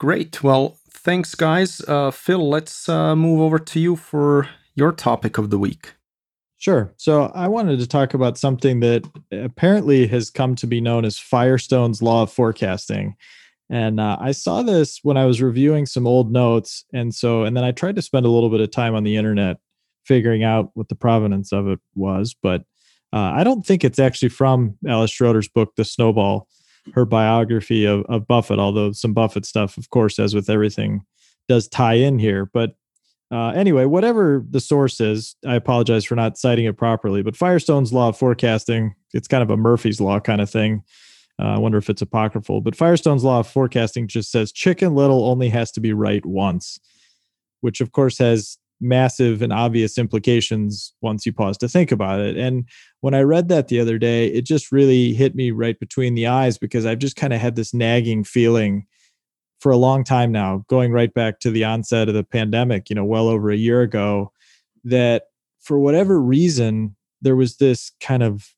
Great. 0.00 0.42
Well, 0.42 0.78
thanks, 0.88 1.34
guys. 1.34 1.82
Uh, 1.86 2.10
Phil, 2.10 2.48
let's 2.48 2.88
uh, 2.88 3.14
move 3.14 3.38
over 3.38 3.58
to 3.58 3.78
you 3.78 3.96
for 3.96 4.48
your 4.74 4.92
topic 4.92 5.36
of 5.36 5.50
the 5.50 5.58
week. 5.58 5.92
Sure. 6.56 6.94
So 6.96 7.24
I 7.34 7.48
wanted 7.48 7.80
to 7.80 7.86
talk 7.86 8.14
about 8.14 8.38
something 8.38 8.80
that 8.80 9.04
apparently 9.30 10.06
has 10.06 10.30
come 10.30 10.54
to 10.54 10.66
be 10.66 10.80
known 10.80 11.04
as 11.04 11.18
Firestone's 11.18 12.00
law 12.00 12.22
of 12.22 12.32
forecasting. 12.32 13.14
And 13.68 14.00
uh, 14.00 14.16
I 14.18 14.32
saw 14.32 14.62
this 14.62 15.00
when 15.02 15.18
I 15.18 15.26
was 15.26 15.42
reviewing 15.42 15.84
some 15.84 16.06
old 16.06 16.32
notes. 16.32 16.86
And 16.94 17.14
so, 17.14 17.44
and 17.44 17.54
then 17.54 17.64
I 17.64 17.72
tried 17.72 17.96
to 17.96 18.02
spend 18.02 18.24
a 18.24 18.30
little 18.30 18.48
bit 18.48 18.62
of 18.62 18.70
time 18.70 18.94
on 18.94 19.04
the 19.04 19.16
internet 19.16 19.58
figuring 20.06 20.44
out 20.44 20.70
what 20.72 20.88
the 20.88 20.94
provenance 20.94 21.52
of 21.52 21.68
it 21.68 21.78
was. 21.94 22.34
But 22.42 22.62
uh, 23.12 23.32
I 23.34 23.44
don't 23.44 23.66
think 23.66 23.84
it's 23.84 23.98
actually 23.98 24.30
from 24.30 24.78
Alice 24.88 25.10
Schroeder's 25.10 25.48
book, 25.48 25.74
The 25.76 25.84
Snowball 25.84 26.48
her 26.94 27.04
biography 27.04 27.84
of, 27.84 28.04
of 28.08 28.26
Buffett, 28.26 28.58
although 28.58 28.92
some 28.92 29.12
Buffett 29.12 29.46
stuff, 29.46 29.76
of 29.76 29.90
course, 29.90 30.18
as 30.18 30.34
with 30.34 30.48
everything, 30.50 31.02
does 31.48 31.68
tie 31.68 31.94
in 31.94 32.18
here. 32.18 32.46
But 32.52 32.74
uh, 33.32 33.50
anyway, 33.50 33.84
whatever 33.84 34.44
the 34.48 34.60
source 34.60 35.00
is, 35.00 35.36
I 35.46 35.54
apologize 35.54 36.04
for 36.04 36.16
not 36.16 36.36
citing 36.36 36.64
it 36.64 36.76
properly. 36.76 37.22
But 37.22 37.36
Firestone's 37.36 37.92
law 37.92 38.08
of 38.08 38.18
forecasting, 38.18 38.94
it's 39.12 39.28
kind 39.28 39.42
of 39.42 39.50
a 39.50 39.56
Murphy's 39.56 40.00
law 40.00 40.18
kind 40.18 40.40
of 40.40 40.50
thing. 40.50 40.82
Uh, 41.40 41.54
I 41.54 41.58
wonder 41.58 41.78
if 41.78 41.88
it's 41.88 42.02
apocryphal, 42.02 42.60
but 42.60 42.76
Firestone's 42.76 43.24
law 43.24 43.40
of 43.40 43.46
forecasting 43.46 44.08
just 44.08 44.30
says 44.30 44.52
Chicken 44.52 44.94
Little 44.94 45.24
only 45.24 45.48
has 45.48 45.70
to 45.72 45.80
be 45.80 45.92
right 45.92 46.24
once, 46.26 46.78
which 47.60 47.80
of 47.80 47.92
course 47.92 48.18
has 48.18 48.58
massive 48.80 49.42
and 49.42 49.52
obvious 49.52 49.98
implications 49.98 50.94
once 51.02 51.26
you 51.26 51.32
pause 51.32 51.58
to 51.58 51.68
think 51.68 51.92
about 51.92 52.20
it. 52.20 52.36
And 52.36 52.68
when 53.00 53.14
I 53.14 53.20
read 53.20 53.48
that 53.48 53.68
the 53.68 53.80
other 53.80 53.98
day, 53.98 54.28
it 54.28 54.42
just 54.42 54.72
really 54.72 55.12
hit 55.12 55.34
me 55.34 55.50
right 55.50 55.78
between 55.78 56.14
the 56.14 56.26
eyes 56.26 56.58
because 56.58 56.86
I've 56.86 56.98
just 56.98 57.16
kind 57.16 57.32
of 57.32 57.40
had 57.40 57.56
this 57.56 57.74
nagging 57.74 58.24
feeling 58.24 58.86
for 59.60 59.70
a 59.70 59.76
long 59.76 60.04
time 60.04 60.32
now, 60.32 60.64
going 60.68 60.90
right 60.90 61.12
back 61.12 61.40
to 61.40 61.50
the 61.50 61.64
onset 61.64 62.08
of 62.08 62.14
the 62.14 62.24
pandemic, 62.24 62.88
you 62.88 62.96
know, 62.96 63.04
well 63.04 63.28
over 63.28 63.50
a 63.50 63.56
year 63.56 63.82
ago, 63.82 64.32
that 64.84 65.24
for 65.60 65.78
whatever 65.78 66.20
reason, 66.20 66.96
there 67.20 67.36
was 67.36 67.58
this 67.58 67.92
kind 68.00 68.22
of 68.22 68.54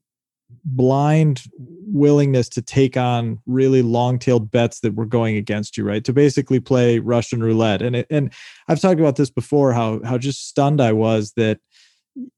blind 0.65 1.43
willingness 1.59 2.49
to 2.49 2.63
take 2.63 2.97
on 2.97 3.39
really 3.47 3.83
long-tailed 3.83 4.51
bets 4.51 4.81
that 4.81 4.95
were 4.95 5.07
going 5.07 5.37
against 5.37 5.77
you 5.77 5.85
right? 5.85 6.05
To 6.05 6.13
basically 6.13 6.61
play 6.61 6.99
russian 6.99 7.43
roulette. 7.43 7.83
And 7.83 7.97
it, 7.97 8.07
and 8.11 8.33
i've 8.69 8.81
talked 8.81 9.01
about 9.01 9.17
this 9.17 9.31
before 9.31 9.73
how 9.73 10.01
how 10.05 10.19
just 10.19 10.49
stunned 10.49 10.81
i 10.81 10.93
was 10.93 11.33
that 11.37 11.59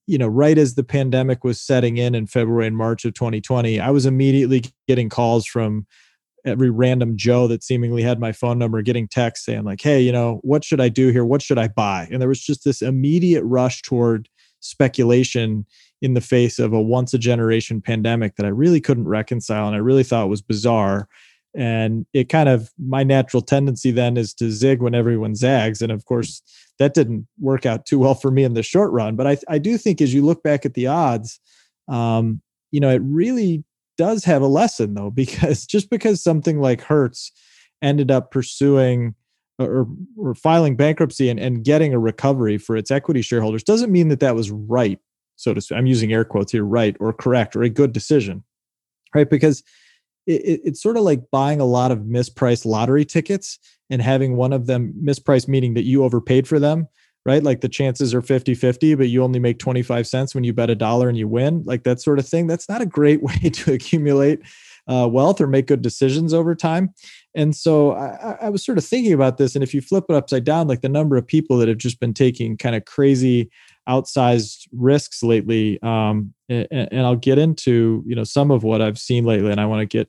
you 0.07 0.19
know 0.19 0.29
right 0.29 0.59
as 0.59 0.75
the 0.75 0.85
pandemic 0.85 1.45
was 1.45 1.61
setting 1.61 1.97
in 1.97 2.15
in 2.15 2.27
february 2.27 2.67
and 2.67 2.77
march 2.77 3.05
of 3.05 3.13
2020 3.15 3.81
i 3.81 3.91
was 3.91 4.07
immediately 4.07 4.63
getting 4.87 5.09
calls 5.09 5.47
from 5.47 5.85
every 6.45 6.71
random 6.71 7.17
joe 7.17 7.49
that 7.49 7.65
seemingly 7.65 8.03
had 8.03 8.21
my 8.21 8.31
phone 8.31 8.59
number 8.59 8.83
getting 8.83 9.09
texts 9.09 9.47
saying 9.47 9.65
like 9.65 9.81
hey 9.81 10.01
you 10.01 10.13
know 10.13 10.39
what 10.43 10.63
should 10.63 10.81
i 10.81 10.89
do 10.89 11.09
here? 11.09 11.25
What 11.25 11.43
should 11.43 11.59
i 11.59 11.69
buy? 11.69 12.09
And 12.11 12.21
there 12.21 12.29
was 12.29 12.41
just 12.41 12.65
this 12.65 12.83
immediate 12.83 13.43
rush 13.43 13.83
toward 13.83 14.29
speculation 14.61 15.67
in 16.03 16.15
the 16.15 16.21
face 16.21 16.59
of 16.59 16.73
a 16.73 16.81
once 16.81 17.15
a 17.15 17.19
generation 17.19 17.81
pandemic 17.81 18.37
that 18.37 18.47
I 18.47 18.51
really 18.51 18.81
couldn't 18.81 19.09
reconcile 19.09 19.67
and 19.67 19.77
I 19.77 19.81
really 19.81 20.03
thought 20.05 20.29
was 20.29 20.43
bizarre. 20.43 21.09
And 21.57 22.05
it 22.13 22.29
kind 22.29 22.49
of, 22.49 22.71
my 22.79 23.05
natural 23.05 23.41
tendency 23.41 23.91
then 23.91 24.17
is 24.17 24.35
to 24.35 24.51
zig 24.51 24.83
when 24.83 24.95
everyone 24.95 25.35
zags. 25.35 25.81
And 25.81 25.93
of 25.93 26.05
course, 26.05 26.43
that 26.79 26.95
didn't 26.95 27.27
work 27.39 27.65
out 27.65 27.87
too 27.87 28.01
well 28.01 28.15
for 28.15 28.31
me 28.31 28.43
in 28.43 28.55
the 28.55 28.63
short 28.63 28.91
run. 28.91 29.15
But 29.15 29.27
I, 29.27 29.37
I 29.49 29.59
do 29.59 29.79
think 29.79 30.01
as 30.01 30.13
you 30.13 30.25
look 30.25 30.43
back 30.43 30.67
at 30.67 30.75
the 30.75 30.89
odds, 30.89 31.39
um, 31.89 32.43
you 32.73 32.81
know, 32.81 32.91
it 32.91 33.03
really 33.05 33.65
does 33.97 34.25
have 34.25 34.43
a 34.43 34.47
lesson 34.47 34.95
though, 34.95 35.11
because 35.15 35.65
just 35.65 35.91
because 35.91 36.23
something 36.23 36.61
like 36.61 36.83
Hertz 36.83 37.33
ended 37.83 38.11
up 38.11 38.31
pursuing 38.31 39.15
or, 39.59 39.87
or 40.17 40.35
filing 40.35 40.77
bankruptcy 40.77 41.29
and, 41.29 41.39
and 41.39 41.65
getting 41.65 41.95
a 41.95 41.99
recovery 41.99 42.59
for 42.59 42.77
its 42.77 42.91
equity 42.91 43.23
shareholders 43.23 43.63
doesn't 43.63 43.93
mean 43.93 44.09
that 44.09 44.21
that 44.21 44.35
was 44.35 44.51
right 44.51 44.99
so 45.37 45.55
to 45.55 45.61
speak. 45.61 45.79
I'm 45.79 45.87
using 45.87 46.13
air 46.13 46.25
quotes 46.25 46.53
here, 46.53 46.65
right 46.65 46.97
or 47.01 47.13
correct 47.13 47.57
or 47.57 47.63
a 47.63 47.71
good 47.71 47.93
decision, 47.93 48.45
right? 49.15 49.29
Because 49.29 49.63
it, 50.27 50.43
it, 50.45 50.61
it's 50.65 50.83
sort 50.83 50.97
of 50.97 51.03
like 51.03 51.31
buying 51.31 51.61
a 51.61 51.67
lot 51.67 51.91
of 51.91 52.01
mispriced 52.01 52.65
lottery 52.65 53.05
tickets 53.05 53.59
and 53.91 54.01
having 54.01 54.37
one 54.37 54.53
of 54.53 54.67
them 54.67 54.95
mispriced, 55.03 55.49
meaning 55.49 55.75
that 55.75 55.85
you 55.85 56.05
overpaid 56.05 56.49
for 56.49 56.59
them, 56.59 56.89
right? 57.27 57.43
Like 57.43 57.61
the 57.61 57.69
chances 57.69 58.15
are 58.15 58.23
50 58.23 58.55
50, 58.55 58.95
but 58.95 59.09
you 59.09 59.23
only 59.23 59.39
make 59.39 59.59
25 59.59 60.07
cents 60.07 60.35
when 60.35 60.45
you 60.45 60.53
bet 60.53 60.71
a 60.71 60.75
dollar 60.75 61.09
and 61.09 61.19
you 61.19 61.29
win, 61.29 61.63
like 61.65 61.85
that 61.85 62.01
sort 62.01 62.19
of 62.19 62.29
thing. 62.29 62.47
That's 62.47 62.69
not 62.69 62.81
a 62.81 62.87
great 62.87 63.23
way 63.43 63.51
to 63.51 63.73
accumulate 63.73 64.41
uh, 64.87 65.09
wealth 65.11 65.41
or 65.41 65.47
make 65.47 65.67
good 65.67 65.83
decisions 65.83 66.35
over 66.35 66.55
time. 66.55 66.93
And 67.35 67.57
so 67.57 67.93
I, 67.93 68.37
I 68.43 68.49
was 68.51 68.65
sort 68.65 68.79
of 68.79 68.85
thinking 68.85 69.13
about 69.13 69.39
this. 69.39 69.55
And 69.55 69.65
if 69.65 69.75
you 69.75 69.81
flip 69.81 70.05
it 70.09 70.15
upside 70.15 70.45
down, 70.45 70.69
like 70.69 70.83
the 70.83 70.89
number 70.89 71.17
of 71.17 71.27
people 71.27 71.57
that 71.59 71.69
have 71.69 71.79
just 71.79 72.01
been 72.01 72.15
taking 72.15 72.57
kind 72.57 72.77
of 72.77 72.85
crazy 72.85 73.51
outsized 73.89 74.67
risks 74.73 75.23
lately. 75.23 75.81
Um, 75.83 76.35
and, 76.49 76.67
and, 76.71 77.01
I'll 77.01 77.17
get 77.17 77.39
into 77.39 78.03
you 78.07 78.15
know 78.15 78.25
some 78.25 78.51
of 78.51 78.63
what 78.63 78.83
I've 78.83 78.99
seen 78.99 79.25
lately, 79.25 79.51
and 79.51 79.61
I 79.61 79.67
want 79.67 79.81
to 79.81 79.87
get 79.87 80.09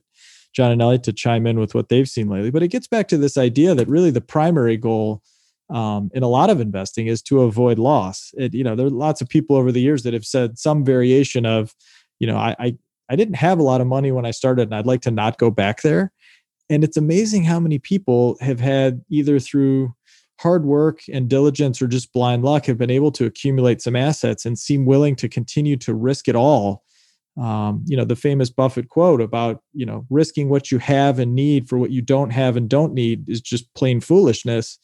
John 0.54 0.72
and 0.72 0.80
Elliot 0.80 1.02
to 1.04 1.12
chime 1.12 1.46
in 1.46 1.58
with 1.58 1.74
what 1.74 1.88
they've 1.88 2.08
seen 2.08 2.28
lately. 2.28 2.50
But 2.50 2.62
it 2.62 2.68
gets 2.68 2.86
back 2.86 3.08
to 3.08 3.18
this 3.18 3.36
idea 3.36 3.74
that 3.74 3.88
really 3.88 4.10
the 4.10 4.20
primary 4.20 4.76
goal 4.76 5.22
um, 5.68 6.10
in 6.14 6.22
a 6.22 6.28
lot 6.28 6.50
of 6.50 6.60
investing 6.60 7.08
is 7.08 7.22
to 7.22 7.42
avoid 7.42 7.78
loss. 7.78 8.32
It, 8.36 8.54
you 8.54 8.64
know, 8.64 8.76
there 8.76 8.86
are 8.86 8.90
lots 8.90 9.20
of 9.20 9.28
people 9.28 9.56
over 9.56 9.72
the 9.72 9.80
years 9.80 10.02
that 10.04 10.14
have 10.14 10.24
said 10.24 10.58
some 10.58 10.84
variation 10.84 11.44
of, 11.44 11.74
you 12.20 12.26
know, 12.26 12.36
I, 12.36 12.54
I 12.58 12.76
I 13.08 13.16
didn't 13.16 13.36
have 13.36 13.58
a 13.58 13.62
lot 13.62 13.80
of 13.80 13.86
money 13.86 14.10
when 14.12 14.26
I 14.26 14.30
started, 14.30 14.62
and 14.62 14.74
I'd 14.74 14.86
like 14.86 15.02
to 15.02 15.10
not 15.10 15.38
go 15.38 15.50
back 15.50 15.82
there. 15.82 16.12
And 16.68 16.82
it's 16.82 16.96
amazing 16.96 17.44
how 17.44 17.60
many 17.60 17.78
people 17.78 18.36
have 18.40 18.58
had 18.58 19.04
either 19.08 19.38
through 19.38 19.94
hard 20.38 20.64
work 20.64 21.00
and 21.12 21.28
diligence 21.28 21.80
or 21.80 21.86
just 21.86 22.12
blind 22.12 22.44
luck 22.44 22.66
have 22.66 22.78
been 22.78 22.90
able 22.90 23.10
to 23.12 23.24
accumulate 23.24 23.80
some 23.80 23.96
assets 23.96 24.44
and 24.44 24.58
seem 24.58 24.84
willing 24.84 25.16
to 25.16 25.28
continue 25.28 25.76
to 25.78 25.94
risk 25.94 26.28
it 26.28 26.36
all. 26.36 26.82
Um, 27.38 27.84
you 27.86 27.98
know 27.98 28.04
the 28.06 28.16
famous 28.16 28.48
buffett 28.48 28.88
quote 28.88 29.20
about 29.20 29.60
you 29.74 29.84
know 29.84 30.06
risking 30.08 30.48
what 30.48 30.70
you 30.70 30.78
have 30.78 31.18
and 31.18 31.34
need 31.34 31.68
for 31.68 31.76
what 31.76 31.90
you 31.90 32.00
don't 32.00 32.30
have 32.30 32.56
and 32.56 32.66
don't 32.66 32.94
need 32.94 33.28
is 33.28 33.42
just 33.42 33.72
plain 33.74 34.00
foolishness. 34.00 34.78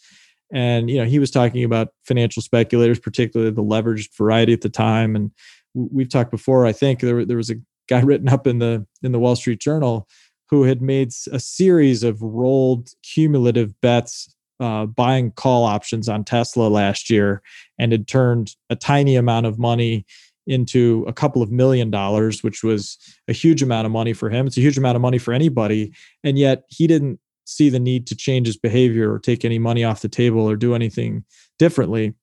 And 0.53 0.91
you 0.91 0.99
know 0.99 1.07
he 1.07 1.19
was 1.19 1.31
talking 1.31 1.65
about 1.65 1.89
financial 2.05 2.43
speculators 2.43 2.99
particularly 2.99 3.53
the 3.53 3.63
leveraged 3.63 4.15
variety 4.17 4.53
at 4.53 4.61
the 4.61 4.69
time. 4.69 5.17
And 5.17 5.31
we've 5.75 6.09
talked 6.09 6.31
before 6.31 6.67
i 6.67 6.73
think 6.73 7.01
there, 7.01 7.25
there 7.25 7.37
was 7.37 7.51
a 7.51 7.57
guy 7.89 8.01
written 8.05 8.29
up 8.29 8.47
in 8.47 8.59
the 8.59 8.87
in 9.03 9.13
the 9.13 9.19
wall 9.19 9.37
street 9.37 9.61
journal 9.61 10.09
who 10.51 10.65
had 10.65 10.83
made 10.83 11.09
a 11.33 11.41
series 11.41 12.03
of 12.03 12.21
rolled 12.21 12.91
cumulative 13.03 13.81
bets 13.81 14.35
uh, 14.61 14.87
buying 14.87 15.31
call 15.33 15.65
options 15.65 16.09
on 16.09 16.25
Tesla 16.25 16.69
last 16.69 17.11
year 17.11 17.43
and 17.79 17.93
had 17.93 18.07
turned 18.07 18.55
a 18.71 18.77
tiny 18.77 19.17
amount 19.17 19.47
of 19.47 19.59
money 19.59 20.07
into 20.47 21.05
a 21.07 21.13
couple 21.13 21.43
of 21.43 21.51
million 21.51 21.91
dollars, 21.91 22.43
which 22.43 22.63
was 22.63 22.99
a 23.29 23.33
huge 23.33 23.63
amount 23.63 23.87
of 23.87 23.93
money 23.93 24.13
for 24.13 24.29
him. 24.29 24.47
It's 24.47 24.57
a 24.57 24.61
huge 24.61 24.79
amount 24.79 24.97
of 24.97 25.03
money 25.03 25.19
for 25.19 25.33
anybody. 25.33 25.93
And 26.25 26.39
yet 26.39 26.65
he 26.69 26.87
didn't 26.87 27.21
see 27.45 27.69
the 27.69 27.79
need 27.79 28.07
to 28.09 28.17
change 28.17 28.47
his 28.47 28.57
behavior 28.57 29.13
or 29.13 29.19
take 29.19 29.45
any 29.45 29.59
money 29.59 29.85
off 29.85 30.03
the 30.03 30.09
table 30.09 30.49
or 30.49 30.57
do 30.57 30.75
anything 30.75 31.25
differently. 31.59 32.15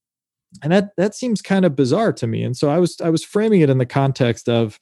And 0.63 0.73
that 0.73 0.91
that 0.97 1.13
seems 1.13 1.41
kind 1.41 1.63
of 1.63 1.75
bizarre 1.75 2.11
to 2.13 2.27
me. 2.27 2.43
And 2.43 2.57
so 2.57 2.69
I 2.69 2.79
was 2.79 2.99
I 3.01 3.09
was 3.09 3.23
framing 3.23 3.61
it 3.61 3.69
in 3.69 3.77
the 3.77 3.85
context 3.85 4.49
of 4.49 4.79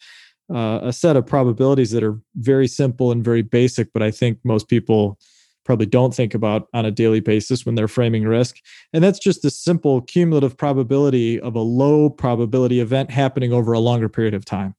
uh, 0.53 0.79
a 0.81 0.93
set 0.93 1.17
of 1.17 1.25
probabilities 1.25 1.91
that 1.91 2.03
are 2.03 2.19
very 2.35 2.67
simple 2.67 3.11
and 3.11 3.23
very 3.23 3.41
basic, 3.41 3.91
but 3.91 4.01
I 4.01 4.11
think 4.11 4.39
most 4.45 4.69
people 4.69 5.19
probably 5.67 5.85
don't 5.85 6.15
think 6.15 6.33
about 6.33 6.67
on 6.73 6.85
a 6.85 6.91
daily 6.91 7.19
basis 7.19 7.65
when 7.65 7.75
they're 7.75 7.89
framing 7.89 8.23
risk. 8.23 8.55
And 8.93 9.03
that's 9.03 9.19
just 9.19 9.41
the 9.43 9.51
simple 9.51 10.01
cumulative 10.01 10.57
probability 10.57 11.39
of 11.39 11.55
a 11.55 11.59
low 11.59 12.09
probability 12.09 12.79
event 12.79 13.11
happening 13.11 13.53
over 13.53 13.73
a 13.73 13.79
longer 13.79 14.09
period 14.09 14.33
of 14.33 14.45
time. 14.45 14.73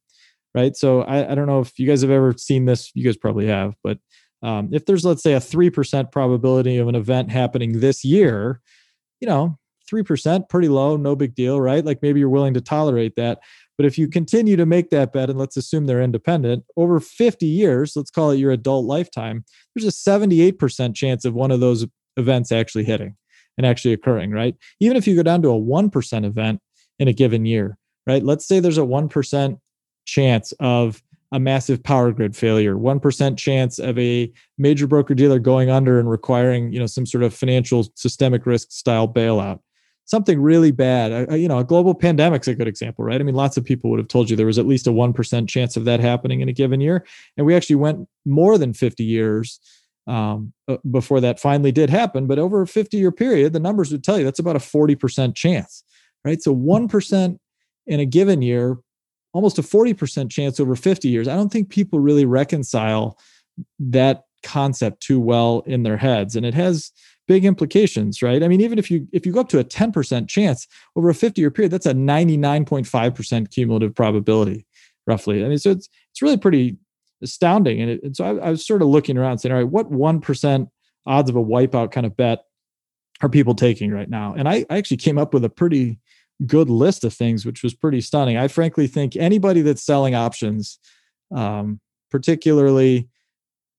Right. 0.55 0.75
So 0.75 1.03
I, 1.03 1.31
I 1.31 1.35
don't 1.35 1.47
know 1.47 1.61
if 1.61 1.79
you 1.79 1.87
guys 1.87 2.01
have 2.01 2.11
ever 2.11 2.33
seen 2.37 2.65
this. 2.65 2.91
You 2.95 3.05
guys 3.05 3.19
probably 3.19 3.47
have, 3.47 3.77
but 3.85 3.99
um, 4.43 4.71
if 4.73 4.87
there's, 4.87 5.05
let's 5.05 5.23
say, 5.23 5.35
a 5.35 5.41
3% 5.41 6.11
probability 6.11 6.79
of 6.79 6.89
an 6.89 6.95
event 6.95 7.31
happening 7.31 7.81
this 7.81 8.03
year, 8.03 8.61
you 9.21 9.29
know, 9.29 9.59
3%, 9.93 10.49
pretty 10.49 10.69
low, 10.69 10.97
no 10.97 11.15
big 11.15 11.35
deal, 11.35 11.61
right? 11.61 11.85
Like 11.85 12.01
maybe 12.03 12.21
you're 12.21 12.29
willing 12.29 12.55
to 12.55 12.61
tolerate 12.61 13.15
that. 13.17 13.41
But 13.79 13.87
if 13.87 13.97
you 13.97 14.09
continue 14.09 14.57
to 14.57 14.67
make 14.67 14.91
that 14.91 15.13
bet, 15.13 15.31
and 15.31 15.39
let's 15.39 15.57
assume 15.57 15.87
they're 15.87 16.03
independent, 16.03 16.65
over 16.77 16.99
50 16.99 17.47
years, 17.47 17.95
let's 17.95 18.11
call 18.11 18.33
it 18.33 18.39
your 18.39 18.51
adult 18.51 18.85
lifetime, 18.85 19.45
there's 19.75 19.87
a 19.87 20.11
78% 20.11 20.97
chance 20.97 21.25
of 21.25 21.33
one 21.33 21.53
of 21.53 21.61
those 21.61 21.87
events 22.17 22.51
actually 22.51 22.85
hitting 22.85 23.17
and 23.57 23.65
actually 23.65 23.93
occurring, 23.93 24.33
right? 24.33 24.57
Even 24.81 24.97
if 24.97 25.07
you 25.07 25.15
go 25.15 25.23
down 25.23 25.43
to 25.43 25.51
a 25.51 25.61
1% 25.61 26.25
event 26.27 26.61
in 26.99 27.07
a 27.07 27.13
given 27.13 27.47
year, 27.47 27.79
right? 28.05 28.25
Let's 28.25 28.49
say 28.49 28.59
there's 28.59 28.79
a 28.79 28.83
1% 28.83 29.61
chance 30.07 30.53
of 30.59 31.01
a 31.31 31.39
massive 31.39 31.83
power 31.83 32.11
grid 32.11 32.35
failure, 32.35 32.75
1% 32.75 33.39
chance 33.39 33.79
of 33.79 33.97
a 33.97 34.33
major 34.57 34.89
broker 34.89 35.15
dealer 35.15 35.39
going 35.39 35.71
under 35.71 36.01
and 36.01 36.11
requiring, 36.11 36.73
you 36.73 36.81
know, 36.81 36.87
some 36.87 37.07
sort 37.07 37.23
of 37.23 37.33
financial 37.33 37.87
systemic 37.95 38.45
risk 38.45 38.73
style 38.73 39.07
bailout 39.07 39.61
something 40.09 40.41
really 40.41 40.71
bad, 40.71 41.31
you 41.39 41.47
know, 41.47 41.59
a 41.59 41.65
global 41.65 41.95
pandemic's 41.95 42.49
a 42.49 42.55
good 42.55 42.67
example, 42.67 43.05
right? 43.05 43.21
I 43.21 43.25
mean, 43.25 43.35
lots 43.35 43.59
of 43.59 43.65
people 43.65 43.91
would 43.91 43.99
have 43.99 44.09
told 44.09 44.31
you 44.31 44.37
there 44.37 44.47
was 44.47 44.59
at 44.59 44.67
least 44.67 44.87
a 44.87 44.91
1% 44.91 45.49
chance 45.49 45.77
of 45.77 45.85
that 45.85 46.01
happening 46.01 46.41
in 46.41 46.49
a 46.49 46.53
given 46.53 46.81
year. 46.81 47.05
And 47.37 47.47
we 47.47 47.55
actually 47.55 47.77
went 47.77 48.09
more 48.25 48.57
than 48.57 48.73
50 48.73 49.05
years 49.05 49.61
um, 50.07 50.55
uh, 50.67 50.79
before 50.91 51.21
that 51.21 51.39
finally 51.39 51.73
did 51.73 51.91
happen. 51.91 52.27
But 52.27 52.39
over 52.39 52.63
a 52.63 52.67
50 52.67 52.97
year 52.97 53.13
period, 53.13 53.53
the 53.53 53.61
numbers 53.61 53.93
would 53.93 54.03
tell 54.03 54.19
you 54.19 54.25
that's 54.25 54.39
about 54.39 54.57
a 54.57 54.61
40% 54.61 55.35
chance, 55.35 55.85
right? 56.25 56.43
So 56.43 56.57
1% 56.57 57.39
in 57.87 58.01
a 58.01 58.07
given 58.07 58.41
year, 58.41 58.79
almost 59.35 59.59
a 59.59 59.63
40% 59.63 60.31
chance 60.31 60.59
over 60.59 60.75
50 60.75 61.07
years. 61.09 61.29
I 61.29 61.37
don't 61.37 61.53
think 61.53 61.69
people 61.69 62.01
really 62.01 62.25
reconcile 62.25 63.19
that 63.79 64.25
concept 64.43 65.03
too 65.03 65.21
well 65.21 65.63
in 65.67 65.83
their 65.83 65.99
heads. 65.99 66.35
And 66.35 66.47
it 66.47 66.55
has, 66.55 66.93
big 67.29 67.45
implications, 67.45 68.23
right? 68.23 68.43
I 68.43 68.49
mean, 68.49 68.61
even 68.61 68.79
if 68.79 68.91
you 68.91 69.07
if 69.13 69.25
you 69.25 69.33
go 69.33 69.41
up 69.41 69.49
to 69.51 69.61
a 69.61 69.65
10% 69.65 70.29
chance 70.29 70.67
over 70.97 71.09
a 71.09 71.15
50 71.15 71.41
year 71.41 71.51
period, 71.53 71.71
that's 71.71 71.87
a 71.87 71.93
99.5% 71.93 73.51
cumulative 73.53 73.95
probability, 73.95 74.67
roughly. 75.07 75.45
I 75.45 75.49
mean, 75.49 75.59
so 75.59 75.71
it's 75.71 75.89
it's 76.11 76.23
really 76.23 76.39
pretty 76.39 76.79
astounding. 77.23 77.81
And, 77.81 77.91
it, 77.91 78.03
and 78.03 78.17
so 78.17 78.25
I, 78.25 78.47
I 78.47 78.51
was 78.51 78.67
sort 78.67 78.83
of 78.83 78.89
looking 78.89 79.17
around 79.17 79.39
saying, 79.39 79.53
all 79.53 79.59
right, 79.59 79.69
what 79.69 79.91
1% 79.91 80.69
odds 81.07 81.31
of 81.31 81.37
a 81.37 81.45
wipeout 81.45 81.93
kind 81.93 82.07
of 82.07 82.17
bet 82.17 82.45
are 83.21 83.29
people 83.29 83.55
taking 83.55 83.91
right 83.91 84.09
now? 84.09 84.35
And 84.37 84.49
I, 84.49 84.65
I 84.71 84.79
actually 84.79 84.99
came 84.99 85.19
up 85.19 85.35
with 85.35 85.45
a 85.45 85.51
pretty 85.51 85.99
good 86.47 86.71
list 86.71 87.05
of 87.05 87.13
things, 87.13 87.45
which 87.45 87.63
was 87.63 87.75
pretty 87.75 88.01
stunning. 88.01 88.37
I 88.37 88.49
frankly 88.49 88.87
think 88.87 89.17
anybody 89.17 89.63
that's 89.63 89.83
selling 89.83 90.15
options, 90.15 90.79
um, 91.35 91.81
particularly 92.11 93.09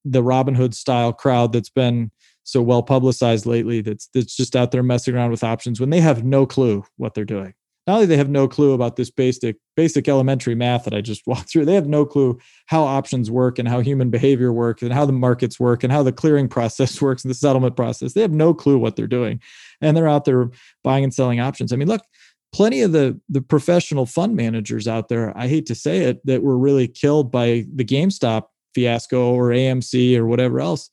the 0.04 0.24
Robinhood 0.24 0.74
style 0.74 1.14
crowd 1.14 1.54
that's 1.54 1.70
been 1.70 2.12
so 2.52 2.62
well 2.62 2.84
publicized 2.84 3.46
lately 3.46 3.82
that's 3.82 4.10
that's 4.14 4.36
just 4.36 4.56
out 4.56 4.72
there 4.72 4.84
messing 4.84 5.16
around 5.16 5.32
with 5.32 5.44
options 5.44 5.80
when 5.80 5.90
they 5.90 6.02
have 6.02 6.24
no 6.24 6.46
clue 6.46 6.84
what 6.98 7.14
they're 7.14 7.26
doing. 7.26 7.54
Not 7.88 7.96
only 7.96 8.06
they 8.06 8.18
have 8.18 8.30
no 8.30 8.48
clue 8.48 8.74
about 8.74 8.98
this 8.98 9.10
basic 9.10 9.58
basic 9.76 10.08
elementary 10.08 10.54
math 10.54 10.84
that 10.84 10.94
I 10.94 11.02
just 11.02 11.24
walked 11.28 11.50
through, 11.52 11.66
they 11.66 11.76
have 11.76 11.88
no 11.88 12.06
clue 12.06 12.40
how 12.68 12.84
options 12.84 13.32
work 13.32 13.58
and 13.58 13.68
how 13.68 13.80
human 13.80 14.10
behavior 14.10 14.54
works 14.54 14.84
and 14.84 14.94
how 14.94 15.06
the 15.06 15.12
markets 15.12 15.60
work 15.60 15.84
and 15.84 15.92
how 15.92 16.04
the 16.04 16.12
clearing 16.12 16.48
process 16.58 17.02
works 17.02 17.24
and 17.24 17.32
the 17.32 17.36
settlement 17.36 17.76
process. 17.76 18.14
They 18.14 18.22
have 18.22 18.32
no 18.32 18.54
clue 18.54 18.78
what 18.78 18.96
they're 18.96 19.08
doing. 19.08 19.42
And 19.82 19.98
they're 19.98 20.08
out 20.08 20.26
there 20.26 20.52
buying 20.84 21.04
and 21.04 21.14
selling 21.14 21.40
options. 21.40 21.74
I 21.74 21.78
mean, 21.78 21.88
look, 21.88 22.04
plenty 22.54 22.82
of 22.82 22.92
the 22.92 23.20
the 23.30 23.42
professional 23.42 24.06
fund 24.06 24.36
managers 24.36 24.88
out 24.88 25.08
there, 25.08 25.36
I 25.38 25.48
hate 25.48 25.66
to 25.68 25.76
say 25.76 26.00
it, 26.00 26.24
that 26.26 26.44
were 26.44 26.58
really 26.58 26.88
killed 26.88 27.32
by 27.32 27.66
the 27.74 27.86
GameStop 27.86 28.44
fiasco 28.76 29.34
or 29.34 29.50
AMC 29.50 30.16
or 30.16 30.28
whatever 30.28 30.60
else 30.60 30.90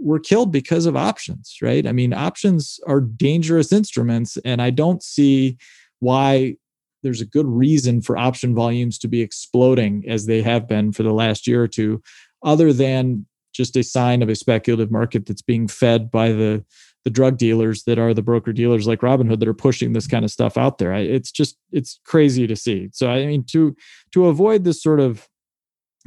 were 0.00 0.18
killed 0.18 0.52
because 0.52 0.86
of 0.86 0.96
options, 0.96 1.56
right? 1.62 1.86
I 1.86 1.92
mean, 1.92 2.12
options 2.12 2.80
are 2.86 3.00
dangerous 3.00 3.72
instruments, 3.72 4.36
and 4.44 4.60
I 4.60 4.70
don't 4.70 5.02
see 5.02 5.56
why 6.00 6.56
there's 7.02 7.20
a 7.20 7.26
good 7.26 7.46
reason 7.46 8.02
for 8.02 8.18
option 8.18 8.54
volumes 8.54 8.98
to 8.98 9.08
be 9.08 9.22
exploding 9.22 10.04
as 10.08 10.26
they 10.26 10.42
have 10.42 10.66
been 10.66 10.92
for 10.92 11.02
the 11.02 11.12
last 11.12 11.46
year 11.46 11.62
or 11.62 11.68
two, 11.68 12.02
other 12.42 12.72
than 12.72 13.26
just 13.52 13.76
a 13.76 13.82
sign 13.82 14.22
of 14.22 14.28
a 14.28 14.36
speculative 14.36 14.90
market 14.90 15.26
that's 15.26 15.42
being 15.42 15.68
fed 15.68 16.10
by 16.10 16.30
the 16.30 16.64
the 17.04 17.10
drug 17.10 17.38
dealers 17.38 17.84
that 17.84 17.98
are 17.98 18.12
the 18.12 18.22
broker 18.22 18.52
dealers 18.52 18.86
like 18.86 19.00
Robinhood 19.00 19.38
that 19.38 19.48
are 19.48 19.54
pushing 19.54 19.92
this 19.92 20.06
kind 20.06 20.24
of 20.24 20.30
stuff 20.30 20.58
out 20.58 20.78
there. 20.78 20.92
It's 20.92 21.30
just 21.30 21.56
it's 21.72 22.00
crazy 22.04 22.46
to 22.46 22.56
see. 22.56 22.90
So 22.92 23.10
I 23.10 23.24
mean 23.24 23.44
to 23.50 23.74
to 24.12 24.26
avoid 24.26 24.64
this 24.64 24.82
sort 24.82 25.00
of 25.00 25.26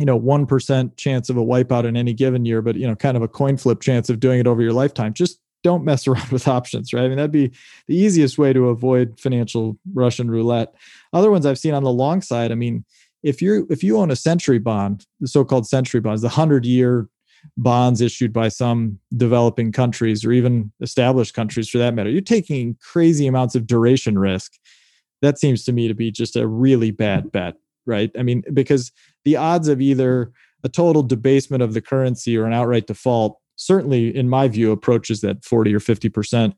you 0.02 0.06
know 0.06 0.20
1% 0.20 0.98
chance 0.98 1.30
of 1.30 1.38
a 1.38 1.44
wipeout 1.44 1.86
in 1.86 1.96
any 1.96 2.12
given 2.12 2.44
year 2.44 2.62
but 2.64 2.76
you 2.76 2.88
know 2.88 2.96
kind 2.96 3.16
of 3.16 3.22
a 3.22 3.28
coin 3.28 3.56
flip 3.56 3.82
chance 3.82 4.10
of 4.10 4.20
doing 4.20 4.40
it 4.40 4.48
over 4.48 4.62
your 4.62 4.74
lifetime. 4.74 5.14
Just 5.14 5.40
don't 5.64 5.86
mess 5.86 6.08
around 6.08 6.28
with 6.30 6.48
options 6.48 6.92
right? 6.92 7.06
I 7.06 7.08
mean 7.08 7.18
that'd 7.18 7.32
be 7.32 7.52
the 7.88 7.96
easiest 7.96 8.40
way 8.40 8.52
to 8.52 8.70
avoid 8.70 9.20
financial 9.20 9.78
russian 9.94 10.30
roulette. 10.30 10.74
Other 11.14 11.30
ones 11.30 11.46
i've 11.46 11.60
seen 11.60 11.76
on 11.76 11.84
the 11.84 11.92
long 11.92 12.22
side 12.22 12.52
i 12.52 12.56
mean 12.56 12.84
if 13.22 13.42
you 13.42 13.68
if 13.70 13.84
you 13.84 13.98
own 14.00 14.10
a 14.10 14.16
century 14.16 14.58
bond 14.58 15.06
the 15.20 15.28
so-called 15.28 15.68
century 15.68 16.02
bonds 16.02 16.24
the 16.24 16.28
100 16.28 16.66
year 16.66 17.08
bonds 17.58 18.02
issued 18.02 18.34
by 18.34 18.48
some 18.48 19.00
developing 19.18 19.72
countries 19.72 20.26
or 20.26 20.32
even 20.32 20.72
established 20.82 21.36
countries 21.36 21.70
for 21.70 21.78
that 21.78 21.94
matter 21.94 22.10
you're 22.10 22.22
taking 22.22 22.76
crazy 22.82 23.28
amounts 23.28 23.54
of 23.54 23.68
duration 23.68 24.18
risk. 24.18 24.54
That 25.22 25.38
seems 25.38 25.64
to 25.66 25.72
me 25.72 25.88
to 25.88 25.94
be 25.94 26.10
just 26.10 26.36
a 26.36 26.48
really 26.48 26.90
bad 26.90 27.32
bet 27.32 27.56
right? 27.86 28.12
I 28.18 28.24
mean, 28.24 28.44
because 28.54 28.92
the 29.26 29.36
odds 29.36 29.68
of 29.68 29.82
either 29.82 30.32
a 30.64 30.70
total 30.70 31.04
debasement 31.04 31.64
of 31.64 31.74
the 31.74 31.82
currency 31.82 32.38
or 32.38 32.46
an 32.46 32.54
outright 32.54 32.88
default 32.88 33.38
certainly, 33.62 34.16
in 34.16 34.28
my 34.28 34.48
view, 34.48 34.72
approaches 34.72 35.22
that 35.22 35.46
40 35.46 35.74
or 35.76 35.80
50% 35.80 36.54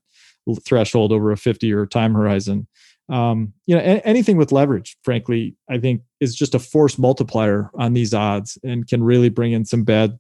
threshold 0.66 1.12
over 1.12 1.32
a 1.32 1.38
50 1.38 1.68
year 1.68 1.86
time 1.86 2.14
horizon. 2.14 2.68
Um, 3.10 3.54
you 3.66 3.76
know, 3.76 3.82
anything 4.06 4.38
with 4.38 4.54
leverage, 4.54 4.98
frankly, 5.04 5.56
I 5.70 5.78
think 5.78 6.02
is 6.22 6.36
just 6.36 6.56
a 6.56 6.60
force 6.60 6.98
multiplier 6.98 7.70
on 7.76 7.94
these 7.94 8.14
odds 8.14 8.58
and 8.64 8.88
can 8.88 9.04
really 9.04 9.30
bring 9.30 9.52
in 9.52 9.66
some 9.66 9.84
bad, 9.84 10.18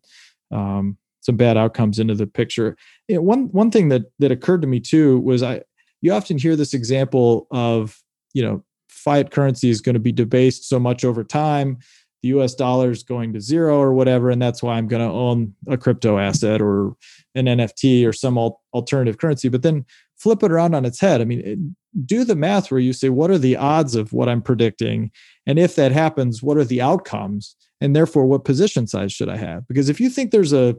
um, 0.51 0.97
some 1.21 1.37
bad 1.37 1.55
outcomes 1.55 1.97
into 1.97 2.15
the 2.15 2.27
picture. 2.27 2.75
You 3.07 3.15
know, 3.15 3.21
one 3.21 3.45
one 3.53 3.71
thing 3.71 3.87
that 3.89 4.03
that 4.19 4.31
occurred 4.31 4.61
to 4.61 4.67
me 4.67 4.81
too 4.81 5.19
was 5.19 5.41
I 5.41 5.61
you 6.01 6.11
often 6.11 6.37
hear 6.37 6.57
this 6.57 6.73
example 6.73 7.47
of 7.51 7.97
you 8.33 8.43
know 8.43 8.63
fiat 9.03 9.31
currency 9.31 9.69
is 9.69 9.81
going 9.81 9.93
to 9.93 9.99
be 9.99 10.11
debased 10.11 10.67
so 10.67 10.79
much 10.79 11.03
over 11.03 11.23
time 11.23 11.77
the 12.21 12.29
us 12.29 12.55
dollar 12.55 12.91
is 12.91 13.03
going 13.03 13.33
to 13.33 13.41
zero 13.41 13.77
or 13.77 13.93
whatever 13.93 14.29
and 14.29 14.41
that's 14.41 14.63
why 14.63 14.75
i'm 14.75 14.87
going 14.87 15.05
to 15.05 15.13
own 15.13 15.53
a 15.67 15.77
crypto 15.77 16.17
asset 16.17 16.61
or 16.61 16.95
an 17.35 17.45
nft 17.45 18.07
or 18.07 18.13
some 18.13 18.37
al- 18.37 18.61
alternative 18.73 19.17
currency. 19.17 19.49
But 19.49 19.63
then 19.63 19.85
flip 20.15 20.43
it 20.43 20.51
around 20.51 20.73
on 20.75 20.85
its 20.85 20.99
head. 20.99 21.21
I 21.21 21.25
mean 21.25 21.75
do 22.05 22.23
the 22.23 22.35
math 22.35 22.71
where 22.71 22.79
you 22.79 22.91
say 22.91 23.09
what 23.09 23.29
are 23.29 23.37
the 23.37 23.55
odds 23.55 23.95
of 23.95 24.13
what 24.13 24.29
i'm 24.29 24.41
predicting? 24.41 25.11
And 25.45 25.59
if 25.59 25.75
that 25.75 25.91
happens 25.91 26.41
what 26.41 26.57
are 26.57 26.63
the 26.63 26.81
outcomes? 26.81 27.55
And 27.81 27.95
therefore 27.95 28.25
what 28.25 28.45
position 28.45 28.87
size 28.87 29.11
should 29.11 29.29
i 29.29 29.37
have? 29.37 29.67
Because 29.67 29.89
if 29.89 29.99
you 29.99 30.09
think 30.09 30.31
there's 30.31 30.53
a 30.53 30.75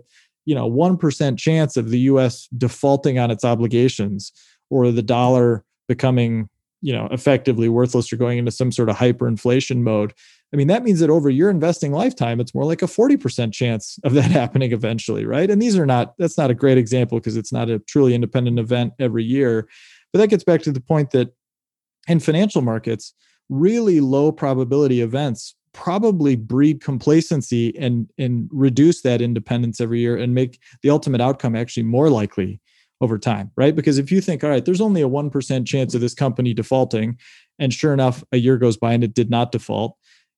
you 0.47 0.55
know 0.55 0.71
1% 0.71 1.39
chance 1.39 1.77
of 1.77 1.91
the 1.91 2.01
us 2.01 2.49
defaulting 2.57 3.19
on 3.19 3.31
its 3.31 3.45
obligations 3.45 4.33
or 4.71 4.91
the 4.91 5.03
dollar 5.03 5.65
becoming 5.89 6.49
you 6.85 6.93
know 6.93 7.09
effectively 7.11 7.69
worthless 7.69 8.13
or 8.13 8.17
going 8.17 8.39
into 8.39 8.51
some 8.51 8.71
sort 8.71 8.89
of 8.89 8.97
hyperinflation 8.97 9.79
mode 9.79 10.13
i 10.53 10.57
mean 10.57 10.69
that 10.69 10.85
means 10.85 11.01
that 11.01 11.11
over 11.11 11.31
your 11.31 11.49
investing 11.51 11.93
lifetime 11.93 12.41
it's 12.41 12.55
more 12.55 12.65
like 12.65 12.83
a 12.83 12.87
40% 12.87 13.53
chance 13.53 13.99
of 14.05 14.13
that 14.13 14.31
happening 14.31 14.73
eventually 14.73 15.25
right? 15.25 15.51
And 15.51 15.61
these 15.61 15.77
are 15.79 15.87
not 15.87 16.15
that's 16.19 16.39
not 16.39 16.51
a 16.51 16.55
great 16.55 16.79
example 16.79 17.19
because 17.19 17.37
it's 17.37 17.53
not 17.53 17.71
a 17.71 17.79
truly 17.81 18.15
independent 18.15 18.59
event 18.59 18.93
every 18.99 19.25
year. 19.25 19.69
But 20.13 20.21
that 20.21 20.29
gets 20.29 20.45
back 20.45 20.63
to 20.63 20.73
the 20.73 20.81
point 20.81 21.11
that 21.11 21.35
in 22.07 22.21
financial 22.21 22.63
markets 22.63 23.15
really 23.49 24.01
low 24.01 24.33
probability 24.33 25.01
events 25.01 25.55
probably 25.73 26.37
breed 26.37 26.81
complacency 26.81 27.77
and 27.79 28.09
and 28.17 28.49
reduce 28.53 29.03
that 29.03 29.21
independence 29.21 29.81
every 29.81 30.01
year 30.01 30.17
and 30.17 30.35
make 30.35 30.61
the 30.83 30.91
ultimate 30.91 31.21
outcome 31.21 31.57
actually 31.57 31.83
more 31.83 32.09
likely 32.09 32.61
over 33.01 33.19
time, 33.19 33.51
right? 33.57 33.75
Because 33.75 33.99
if 33.99 34.11
you 34.11 34.21
think, 34.21 34.45
all 34.45 34.51
right, 34.51 34.65
there's 34.65 34.81
only 34.81 35.03
a 35.03 35.09
1% 35.09 35.67
chance 35.67 35.95
of 35.95 36.01
this 36.01 36.15
company 36.15 36.55
defaulting, 36.55 37.19
and 37.59 37.73
sure 37.73 37.93
enough, 37.93 38.25
a 38.33 38.37
year 38.37 38.57
goes 38.57 38.77
by 38.77 38.93
and 38.93 39.05
it 39.05 39.15
did 39.15 39.31
not 39.31 39.53
default. 39.53 39.97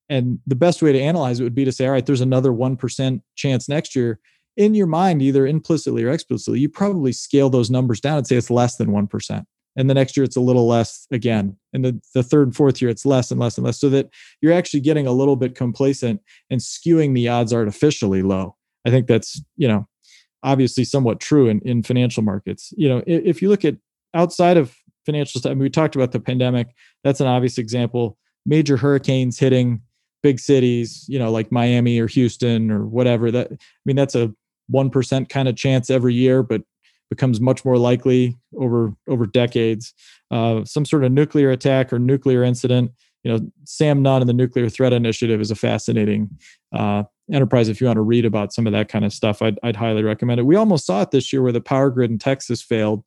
And 0.09 0.39
the 0.47 0.55
best 0.55 0.83
way 0.83 0.93
to 0.93 1.01
analyze 1.01 1.41
it 1.41 1.45
would 1.45 1.55
be 1.55 1.65
to 1.65 1.73
say, 1.73 1.87
all 1.87 1.93
right, 1.93 2.07
there's 2.07 2.21
another 2.21 2.51
1% 2.51 3.23
chance 3.35 3.69
next 3.69 3.97
year. 3.97 4.21
In 4.57 4.75
your 4.75 4.87
mind, 4.87 5.21
either 5.21 5.47
implicitly 5.47 6.05
or 6.05 6.11
explicitly, 6.11 6.61
you 6.61 6.69
probably 6.69 7.13
scale 7.13 7.51
those 7.51 7.71
numbers 7.71 8.01
down 8.01 8.19
and 8.19 8.27
say 8.27 8.37
it's 8.37 8.51
less 8.51 8.77
than 8.77 8.89
1%. 8.89 9.45
And 9.77 9.91
the 9.91 9.95
next 9.95 10.17
year, 10.17 10.25
it's 10.25 10.37
a 10.37 10.41
little 10.41 10.67
less 10.67 11.07
again. 11.11 11.57
And 11.75 11.85
the, 11.85 12.01
the 12.15 12.23
third 12.23 12.49
and 12.49 12.57
fourth 12.57 12.81
year, 12.81 12.91
it's 12.91 13.05
less 13.05 13.31
and 13.31 13.39
less 13.39 13.59
and 13.59 13.67
less, 13.67 13.79
so 13.79 13.91
that 13.91 14.09
you're 14.41 14.55
actually 14.55 14.81
getting 14.81 15.07
a 15.07 15.13
little 15.13 15.37
bit 15.37 15.55
complacent 15.55 16.23
and 16.49 16.61
skewing 16.61 17.15
the 17.15 17.29
odds 17.29 17.53
artificially 17.53 18.23
low. 18.23 18.57
I 18.87 18.91
think 18.91 19.07
that's, 19.07 19.43
you 19.57 19.69
know, 19.69 19.87
obviously 20.47 20.85
somewhat 20.85 21.21
true 21.21 21.49
in, 21.49 21.61
in 21.61 21.83
financial 21.83 22.23
markets. 22.23 22.73
You 22.77 22.89
know, 22.89 23.03
if, 23.07 23.25
if 23.25 23.43
you 23.43 23.51
look 23.51 23.65
at 23.65 23.77
outside 24.15 24.57
of 24.57 24.75
financial 25.05 25.41
stuff, 25.41 25.51
I 25.51 25.55
mean, 25.55 25.65
we 25.65 25.71
talked 25.71 25.97
about 25.97 26.13
the 26.13 26.21
pandemic. 26.21 26.69
That's 27.05 27.21
an 27.21 27.27
obvious 27.27 27.59
example. 27.59 28.17
Major 28.47 28.77
hurricanes 28.77 29.39
hitting 29.39 29.83
big 30.23 30.39
cities, 30.39 31.05
you 31.09 31.19
know, 31.19 31.31
like 31.31 31.53
Miami 31.53 31.99
or 31.99 32.07
Houston 32.07 32.71
or 32.71 32.87
whatever. 32.87 33.31
That 33.31 33.49
I 33.53 33.57
mean, 33.85 33.97
that's 33.97 34.15
a 34.15 34.33
one 34.69 34.89
percent 34.89 35.29
kind 35.29 35.49
of 35.49 35.57
chance 35.57 35.91
every 35.91 36.15
year, 36.15 36.43
but 36.43 36.63
becomes 37.11 37.41
much 37.41 37.65
more 37.65 37.77
likely 37.77 38.37
over 38.57 38.95
over 39.09 39.27
decades. 39.27 39.93
Uh, 40.31 40.65
some 40.65 40.85
sort 40.85 41.05
of 41.05 41.11
nuclear 41.11 41.51
attack 41.51 41.93
or 41.93 41.99
nuclear 41.99 42.45
incident. 42.45 42.93
You 43.25 43.33
know, 43.33 43.51
Sam 43.65 44.03
Nunn 44.03 44.23
and 44.23 44.29
the 44.29 44.33
Nuclear 44.33 44.69
Threat 44.69 44.93
Initiative 44.93 45.41
is 45.41 45.51
a 45.51 45.57
fascinating 45.57 46.31
uh, 46.73 47.03
enterprise. 47.33 47.69
If 47.69 47.81
you 47.81 47.87
want 47.87 47.97
to 47.97 48.03
read 48.03 48.25
about 48.25 48.53
some 48.53 48.67
of 48.67 48.73
that 48.73 48.89
kind 48.89 49.05
of 49.05 49.13
stuff, 49.13 49.43
I'd, 49.43 49.59
I'd 49.63 49.77
highly 49.77 50.03
recommend 50.03 50.41
it. 50.41 50.45
We 50.45 50.57
almost 50.57 50.87
saw 50.87 51.03
it 51.03 51.11
this 51.11 51.33
year 51.33 51.43
where 51.43 51.53
the 51.53 51.61
power 51.61 51.91
grid 51.91 52.11
in 52.11 52.19
Texas 52.19 52.63
failed 52.63 53.05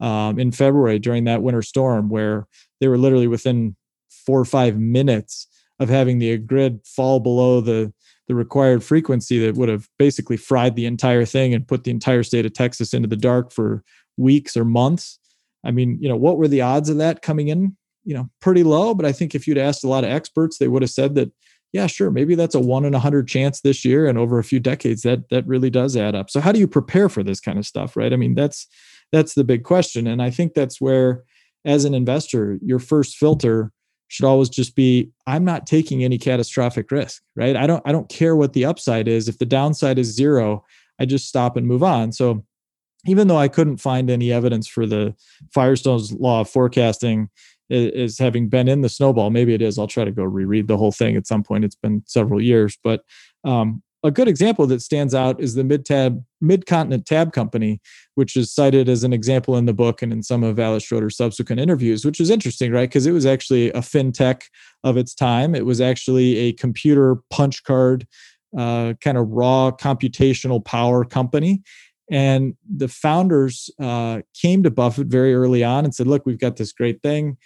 um, 0.00 0.38
in 0.38 0.52
February 0.52 0.98
during 0.98 1.24
that 1.24 1.42
winter 1.42 1.62
storm, 1.62 2.08
where 2.08 2.46
they 2.80 2.88
were 2.88 2.98
literally 2.98 3.28
within 3.28 3.76
four 4.10 4.40
or 4.40 4.44
five 4.44 4.78
minutes 4.78 5.46
of 5.78 5.88
having 5.88 6.18
the 6.18 6.36
grid 6.38 6.80
fall 6.84 7.20
below 7.20 7.60
the 7.60 7.92
the 8.28 8.34
required 8.36 8.84
frequency 8.84 9.38
that 9.40 9.56
would 9.56 9.68
have 9.68 9.88
basically 9.98 10.36
fried 10.36 10.76
the 10.76 10.86
entire 10.86 11.24
thing 11.24 11.52
and 11.52 11.66
put 11.66 11.82
the 11.82 11.90
entire 11.90 12.22
state 12.22 12.46
of 12.46 12.52
Texas 12.52 12.94
into 12.94 13.08
the 13.08 13.16
dark 13.16 13.50
for 13.50 13.82
weeks 14.16 14.56
or 14.56 14.64
months. 14.64 15.18
I 15.64 15.72
mean, 15.72 15.98
you 16.00 16.08
know, 16.08 16.16
what 16.16 16.38
were 16.38 16.46
the 16.48 16.60
odds 16.60 16.88
of 16.88 16.98
that 16.98 17.20
coming 17.20 17.48
in? 17.48 17.76
You 18.04 18.14
know, 18.14 18.30
pretty 18.40 18.62
low. 18.62 18.94
But 18.94 19.06
I 19.06 19.12
think 19.12 19.34
if 19.34 19.46
you'd 19.46 19.58
asked 19.58 19.82
a 19.82 19.88
lot 19.88 20.04
of 20.04 20.10
experts, 20.10 20.58
they 20.58 20.68
would 20.68 20.82
have 20.82 20.90
said 20.90 21.16
that, 21.16 21.32
yeah, 21.72 21.86
sure, 21.86 22.10
maybe 22.10 22.34
that's 22.34 22.54
a 22.54 22.60
one 22.60 22.84
in 22.84 22.94
a 22.94 22.98
hundred 22.98 23.28
chance 23.28 23.60
this 23.60 23.84
year, 23.84 24.06
and 24.06 24.18
over 24.18 24.38
a 24.38 24.44
few 24.44 24.60
decades, 24.60 25.02
that 25.02 25.28
that 25.30 25.46
really 25.46 25.70
does 25.70 25.96
add 25.96 26.14
up. 26.14 26.30
So 26.30 26.40
how 26.40 26.52
do 26.52 26.58
you 26.58 26.68
prepare 26.68 27.08
for 27.08 27.22
this 27.22 27.40
kind 27.40 27.58
of 27.58 27.66
stuff, 27.66 27.96
right? 27.96 28.12
I 28.12 28.16
mean, 28.16 28.34
that's 28.34 28.66
that's 29.10 29.34
the 29.34 29.44
big 29.44 29.64
question, 29.64 30.06
and 30.06 30.22
I 30.22 30.30
think 30.30 30.54
that's 30.54 30.80
where, 30.80 31.24
as 31.64 31.84
an 31.84 31.94
investor, 31.94 32.58
your 32.62 32.78
first 32.78 33.16
filter 33.16 33.72
should 34.12 34.26
always 34.26 34.50
just 34.50 34.76
be 34.76 35.10
i'm 35.26 35.42
not 35.42 35.66
taking 35.66 36.04
any 36.04 36.18
catastrophic 36.18 36.90
risk 36.90 37.22
right 37.34 37.56
i 37.56 37.66
don't 37.66 37.82
i 37.86 37.92
don't 37.92 38.10
care 38.10 38.36
what 38.36 38.52
the 38.52 38.62
upside 38.62 39.08
is 39.08 39.26
if 39.26 39.38
the 39.38 39.46
downside 39.46 39.98
is 39.98 40.14
zero 40.14 40.62
i 40.98 41.06
just 41.06 41.26
stop 41.26 41.56
and 41.56 41.66
move 41.66 41.82
on 41.82 42.12
so 42.12 42.44
even 43.06 43.26
though 43.26 43.38
i 43.38 43.48
couldn't 43.48 43.78
find 43.78 44.10
any 44.10 44.30
evidence 44.30 44.68
for 44.68 44.84
the 44.84 45.14
firestone's 45.50 46.12
law 46.12 46.42
of 46.42 46.48
forecasting 46.50 47.30
is 47.72 48.18
having 48.18 48.48
been 48.48 48.68
in 48.68 48.80
the 48.80 48.88
snowball 48.88 49.30
maybe 49.30 49.54
it 49.54 49.62
is 49.62 49.78
i'll 49.78 49.86
try 49.86 50.04
to 50.04 50.12
go 50.12 50.24
reread 50.24 50.68
the 50.68 50.76
whole 50.76 50.92
thing 50.92 51.16
at 51.16 51.26
some 51.26 51.42
point 51.42 51.64
it's 51.64 51.76
been 51.76 52.02
several 52.06 52.40
years 52.40 52.76
but 52.82 53.04
um, 53.44 53.82
a 54.04 54.10
good 54.10 54.26
example 54.26 54.66
that 54.66 54.82
stands 54.82 55.14
out 55.14 55.40
is 55.40 55.54
the 55.54 55.62
mid 55.62 55.84
tab 55.84 56.22
mid-continent 56.40 57.06
tab 57.06 57.32
company 57.32 57.80
which 58.16 58.36
is 58.36 58.52
cited 58.52 58.88
as 58.88 59.04
an 59.04 59.12
example 59.12 59.56
in 59.56 59.66
the 59.66 59.72
book 59.72 60.02
and 60.02 60.12
in 60.12 60.22
some 60.22 60.42
of 60.42 60.58
alice 60.58 60.82
schroeder's 60.82 61.16
subsequent 61.16 61.60
interviews 61.60 62.04
which 62.04 62.20
is 62.20 62.30
interesting 62.30 62.72
right? 62.72 62.88
Because 62.88 63.06
it 63.06 63.12
was 63.12 63.26
actually 63.26 63.70
a 63.70 63.80
fintech 63.80 64.42
of 64.84 64.96
its 64.96 65.14
time. 65.14 65.54
It 65.54 65.66
was 65.66 65.80
actually 65.80 66.36
a 66.36 66.52
computer 66.54 67.16
punch 67.30 67.62
card 67.62 68.06
uh, 68.56 68.94
kind 69.00 69.16
of 69.16 69.28
raw 69.28 69.70
computational 69.70 70.62
power 70.64 71.04
company. 71.04 71.62
And 72.10 72.54
the 72.68 72.88
founders 72.88 73.70
uh, 73.80 74.20
came 74.34 74.62
to 74.64 74.70
buffett 74.70 75.06
very 75.06 75.34
early 75.34 75.62
on 75.62 75.84
and 75.84 75.94
said 75.94 76.06
look 76.06 76.26
we've 76.26 76.40
got 76.40 76.56
this 76.56 76.72
great 76.72 77.02
thing 77.02 77.36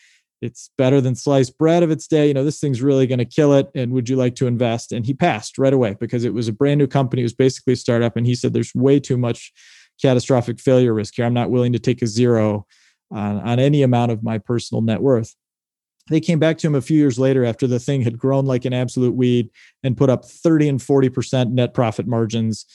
it's 0.43 0.71
better 0.77 1.01
than 1.01 1.15
sliced 1.15 1.57
bread 1.59 1.83
of 1.83 1.91
its 1.91 2.07
day. 2.07 2.29
You 2.29 2.35
know, 2.35 2.45
this 2.45 2.61
thing's 2.61 2.83
really 2.83 3.07
going 3.07 3.19
to 3.19 3.25
kill 3.25 3.55
it. 3.55 3.69
And 3.75 3.93
would 3.93 4.09
you 4.09 4.17
like 4.17 4.35
to 4.37 4.47
invest? 4.47 4.93
And 4.93 5.07
he 5.07 5.15
passed 5.15 5.59
right 5.59 5.73
away 5.73 5.97
because 5.99 6.25
it 6.25 6.35
was 6.35 6.49
a 6.49 6.53
brand 6.53 6.79
new 6.79 6.87
company. 6.87 7.23
It 7.23 7.25
was 7.25 7.35
basically 7.35 7.73
a 7.73 7.77
startup. 7.77 8.17
And 8.17 8.27
he 8.27 8.35
said, 8.35 8.53
there's 8.53 8.75
way 8.75 9.01
too 9.01 9.17
much 9.17 9.53
catastrophic 10.01 10.61
failure 10.61 10.93
risk 10.93 11.15
here. 11.17 11.25
I'm 11.25 11.35
not 11.35 11.51
willing 11.51 11.73
to 11.73 11.79
take 11.79 12.03
a 12.03 12.07
zero 12.07 12.67
on, 13.11 13.41
on 13.41 13.59
any 13.59 13.83
amount 13.83 14.13
of 14.13 14.23
my 14.23 14.39
personal 14.39 14.83
net 14.83 15.01
worth. 15.01 15.35
They 16.09 16.21
came 16.21 16.39
back 16.39 16.59
to 16.59 16.67
him 16.67 16.75
a 16.75 16.83
few 16.83 16.99
years 16.99 17.19
later 17.19 17.45
after 17.45 17.67
the 17.67 17.81
thing 17.81 18.03
had 18.03 18.19
grown 18.19 18.47
like 18.47 18.65
an 18.65 18.73
absolute 18.73 19.15
weed 19.15 19.51
and 19.83 19.97
put 19.97 20.11
up 20.11 20.25
30 20.25 20.69
and 20.69 20.81
40% 20.81 21.51
net 21.51 21.75
profit 21.75 22.07
margins. 22.07 22.67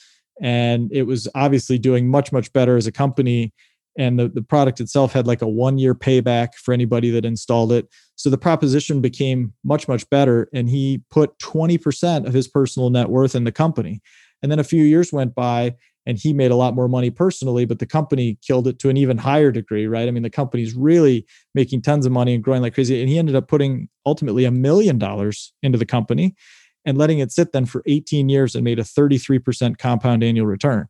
And 0.41 0.91
it 0.91 1.03
was 1.03 1.29
obviously 1.35 1.77
doing 1.77 2.09
much, 2.09 2.31
much 2.31 2.51
better 2.51 2.75
as 2.75 2.87
a 2.87 2.91
company 2.91 3.53
and 3.97 4.19
the, 4.19 4.29
the 4.29 4.41
product 4.41 4.79
itself 4.79 5.13
had 5.13 5.27
like 5.27 5.41
a 5.41 5.47
one 5.47 5.77
year 5.77 5.93
payback 5.93 6.55
for 6.55 6.73
anybody 6.73 7.11
that 7.11 7.25
installed 7.25 7.71
it. 7.71 7.87
So 8.15 8.29
the 8.29 8.37
proposition 8.37 9.01
became 9.01 9.53
much 9.63 9.87
much 9.87 10.09
better 10.09 10.47
and 10.53 10.69
he 10.69 11.01
put 11.09 11.37
20% 11.39 12.25
of 12.25 12.33
his 12.33 12.47
personal 12.47 12.89
net 12.89 13.09
worth 13.09 13.35
in 13.35 13.43
the 13.43 13.51
company. 13.51 14.01
And 14.41 14.51
then 14.51 14.59
a 14.59 14.63
few 14.63 14.83
years 14.83 15.11
went 15.11 15.35
by 15.35 15.75
and 16.05 16.17
he 16.17 16.33
made 16.33 16.51
a 16.51 16.55
lot 16.55 16.73
more 16.73 16.87
money 16.87 17.09
personally 17.09 17.65
but 17.65 17.79
the 17.79 17.85
company 17.85 18.37
killed 18.41 18.67
it 18.67 18.79
to 18.79 18.89
an 18.89 18.97
even 18.97 19.17
higher 19.17 19.51
degree 19.51 19.87
right? 19.87 20.07
I 20.07 20.11
mean 20.11 20.23
the 20.23 20.29
company's 20.29 20.73
really 20.73 21.25
making 21.53 21.81
tons 21.81 22.05
of 22.05 22.11
money 22.11 22.33
and 22.33 22.43
growing 22.43 22.61
like 22.61 22.73
crazy 22.73 22.99
and 23.01 23.09
he 23.09 23.19
ended 23.19 23.35
up 23.35 23.47
putting 23.47 23.89
ultimately 24.05 24.45
a 24.45 24.51
million 24.51 24.97
dollars 24.97 25.53
into 25.61 25.77
the 25.77 25.85
company 25.85 26.35
and 26.85 26.97
letting 26.97 27.19
it 27.19 27.31
sit 27.31 27.51
then 27.51 27.65
for 27.65 27.83
18 27.85 28.29
years 28.29 28.55
and 28.55 28.63
made 28.63 28.79
a 28.79 28.83
33% 28.83 29.77
compound 29.77 30.23
annual 30.23 30.47
return. 30.47 30.87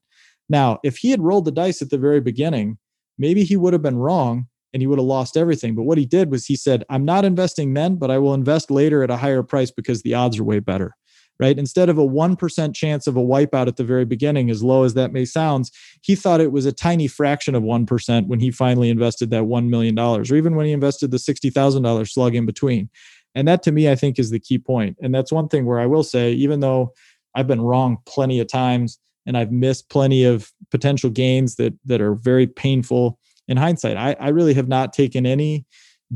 Now 0.47 0.79
if 0.83 0.97
he 0.97 1.09
had 1.09 1.21
rolled 1.21 1.45
the 1.45 1.51
dice 1.51 1.81
at 1.81 1.89
the 1.89 1.97
very 1.97 2.21
beginning 2.21 2.77
maybe 3.17 3.43
he 3.43 3.57
would 3.57 3.73
have 3.73 3.81
been 3.81 3.97
wrong 3.97 4.47
and 4.73 4.81
he 4.81 4.87
would 4.87 4.99
have 4.99 5.05
lost 5.05 5.37
everything. 5.37 5.75
But 5.75 5.83
what 5.83 5.97
he 5.97 6.05
did 6.05 6.31
was 6.31 6.45
he 6.45 6.55
said, 6.55 6.83
I'm 6.89 7.05
not 7.05 7.25
investing 7.25 7.73
then, 7.73 7.95
but 7.95 8.11
I 8.11 8.17
will 8.17 8.33
invest 8.33 8.71
later 8.71 9.03
at 9.03 9.11
a 9.11 9.17
higher 9.17 9.43
price 9.43 9.71
because 9.71 10.01
the 10.01 10.13
odds 10.13 10.39
are 10.39 10.43
way 10.43 10.59
better. 10.59 10.95
Right. 11.39 11.57
Instead 11.57 11.89
of 11.89 11.97
a 11.97 12.07
1% 12.07 12.75
chance 12.75 13.07
of 13.07 13.17
a 13.17 13.21
wipeout 13.21 13.67
at 13.67 13.75
the 13.75 13.83
very 13.83 14.05
beginning, 14.05 14.51
as 14.51 14.61
low 14.63 14.83
as 14.83 14.93
that 14.93 15.11
may 15.11 15.25
sound, 15.25 15.71
he 16.01 16.13
thought 16.13 16.39
it 16.39 16.51
was 16.51 16.67
a 16.67 16.71
tiny 16.71 17.07
fraction 17.07 17.55
of 17.55 17.63
1% 17.63 18.27
when 18.27 18.39
he 18.39 18.51
finally 18.51 18.91
invested 18.91 19.31
that 19.31 19.45
$1 19.45 19.67
million, 19.67 19.97
or 19.97 20.21
even 20.35 20.55
when 20.55 20.67
he 20.67 20.71
invested 20.71 21.09
the 21.09 21.17
$60,000 21.17 22.07
slug 22.07 22.35
in 22.35 22.45
between. 22.45 22.91
And 23.33 23.47
that 23.47 23.63
to 23.63 23.71
me, 23.71 23.89
I 23.89 23.95
think 23.95 24.19
is 24.19 24.29
the 24.29 24.39
key 24.39 24.59
point. 24.59 24.97
And 25.01 25.15
that's 25.15 25.31
one 25.31 25.47
thing 25.47 25.65
where 25.65 25.79
I 25.79 25.87
will 25.87 26.03
say, 26.03 26.31
even 26.33 26.59
though 26.59 26.93
I've 27.33 27.47
been 27.47 27.61
wrong 27.61 27.97
plenty 28.05 28.39
of 28.39 28.47
times, 28.47 28.99
and 29.25 29.35
I've 29.35 29.51
missed 29.51 29.89
plenty 29.89 30.23
of 30.23 30.51
potential 30.71 31.09
gains 31.09 31.55
that 31.55 31.73
that 31.85 32.01
are 32.01 32.15
very 32.15 32.47
painful 32.47 33.19
in 33.47 33.57
hindsight. 33.57 33.97
I, 33.97 34.15
I 34.19 34.29
really 34.29 34.53
have 34.53 34.67
not 34.67 34.93
taken 34.93 35.25
any 35.25 35.65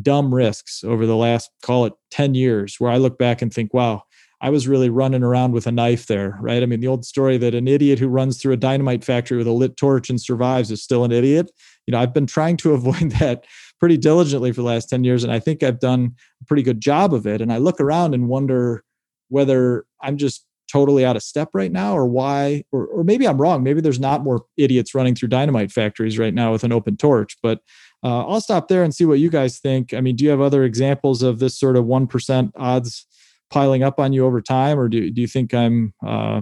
dumb 0.02 0.34
risks 0.34 0.84
over 0.84 1.06
the 1.06 1.16
last 1.16 1.50
call 1.62 1.86
it 1.86 1.94
10 2.12 2.36
years 2.36 2.76
where 2.80 2.92
I 2.92 2.98
look 2.98 3.18
back 3.18 3.42
and 3.42 3.54
think, 3.54 3.74
wow, 3.74 4.04
I 4.42 4.50
was 4.50 4.68
really 4.68 4.90
running 4.90 5.24
around 5.24 5.54
with 5.54 5.66
a 5.66 5.72
knife 5.72 6.08
there, 6.08 6.38
right? 6.42 6.62
I 6.62 6.66
mean, 6.66 6.82
the 6.82 6.88
old 6.88 7.06
story 7.06 7.38
that 7.38 7.56
an 7.56 7.68
idiot 7.68 8.00
who 8.00 8.08
runs 8.08 8.40
through 8.40 8.54
a 8.54 8.58
dynamite 8.58 9.04
factory 9.04 9.38
with 9.38 9.48
a 9.48 9.52
lit 9.52 9.78
torch 9.78 10.10
and 10.10 10.20
survives 10.20 10.72
is 10.72 10.84
still 10.84 11.04
an 11.04 11.12
idiot. 11.12 11.50
You 11.88 11.94
know, 11.94 12.00
I've 12.00 12.14
been 12.14 12.28
trying 12.28 12.58
to 12.58 12.74
avoid 12.74 13.12
that 13.14 13.46
pretty 13.80 13.98
diligently 13.98 14.52
for 14.52 14.62
the 14.62 14.68
last 14.68 14.90
10 14.90 15.04
years, 15.04 15.24
and 15.24 15.32
I 15.32 15.40
think 15.40 15.64
I've 15.64 15.80
done 15.80 16.16
a 16.42 16.46
pretty 16.46 16.64
good 16.64 16.82
job 16.82 17.14
of 17.14 17.26
it. 17.26 17.42
And 17.42 17.52
I 17.52 17.58
look 17.58 17.80
around 17.80 18.14
and 18.14 18.28
wonder 18.28 18.84
whether 19.30 19.86
I'm 20.02 20.18
just 20.18 20.45
totally 20.72 21.06
out 21.06 21.16
of 21.16 21.24
step 21.24 21.50
right 21.54 21.72
now 21.72 21.96
or 21.96 22.06
why 22.06 22.64
or, 22.72 22.86
or 22.88 23.04
maybe 23.04 23.28
i'm 23.28 23.40
wrong. 23.40 23.64
Maybe 23.64 23.82
there's 23.82 24.00
not 24.00 24.24
more 24.24 24.46
idiots 24.58 24.96
running 24.96 25.16
through 25.16 25.30
dynamite 25.30 25.72
factories 25.72 26.18
right 26.18 26.34
now 26.34 26.52
with 26.52 26.64
an 26.64 26.72
open 26.72 26.98
torch 26.98 27.38
but 27.42 27.60
uh, 28.04 28.26
i'll 28.28 28.42
stop 28.42 28.68
there 28.68 28.84
and 28.84 28.94
see 28.94 29.06
what 29.06 29.20
you 29.20 29.30
guys 29.30 29.60
think. 29.60 29.94
I 29.94 30.02
mean 30.02 30.16
do 30.16 30.24
you 30.24 30.30
have 30.30 30.42
other 30.42 30.64
examples 30.64 31.22
of 31.22 31.40
this 31.40 31.58
sort 31.58 31.78
of 31.78 31.86
1% 31.86 32.52
odds 32.56 33.06
piling 33.50 33.84
up 33.84 34.00
on 34.00 34.14
you 34.14 34.26
over 34.26 34.42
time 34.42 34.80
or 34.80 34.90
do, 34.90 35.10
do 35.12 35.22
you 35.22 35.28
think 35.28 35.54
i'm 35.54 35.94
uh, 36.06 36.42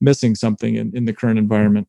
missing 0.00 0.34
something 0.34 0.74
in, 0.74 0.94
in 0.94 1.04
the 1.04 1.12
current 1.12 1.38
environment? 1.38 1.88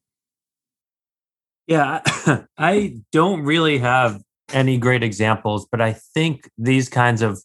Yeah 1.68 2.02
i 2.58 2.96
don't 3.12 3.42
really 3.44 3.80
have 3.80 4.22
any 4.52 4.78
great 4.78 5.04
examples 5.04 5.66
but 5.72 5.82
i 5.82 5.94
think 5.94 6.50
these 6.58 6.90
kinds 6.90 7.22
of 7.22 7.42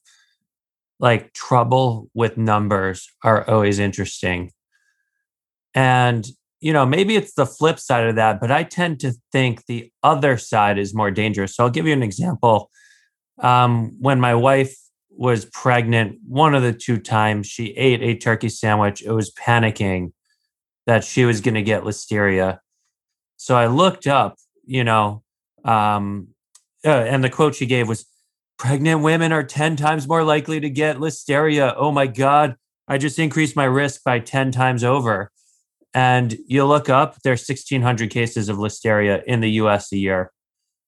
like 0.99 1.33
trouble 1.33 2.09
with 2.15 2.37
numbers 2.37 3.09
are 3.23 3.49
always 3.49 3.79
interesting. 3.79 4.53
And, 5.75 6.27
you 6.61 6.73
know, 6.73 6.85
maybe 6.85 7.17
it's 7.17 7.35
the 7.35 7.47
flip 7.47 7.79
side 7.79 8.07
of 8.09 8.17
that, 8.17 8.41
but 8.41 8.51
I 8.51 8.65
tend 8.65 9.01
to 9.01 9.13
think 9.31 9.67
the 9.67 9.93
other 10.03 10.37
side 10.37 10.79
is 10.79 10.95
more 10.95 11.11
dangerous. 11.11 11.55
So 11.55 11.65
I'll 11.65 11.71
give 11.71 11.87
you 11.87 11.93
an 11.93 12.03
example. 12.03 12.71
Um, 13.39 13.97
when 14.01 14.21
my 14.21 14.35
wife 14.35 14.77
was 15.11 15.45
pregnant, 15.45 16.19
one 16.27 16.55
of 16.55 16.63
the 16.63 16.73
two 16.73 16.99
times 16.99 17.47
she 17.47 17.67
ate 17.77 18.03
a 18.03 18.17
turkey 18.17 18.49
sandwich, 18.49 19.03
it 19.03 19.13
was 19.13 19.33
panicking 19.33 20.13
that 20.87 21.05
she 21.05 21.25
was 21.25 21.41
going 21.41 21.55
to 21.55 21.63
get 21.63 21.85
listeria. 21.85 22.59
So 23.37 23.57
I 23.57 23.67
looked 23.67 24.07
up, 24.07 24.37
you 24.65 24.85
know, 24.85 25.23
Um, 25.65 26.29
uh, 26.85 27.05
and 27.13 27.23
the 27.23 27.31
quote 27.31 27.55
she 27.57 27.67
gave 27.67 27.89
was, 27.89 28.07
"Pregnant 28.59 29.03
women 29.03 29.33
are 29.33 29.45
ten 29.45 29.77
times 29.77 30.09
more 30.09 30.25
likely 30.25 30.61
to 30.61 30.71
get 30.71 30.97
listeria." 30.97 31.75
Oh 31.77 31.93
my 31.93 32.07
god! 32.07 32.57
I 32.87 32.99
just 32.99 33.19
increased 33.19 33.57
my 33.57 33.65
risk 33.65 34.03
by 34.05 34.19
ten 34.19 34.51
times 34.51 34.85
over. 34.85 35.31
And 35.95 36.37
you 36.47 36.65
look 36.67 36.89
up, 36.89 37.17
there's 37.23 37.49
1,600 37.49 38.11
cases 38.11 38.49
of 38.49 38.59
listeria 38.59 39.23
in 39.25 39.41
the 39.41 39.51
U.S. 39.53 39.91
a 39.93 39.97
year. 39.97 40.33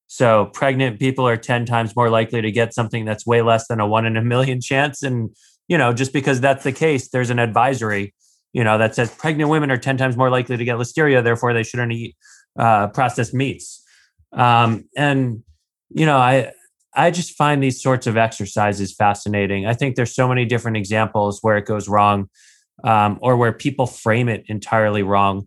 So 0.06 0.46
pregnant 0.46 0.98
people 0.98 1.26
are 1.26 1.36
10 1.36 1.66
times 1.66 1.96
more 1.96 2.10
likely 2.10 2.42
to 2.42 2.50
get 2.50 2.74
something 2.74 3.04
that's 3.04 3.26
way 3.26 3.42
less 3.42 3.68
than 3.68 3.80
a 3.80 3.86
one 3.86 4.06
in 4.06 4.16
a 4.16 4.22
million 4.22 4.60
chance. 4.60 5.02
And, 5.02 5.30
you 5.68 5.78
know, 5.78 5.92
just 5.92 6.12
because 6.12 6.40
that's 6.40 6.64
the 6.64 6.72
case, 6.72 7.08
there's 7.08 7.30
an 7.30 7.38
advisory, 7.38 8.12
you 8.52 8.62
know, 8.64 8.76
that 8.76 8.94
says 8.94 9.14
pregnant 9.14 9.50
women 9.50 9.70
are 9.70 9.78
10 9.78 9.96
times 9.96 10.16
more 10.16 10.28
likely 10.28 10.56
to 10.56 10.64
get 10.64 10.76
listeria, 10.76 11.22
therefore 11.22 11.54
they 11.54 11.62
shouldn't 11.62 11.92
eat 11.92 12.16
uh, 12.58 12.88
processed 12.88 13.32
meats. 13.32 13.82
Um, 14.32 14.88
and, 14.96 15.44
you 15.90 16.06
know, 16.06 16.18
I, 16.18 16.52
I 16.94 17.10
just 17.10 17.36
find 17.36 17.62
these 17.62 17.80
sorts 17.80 18.06
of 18.06 18.16
exercises 18.16 18.92
fascinating. 18.92 19.66
I 19.66 19.74
think 19.74 19.96
there's 19.96 20.14
so 20.14 20.28
many 20.28 20.44
different 20.44 20.76
examples 20.76 21.38
where 21.40 21.56
it 21.56 21.66
goes 21.66 21.88
wrong 21.88 22.28
um, 22.82 23.18
or 23.22 23.36
where 23.36 23.52
people 23.52 23.86
frame 23.86 24.28
it 24.28 24.44
entirely 24.46 25.02
wrong. 25.02 25.46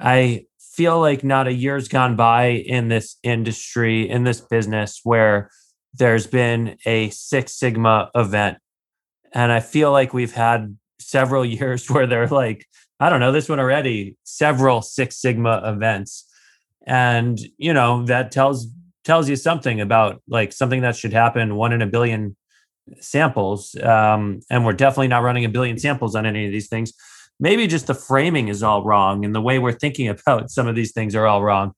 I 0.00 0.46
feel 0.58 1.00
like 1.00 1.22
not 1.22 1.46
a 1.46 1.52
year's 1.52 1.88
gone 1.88 2.16
by 2.16 2.46
in 2.46 2.88
this 2.88 3.16
industry, 3.22 4.08
in 4.08 4.24
this 4.24 4.40
business, 4.40 5.00
where 5.04 5.50
there's 5.94 6.26
been 6.26 6.76
a 6.86 7.10
Six 7.10 7.52
Sigma 7.52 8.10
event. 8.14 8.58
And 9.32 9.52
I 9.52 9.60
feel 9.60 9.92
like 9.92 10.12
we've 10.12 10.34
had 10.34 10.76
several 10.98 11.44
years 11.58 11.90
where 11.90 12.06
they're 12.06 12.28
like, 12.28 12.66
I 12.98 13.08
don't 13.08 13.20
know, 13.20 13.32
this 13.32 13.48
one 13.48 13.60
already, 13.60 14.16
several 14.24 14.82
Six 14.82 15.20
Sigma 15.20 15.62
events. 15.64 16.26
And, 16.86 17.38
you 17.58 17.72
know, 17.72 18.04
that 18.06 18.32
tells 18.32 18.66
tells 19.04 19.28
you 19.28 19.36
something 19.36 19.80
about 19.80 20.22
like 20.28 20.52
something 20.52 20.82
that 20.82 20.96
should 20.96 21.12
happen 21.12 21.56
one 21.56 21.72
in 21.72 21.82
a 21.82 21.86
billion 21.86 22.36
samples. 23.00 23.74
Um, 23.76 24.40
and 24.50 24.64
we're 24.64 24.72
definitely 24.72 25.08
not 25.08 25.22
running 25.22 25.44
a 25.44 25.48
billion 25.48 25.78
samples 25.78 26.14
on 26.14 26.26
any 26.26 26.46
of 26.46 26.52
these 26.52 26.68
things 26.68 26.92
maybe 27.40 27.66
just 27.66 27.86
the 27.86 27.94
framing 27.94 28.48
is 28.48 28.62
all 28.62 28.84
wrong 28.84 29.24
and 29.24 29.34
the 29.34 29.40
way 29.40 29.58
we're 29.58 29.72
thinking 29.72 30.06
about 30.14 30.50
some 30.50 30.68
of 30.68 30.76
these 30.76 30.92
things 30.92 31.16
are 31.16 31.26
all 31.26 31.42
wrong. 31.42 31.72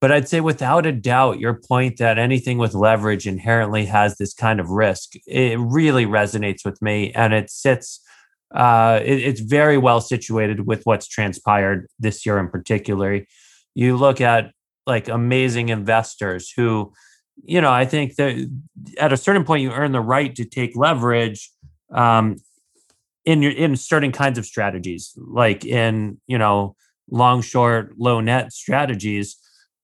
But 0.00 0.12
I'd 0.12 0.28
say 0.28 0.40
without 0.40 0.86
a 0.86 0.92
doubt, 0.92 1.40
your 1.40 1.54
point 1.54 1.98
that 1.98 2.18
anything 2.18 2.56
with 2.56 2.72
leverage 2.72 3.26
inherently 3.26 3.84
has 3.86 4.16
this 4.16 4.32
kind 4.32 4.60
of 4.60 4.70
risk, 4.70 5.14
it 5.26 5.58
really 5.58 6.06
resonates 6.06 6.64
with 6.64 6.80
me. 6.80 7.12
And 7.14 7.34
it 7.34 7.50
sits, 7.50 8.00
uh, 8.54 9.00
it, 9.04 9.18
it's 9.18 9.40
very 9.40 9.76
well 9.76 10.00
situated 10.00 10.68
with 10.68 10.82
what's 10.84 11.08
transpired 11.08 11.88
this 11.98 12.24
year 12.24 12.38
in 12.38 12.48
particular. 12.48 13.24
You 13.74 13.96
look 13.96 14.20
at 14.20 14.52
like 14.88 15.06
amazing 15.06 15.68
investors 15.68 16.50
who, 16.56 16.92
you 17.44 17.60
know, 17.60 17.70
I 17.70 17.84
think 17.84 18.16
that 18.16 18.50
at 18.98 19.12
a 19.12 19.16
certain 19.16 19.44
point 19.44 19.62
you 19.62 19.70
earn 19.70 19.92
the 19.92 20.00
right 20.00 20.34
to 20.34 20.44
take 20.44 20.74
leverage 20.74 21.52
um, 21.92 22.36
in 23.24 23.42
your 23.42 23.52
in 23.52 23.76
certain 23.76 24.10
kinds 24.10 24.38
of 24.38 24.46
strategies, 24.46 25.12
like 25.16 25.64
in 25.64 26.18
you 26.26 26.38
know 26.38 26.74
long 27.10 27.42
short 27.42 27.92
low 27.98 28.20
net 28.20 28.52
strategies. 28.52 29.36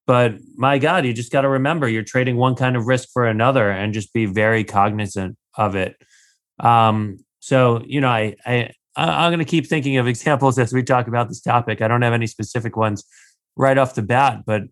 But 0.07 0.35
my 0.55 0.77
God, 0.79 1.05
you 1.05 1.13
just 1.13 1.31
got 1.31 1.41
to 1.41 1.49
remember 1.49 1.87
you're 1.87 2.03
trading 2.03 2.37
one 2.37 2.55
kind 2.55 2.75
of 2.75 2.87
risk 2.87 3.09
for 3.13 3.25
another, 3.25 3.69
and 3.69 3.93
just 3.93 4.11
be 4.11 4.25
very 4.25 4.63
cognizant 4.63 5.37
of 5.55 5.75
it. 5.75 5.95
Um, 6.59 7.19
so 7.39 7.83
you 7.85 8.01
know, 8.01 8.09
I 8.09 8.35
I 8.45 8.71
I'm 8.95 9.29
going 9.29 9.39
to 9.39 9.45
keep 9.45 9.67
thinking 9.67 9.97
of 9.97 10.07
examples 10.07 10.57
as 10.57 10.73
we 10.73 10.81
talk 10.81 11.07
about 11.07 11.29
this 11.29 11.41
topic. 11.41 11.81
I 11.81 11.87
don't 11.87 12.01
have 12.01 12.13
any 12.13 12.27
specific 12.27 12.75
ones 12.75 13.03
right 13.55 13.77
off 13.77 13.95
the 13.95 14.01
bat, 14.01 14.43
but 14.45 14.63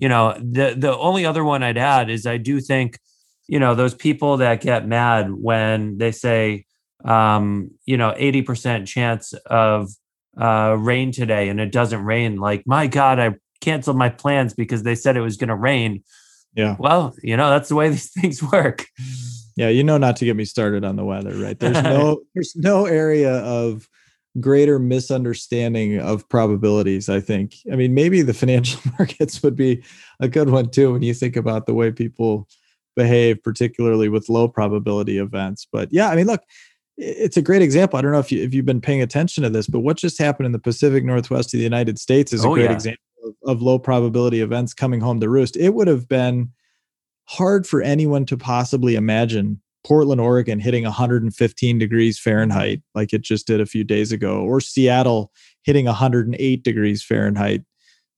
you 0.00 0.08
know, 0.08 0.34
the 0.38 0.74
the 0.76 0.96
only 0.96 1.26
other 1.26 1.44
one 1.44 1.62
I'd 1.62 1.78
add 1.78 2.08
is 2.08 2.26
I 2.26 2.38
do 2.38 2.60
think, 2.60 2.98
you 3.46 3.60
know, 3.60 3.74
those 3.74 3.94
people 3.94 4.38
that 4.38 4.62
get 4.62 4.88
mad 4.88 5.30
when 5.30 5.98
they 5.98 6.10
say, 6.10 6.64
um, 7.04 7.70
you 7.84 7.98
know, 7.98 8.14
80% 8.18 8.86
chance 8.86 9.34
of 9.46 9.90
uh, 10.40 10.76
rain 10.78 11.12
today 11.12 11.50
and 11.50 11.60
it 11.60 11.70
doesn't 11.70 12.02
rain. 12.02 12.36
Like, 12.36 12.62
my 12.66 12.86
God, 12.86 13.20
I 13.20 13.34
canceled 13.60 13.98
my 13.98 14.08
plans 14.08 14.54
because 14.54 14.84
they 14.84 14.94
said 14.94 15.16
it 15.16 15.20
was 15.20 15.36
going 15.36 15.48
to 15.48 15.54
rain. 15.54 16.02
Yeah. 16.54 16.76
Well, 16.78 17.14
you 17.22 17.36
know, 17.36 17.50
that's 17.50 17.68
the 17.68 17.74
way 17.74 17.88
these 17.90 18.10
things 18.10 18.42
work. 18.42 18.86
Yeah, 19.56 19.68
you 19.68 19.84
know 19.84 19.98
not 19.98 20.16
to 20.16 20.24
get 20.24 20.36
me 20.36 20.46
started 20.46 20.84
on 20.84 20.96
the 20.96 21.04
weather, 21.04 21.34
right? 21.36 21.58
There's 21.58 21.82
no 21.82 22.22
there's 22.34 22.56
no 22.56 22.86
area 22.86 23.34
of 23.40 23.86
greater 24.38 24.78
misunderstanding 24.78 25.98
of 25.98 26.28
probabilities, 26.28 27.08
I 27.08 27.20
think. 27.20 27.54
I 27.72 27.76
mean, 27.76 27.94
maybe 27.94 28.22
the 28.22 28.34
financial 28.34 28.80
markets 28.98 29.42
would 29.42 29.56
be 29.56 29.82
a 30.20 30.28
good 30.28 30.50
one 30.50 30.70
too 30.70 30.92
when 30.92 31.02
you 31.02 31.14
think 31.14 31.36
about 31.36 31.66
the 31.66 31.74
way 31.74 31.90
people 31.90 32.46
behave 32.96 33.42
particularly 33.42 34.08
with 34.08 34.28
low 34.28 34.46
probability 34.46 35.18
events. 35.18 35.66
But 35.70 35.88
yeah, 35.90 36.10
I 36.10 36.16
mean, 36.16 36.26
look, 36.26 36.42
it's 36.96 37.36
a 37.36 37.42
great 37.42 37.62
example. 37.62 37.98
I 37.98 38.02
don't 38.02 38.12
know 38.12 38.18
if 38.18 38.30
you 38.30 38.42
if 38.42 38.52
you've 38.52 38.66
been 38.66 38.80
paying 38.80 39.02
attention 39.02 39.42
to 39.42 39.50
this, 39.50 39.66
but 39.66 39.80
what 39.80 39.96
just 39.96 40.18
happened 40.18 40.46
in 40.46 40.52
the 40.52 40.58
Pacific 40.58 41.04
Northwest 41.04 41.54
of 41.54 41.58
the 41.58 41.64
United 41.64 41.98
States 41.98 42.32
is 42.32 42.44
a 42.44 42.48
oh, 42.48 42.54
great 42.54 42.64
yeah. 42.64 42.72
example 42.72 43.04
of, 43.24 43.34
of 43.46 43.62
low 43.62 43.78
probability 43.78 44.40
events 44.40 44.74
coming 44.74 45.00
home 45.00 45.18
to 45.20 45.28
roost. 45.28 45.56
It 45.56 45.70
would 45.70 45.88
have 45.88 46.08
been 46.08 46.52
hard 47.24 47.66
for 47.66 47.80
anyone 47.80 48.26
to 48.26 48.36
possibly 48.36 48.96
imagine 48.96 49.60
Portland, 49.84 50.20
Oregon 50.20 50.60
hitting 50.60 50.84
115 50.84 51.78
degrees 51.78 52.18
Fahrenheit 52.18 52.82
like 52.94 53.12
it 53.12 53.22
just 53.22 53.46
did 53.46 53.60
a 53.60 53.66
few 53.66 53.84
days 53.84 54.12
ago, 54.12 54.40
or 54.40 54.60
Seattle 54.60 55.32
hitting 55.62 55.86
108 55.86 56.62
degrees 56.62 57.02
Fahrenheit 57.02 57.62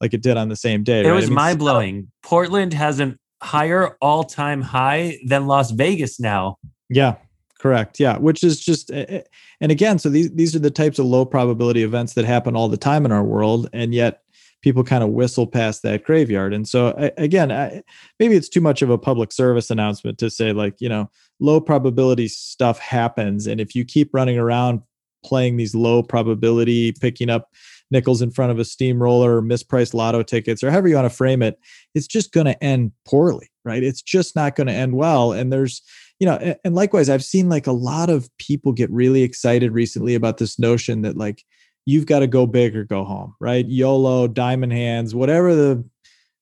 like 0.01 0.15
it 0.15 0.23
did 0.23 0.37
on 0.37 0.49
the 0.49 0.57
same 0.57 0.83
day. 0.83 1.05
It 1.05 1.09
right? 1.09 1.15
was 1.15 1.27
I 1.27 1.29
mean, 1.29 1.35
mind 1.35 1.59
blowing. 1.59 2.13
Portland 2.23 2.75
has 2.75 3.01
a 3.01 3.17
higher 3.43 3.97
all 4.01 4.25
time 4.25 4.63
high 4.63 5.19
than 5.25 5.47
Las 5.47 5.71
Vegas 5.71 6.19
now. 6.19 6.59
Yeah, 6.89 7.17
Correct. 7.63 8.01
Yeah, 8.01 8.19
which 8.19 8.43
is 8.43 8.59
just 8.59 8.91
eh, 8.91 9.05
eh, 9.09 9.23
and 9.61 9.71
again, 9.71 10.01
so 10.01 10.09
these 10.09 10.33
these 10.33 10.57
are 10.57 10.59
the 10.59 10.69
types 10.69 10.99
of 10.99 11.07
low 11.07 11.25
probability 11.25 11.85
events 11.85 12.15
that 12.15 12.25
happen 12.25 12.57
all 12.57 12.69
the 12.69 12.77
time 12.77 13.07
in 13.07 13.13
our 13.13 13.23
world 13.23 13.71
and 13.73 13.95
yet 13.95 14.23
people 14.63 14.85
kind 14.85 15.05
of 15.05 15.11
whistle 15.11 15.47
past 15.47 15.83
that 15.83 16.05
graveyard. 16.05 16.55
And 16.55 16.67
so 16.67 16.95
again, 17.19 17.53
I, 17.53 17.83
maybe 18.19 18.37
it's 18.37 18.49
too 18.49 18.61
much 18.61 18.81
of 18.81 18.91
a 18.91 18.99
public 18.99 19.33
service 19.33 19.71
announcement 19.71 20.19
to 20.19 20.31
say 20.31 20.53
like, 20.53 20.77
you 20.81 20.89
know, 20.89 21.11
low 21.41 21.61
probability 21.61 22.29
stuff 22.29 22.79
happens 22.79 23.47
and 23.47 23.61
if 23.61 23.75
you 23.75 23.85
keep 23.85 24.11
running 24.15 24.39
around 24.39 24.81
playing 25.25 25.57
these 25.57 25.75
low 25.75 26.03
probability 26.03 26.93
picking 26.93 27.31
up 27.31 27.49
nickels 27.91 28.23
in 28.23 28.31
front 28.31 28.51
of 28.51 28.59
a 28.59 28.65
steamroller 28.65 29.37
or 29.37 29.43
mispriced 29.43 29.95
lotto 29.95 30.23
tickets 30.23 30.63
or 30.65 30.71
however 30.71 30.89
you 30.89 30.95
want 30.95 31.05
to 31.05 31.17
frame 31.17 31.43
it, 31.43 31.59
it's 31.95 32.07
just 32.07 32.33
going 32.33 32.47
to 32.47 32.65
end 32.65 32.91
poorly, 33.05 33.51
right? 33.65 33.83
It's 33.83 34.03
just 34.03 34.35
not 34.35 34.57
going 34.57 34.67
to 34.69 34.73
end 34.73 34.95
well 34.95 35.33
and 35.33 35.53
there's 35.53 35.83
you 36.19 36.27
know 36.27 36.55
and 36.63 36.77
likewise 36.77 37.11
i've 37.11 37.25
seen 37.25 37.49
like 37.49 37.67
a 37.67 37.73
lot 37.73 38.09
of 38.09 38.31
people 38.39 38.73
get 38.73 38.89
really 38.93 39.23
excited 39.23 39.73
recently 39.73 40.15
about 40.15 40.39
this 40.39 40.57
notion 40.57 41.03
that 41.03 41.17
like 41.17 41.43
you've 41.87 42.07
got 42.07 42.21
to 42.21 42.27
go 42.27 42.47
big 42.47 42.77
or 42.77 42.85
go 42.85 43.05
home 43.05 43.35
right? 43.41 43.67
Yolo 43.67 44.29
diamond 44.29 44.73
hands 44.73 45.15
whatever 45.15 45.55
the 45.55 45.85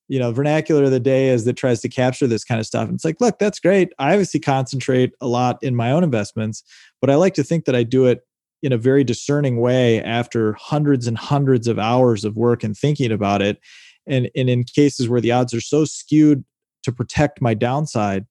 you 0.08 0.18
know 0.18 0.32
vernacular 0.32 0.84
of 0.84 0.90
the 0.90 1.00
day 1.00 1.28
is 1.28 1.44
that 1.44 1.54
tries 1.54 1.80
to 1.80 1.88
capture 1.88 2.26
this 2.26 2.44
kind 2.44 2.60
of 2.60 2.66
stuff. 2.66 2.88
And 2.88 2.94
it's 2.94 3.04
like 3.04 3.20
look 3.20 3.38
that's 3.38 3.60
great. 3.60 3.92
I 3.98 4.12
obviously 4.12 4.40
concentrate 4.40 5.12
a 5.20 5.26
lot 5.26 5.58
in 5.62 5.76
my 5.76 5.92
own 5.92 6.04
investments 6.04 6.62
but 7.00 7.10
i 7.10 7.14
like 7.14 7.34
to 7.34 7.44
think 7.44 7.64
that 7.64 7.76
i 7.76 7.82
do 7.82 8.06
it 8.06 8.20
in 8.62 8.72
a 8.72 8.78
very 8.78 9.04
discerning 9.04 9.60
way 9.60 10.02
after 10.02 10.52
hundreds 10.54 11.06
and 11.06 11.16
hundreds 11.16 11.66
of 11.66 11.78
hours 11.78 12.24
of 12.24 12.36
work 12.36 12.62
and 12.62 12.76
thinking 12.76 13.10
about 13.10 13.40
it. 13.40 13.58
And, 14.06 14.30
and 14.36 14.50
in 14.50 14.64
cases 14.64 15.08
where 15.08 15.20
the 15.20 15.32
odds 15.32 15.54
are 15.54 15.60
so 15.60 15.84
skewed 15.84 16.44
to 16.82 16.92
protect 16.92 17.40
my 17.40 17.54
downside 17.54 18.26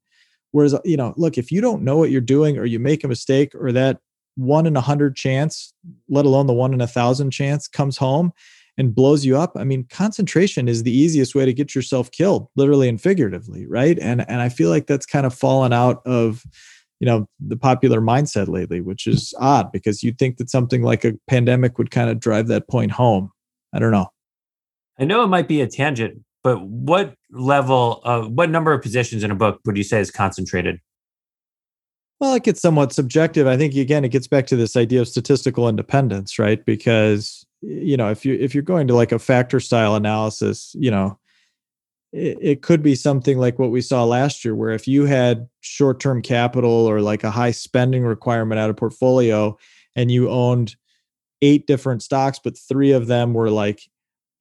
Whereas, 0.51 0.75
you 0.83 0.97
know, 0.97 1.13
look, 1.17 1.37
if 1.37 1.51
you 1.51 1.61
don't 1.61 1.83
know 1.83 1.97
what 1.97 2.11
you're 2.11 2.21
doing 2.21 2.57
or 2.57 2.65
you 2.65 2.79
make 2.79 3.03
a 3.03 3.07
mistake 3.07 3.53
or 3.53 3.71
that 3.71 3.99
one 4.39 4.65
in 4.65 4.75
a 4.75 4.81
hundred 4.81 5.15
chance, 5.15 5.73
let 6.07 6.25
alone 6.25 6.47
the 6.47 6.53
one 6.53 6.73
in 6.73 6.81
a 6.81 6.87
thousand 6.87 7.31
chance 7.31 7.67
comes 7.67 7.97
home 7.97 8.31
and 8.77 8.95
blows 8.95 9.25
you 9.25 9.37
up. 9.37 9.51
I 9.57 9.65
mean, 9.65 9.85
concentration 9.89 10.69
is 10.69 10.83
the 10.83 10.97
easiest 10.97 11.35
way 11.35 11.45
to 11.45 11.53
get 11.53 11.75
yourself 11.75 12.09
killed, 12.11 12.47
literally 12.55 12.87
and 12.87 12.99
figuratively, 12.99 13.67
right? 13.67 13.99
And 13.99 14.27
and 14.29 14.41
I 14.41 14.49
feel 14.49 14.69
like 14.69 14.87
that's 14.87 15.05
kind 15.05 15.25
of 15.25 15.33
fallen 15.33 15.73
out 15.73 16.01
of 16.05 16.43
you 16.99 17.05
know 17.05 17.27
the 17.39 17.57
popular 17.57 18.01
mindset 18.01 18.47
lately, 18.47 18.81
which 18.81 19.05
is 19.05 19.33
odd 19.39 19.71
because 19.71 20.01
you'd 20.01 20.17
think 20.17 20.37
that 20.37 20.49
something 20.49 20.81
like 20.81 21.03
a 21.03 21.13
pandemic 21.27 21.77
would 21.77 21.91
kind 21.91 22.09
of 22.09 22.19
drive 22.19 22.47
that 22.47 22.69
point 22.69 22.91
home. 22.91 23.31
I 23.73 23.79
don't 23.79 23.91
know. 23.91 24.07
I 24.97 25.05
know 25.05 25.23
it 25.23 25.27
might 25.27 25.47
be 25.47 25.61
a 25.61 25.67
tangent, 25.67 26.21
but 26.43 26.61
what 26.61 27.15
level 27.31 28.01
of 28.03 28.31
what 28.31 28.49
number 28.49 28.73
of 28.73 28.81
positions 28.81 29.23
in 29.23 29.31
a 29.31 29.35
book 29.35 29.59
would 29.65 29.77
you 29.77 29.83
say 29.83 29.99
is 29.99 30.09
concentrated? 30.09 30.79
Well, 32.19 32.33
it 32.33 32.43
gets 32.43 32.61
somewhat 32.61 32.91
subjective. 32.91 33.47
I 33.47 33.55
think 33.57 33.75
again, 33.75 34.03
it 34.03 34.09
gets 34.09 34.27
back 34.27 34.45
to 34.47 34.55
this 34.55 34.75
idea 34.75 35.01
of 35.01 35.07
statistical 35.07 35.69
independence, 35.69 36.37
right? 36.37 36.63
Because 36.65 37.45
you 37.61 37.97
know, 37.97 38.09
if 38.09 38.25
you 38.25 38.33
if 38.35 38.53
you're 38.53 38.63
going 38.63 38.87
to 38.87 38.95
like 38.95 39.11
a 39.11 39.19
factor 39.19 39.59
style 39.59 39.95
analysis, 39.95 40.75
you 40.77 40.91
know, 40.91 41.17
it, 42.11 42.37
it 42.41 42.61
could 42.61 42.83
be 42.83 42.95
something 42.95 43.37
like 43.37 43.57
what 43.59 43.71
we 43.71 43.81
saw 43.81 44.03
last 44.03 44.43
year, 44.43 44.55
where 44.55 44.71
if 44.71 44.87
you 44.87 45.05
had 45.05 45.47
short 45.61 45.99
term 45.99 46.21
capital 46.21 46.71
or 46.71 47.01
like 47.01 47.23
a 47.23 47.31
high 47.31 47.51
spending 47.51 48.03
requirement 48.03 48.59
out 48.59 48.69
of 48.69 48.77
portfolio, 48.77 49.57
and 49.95 50.11
you 50.11 50.29
owned 50.29 50.75
eight 51.41 51.67
different 51.67 52.03
stocks, 52.03 52.39
but 52.43 52.57
three 52.57 52.91
of 52.91 53.07
them 53.07 53.33
were 53.33 53.49
like 53.49 53.81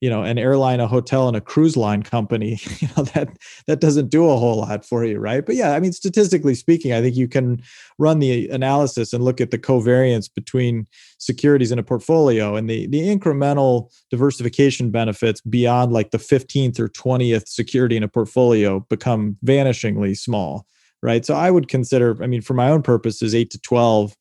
you 0.01 0.09
know 0.09 0.23
an 0.23 0.39
airline 0.39 0.81
a 0.81 0.87
hotel 0.87 1.29
and 1.29 1.37
a 1.37 1.41
cruise 1.41 1.77
line 1.77 2.03
company 2.03 2.61
you 2.79 2.89
know 2.97 3.05
that 3.05 3.29
that 3.67 3.81
doesn't 3.81 4.09
do 4.09 4.29
a 4.29 4.37
whole 4.37 4.59
lot 4.59 4.85
for 4.85 5.05
you 5.05 5.19
right? 5.19 5.45
But 5.45 5.57
yeah 5.57 5.75
i 5.75 5.81
mean 5.81 5.93
statistically 5.93 6.55
speaking 6.55 6.93
i 6.93 7.01
think 7.01 7.17
you 7.17 7.29
can 7.29 7.63
run 7.99 8.19
the 8.19 8.49
analysis 8.49 9.13
and 9.13 9.25
look 9.25 9.41
at 9.41 9.51
the 9.51 9.59
covariance 9.59 10.33
between 10.33 10.87
securities 11.19 11.73
in 11.73 11.79
a 11.79 11.83
portfolio 11.83 12.57
and 12.57 12.69
the 12.69 12.87
the 12.89 13.01
incremental 13.01 13.91
diversification 14.11 14.91
benefits 14.91 15.41
beyond 15.43 15.93
like 15.93 16.11
the 16.11 16.19
15th 16.19 16.79
or 16.79 16.89
20th 16.89 17.49
security 17.49 17.97
in 17.97 18.03
a 18.03 18.09
portfolio 18.09 18.81
become 18.89 19.37
vanishingly 19.45 20.17
small 20.17 20.67
right? 21.01 21.25
So 21.25 21.35
i 21.35 21.51
would 21.51 21.69
consider 21.69 22.23
i 22.23 22.27
mean 22.27 22.43
for 22.43 22.55
my 22.55 22.71
own 22.71 22.83
purposes 22.83 23.35
8 23.35 23.51
to 23.51 23.61
12 23.61 24.17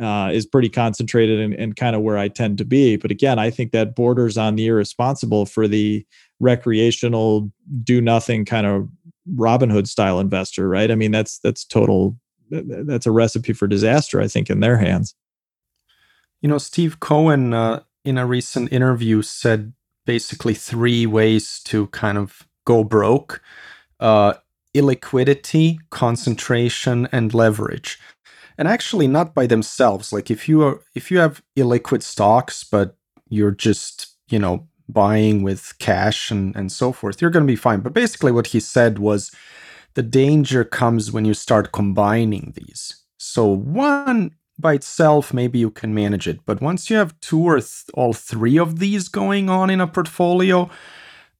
uh, 0.00 0.30
is 0.32 0.46
pretty 0.46 0.68
concentrated 0.68 1.40
and, 1.40 1.54
and 1.54 1.76
kind 1.76 1.94
of 1.94 2.02
where 2.02 2.18
I 2.18 2.28
tend 2.28 2.58
to 2.58 2.64
be. 2.64 2.96
But 2.96 3.10
again, 3.10 3.38
I 3.38 3.50
think 3.50 3.72
that 3.72 3.94
borders 3.94 4.38
on 4.38 4.56
the 4.56 4.66
irresponsible 4.66 5.46
for 5.46 5.68
the 5.68 6.06
recreational, 6.40 7.50
do 7.82 8.00
nothing 8.00 8.44
kind 8.44 8.66
of 8.66 8.88
Robinhood 9.36 9.86
style 9.86 10.18
investor, 10.18 10.68
right? 10.68 10.90
I 10.90 10.94
mean, 10.94 11.12
that's 11.12 11.38
that's 11.38 11.64
total. 11.64 12.16
That's 12.50 13.06
a 13.06 13.10
recipe 13.12 13.52
for 13.52 13.66
disaster, 13.66 14.20
I 14.20 14.28
think, 14.28 14.50
in 14.50 14.60
their 14.60 14.76
hands. 14.76 15.14
You 16.42 16.48
know, 16.48 16.58
Steve 16.58 17.00
Cohen 17.00 17.54
uh, 17.54 17.82
in 18.04 18.18
a 18.18 18.26
recent 18.26 18.72
interview 18.72 19.22
said 19.22 19.72
basically 20.04 20.54
three 20.54 21.06
ways 21.06 21.60
to 21.66 21.86
kind 21.88 22.18
of 22.18 22.48
go 22.64 22.82
broke: 22.82 23.40
uh, 24.00 24.34
illiquidity, 24.74 25.78
concentration, 25.90 27.08
and 27.12 27.32
leverage 27.32 27.98
and 28.62 28.68
actually 28.68 29.08
not 29.08 29.34
by 29.34 29.44
themselves. 29.48 30.12
Like 30.12 30.30
if 30.30 30.48
you 30.48 30.62
are 30.62 30.80
if 30.94 31.10
you 31.10 31.18
have 31.18 31.42
illiquid 31.56 32.00
stocks 32.00 32.62
but 32.62 32.96
you're 33.28 33.50
just 33.50 34.16
you 34.28 34.38
know 34.38 34.68
buying 34.88 35.42
with 35.42 35.74
cash 35.80 36.30
and 36.30 36.54
and 36.54 36.70
so 36.70 36.92
forth 36.92 37.20
you're 37.20 37.32
going 37.32 37.44
to 37.44 37.52
be 37.52 37.56
fine. 37.56 37.80
But 37.80 37.92
basically 37.92 38.30
what 38.30 38.46
he 38.48 38.60
said 38.60 39.00
was 39.00 39.32
the 39.94 40.02
danger 40.04 40.62
comes 40.62 41.10
when 41.10 41.24
you 41.24 41.34
start 41.34 41.72
combining 41.72 42.52
these. 42.54 43.02
So 43.18 43.44
one 43.46 44.30
by 44.60 44.74
itself 44.74 45.34
maybe 45.34 45.58
you 45.58 45.70
can 45.72 45.92
manage 45.92 46.28
it 46.28 46.38
but 46.46 46.60
once 46.60 46.88
you 46.88 46.94
have 46.94 47.18
two 47.18 47.42
or 47.42 47.58
th- 47.58 47.90
all 47.94 48.12
three 48.12 48.58
of 48.60 48.78
these 48.78 49.08
going 49.08 49.50
on 49.50 49.70
in 49.70 49.80
a 49.80 49.88
portfolio 49.88 50.70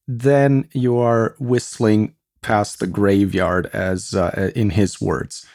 then 0.08 0.68
you 0.72 0.98
are 0.98 1.36
whistling 1.38 2.14
past 2.40 2.80
the 2.80 2.86
graveyard 2.86 3.66
as 3.66 4.14
uh, 4.14 4.50
in 4.56 4.70
his 4.70 5.00
words 5.00 5.46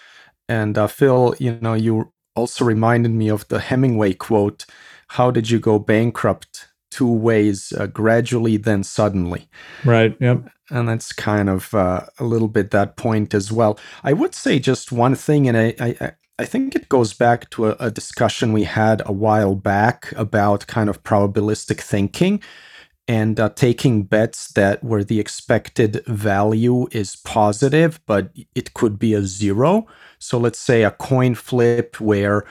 and 0.49 0.77
uh, 0.77 0.87
Phil, 0.87 1.35
you 1.39 1.57
know, 1.61 1.73
you 1.73 2.11
also 2.35 2.63
reminded 2.63 3.11
me 3.11 3.29
of 3.29 3.47
the 3.47 3.59
Hemingway 3.59 4.13
quote 4.13 4.65
How 5.09 5.31
did 5.31 5.49
you 5.49 5.59
go 5.59 5.79
bankrupt? 5.79 6.67
Two 6.89 7.11
ways, 7.11 7.73
uh, 7.77 7.87
gradually, 7.87 8.55
then 8.55 8.83
suddenly. 8.83 9.49
Right. 9.83 10.15
Yep. 10.19 10.49
And 10.69 10.87
that's 10.87 11.11
kind 11.11 11.49
of 11.49 11.73
uh, 11.73 12.05
a 12.17 12.23
little 12.23 12.47
bit 12.47 12.71
that 12.71 12.95
point 12.95 13.33
as 13.33 13.51
well. 13.51 13.77
I 14.03 14.13
would 14.13 14.33
say 14.33 14.57
just 14.57 14.91
one 14.91 15.15
thing, 15.15 15.47
and 15.47 15.57
I, 15.57 15.75
I, 15.79 16.11
I 16.39 16.45
think 16.45 16.75
it 16.75 16.87
goes 16.87 17.13
back 17.13 17.49
to 17.51 17.67
a, 17.67 17.75
a 17.79 17.91
discussion 17.91 18.53
we 18.53 18.63
had 18.63 19.01
a 19.05 19.11
while 19.11 19.55
back 19.55 20.13
about 20.15 20.67
kind 20.67 20.89
of 20.89 21.03
probabilistic 21.03 21.81
thinking 21.81 22.41
and 23.07 23.39
uh, 23.39 23.49
taking 23.49 24.03
bets 24.03 24.49
that 24.49 24.83
where 24.83 25.03
the 25.03 25.19
expected 25.19 26.03
value 26.07 26.87
is 26.91 27.15
positive, 27.15 27.99
but 28.05 28.31
it 28.53 28.73
could 28.73 28.99
be 28.99 29.13
a 29.13 29.23
zero. 29.23 29.87
So 30.19 30.37
let's 30.37 30.59
say 30.59 30.83
a 30.83 30.91
coin 30.91 31.35
flip 31.35 32.01
where, 32.01 32.45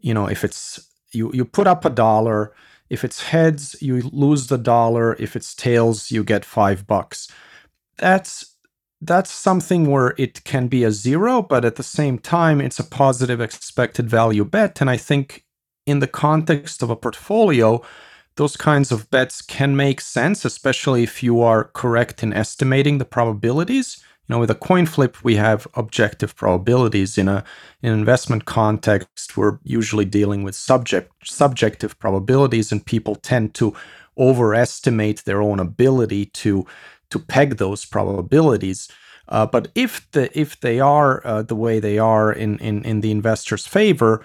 you 0.00 0.12
know, 0.12 0.26
if 0.26 0.44
it's 0.44 0.88
you 1.12 1.30
you 1.32 1.44
put 1.44 1.66
up 1.66 1.84
a 1.84 1.90
dollar, 1.90 2.52
if 2.90 3.04
it's 3.04 3.22
heads, 3.22 3.76
you 3.80 4.02
lose 4.12 4.48
the 4.48 4.58
dollar. 4.58 5.16
If 5.18 5.34
it's 5.34 5.54
tails, 5.54 6.10
you 6.10 6.24
get 6.24 6.44
five 6.44 6.86
bucks. 6.86 7.28
That's 7.96 8.56
that's 9.00 9.30
something 9.30 9.90
where 9.90 10.14
it 10.16 10.44
can 10.44 10.68
be 10.68 10.84
a 10.84 10.92
zero, 10.92 11.42
but 11.42 11.64
at 11.64 11.76
the 11.76 11.82
same 11.82 12.18
time, 12.18 12.60
it's 12.60 12.78
a 12.78 12.84
positive 12.84 13.40
expected 13.40 14.08
value 14.08 14.44
bet. 14.44 14.80
And 14.80 14.88
I 14.88 14.96
think 14.96 15.44
in 15.86 15.98
the 15.98 16.06
context 16.06 16.82
of 16.82 16.90
a 16.90 16.96
portfolio, 16.96 17.82
those 18.36 18.56
kinds 18.56 18.90
of 18.90 19.10
bets 19.10 19.42
can 19.42 19.76
make 19.76 20.00
sense, 20.00 20.44
especially 20.44 21.02
if 21.02 21.22
you 21.22 21.40
are 21.42 21.64
correct 21.64 22.22
in 22.22 22.32
estimating 22.32 22.98
the 22.98 23.04
probabilities. 23.04 24.02
You 24.28 24.34
know, 24.34 24.40
with 24.40 24.50
a 24.50 24.54
coin 24.54 24.86
flip, 24.86 25.22
we 25.22 25.36
have 25.36 25.66
objective 25.74 26.34
probabilities. 26.36 27.18
In 27.18 27.28
a 27.28 27.44
in 27.82 27.92
an 27.92 27.98
investment 27.98 28.44
context, 28.44 29.36
we're 29.36 29.58
usually 29.64 30.04
dealing 30.04 30.44
with 30.44 30.54
subject 30.54 31.12
subjective 31.24 31.98
probabilities, 31.98 32.72
and 32.72 32.84
people 32.84 33.16
tend 33.16 33.54
to 33.54 33.74
overestimate 34.16 35.24
their 35.24 35.42
own 35.42 35.60
ability 35.60 36.26
to 36.26 36.66
to 37.10 37.18
peg 37.18 37.56
those 37.56 37.84
probabilities. 37.84 38.88
Uh, 39.28 39.46
but 39.46 39.68
if 39.74 40.10
the 40.12 40.30
if 40.38 40.60
they 40.60 40.80
are 40.80 41.26
uh, 41.26 41.42
the 41.42 41.56
way 41.56 41.80
they 41.80 41.98
are 41.98 42.32
in, 42.32 42.58
in 42.58 42.84
in 42.84 43.00
the 43.00 43.10
investor's 43.10 43.66
favor, 43.66 44.24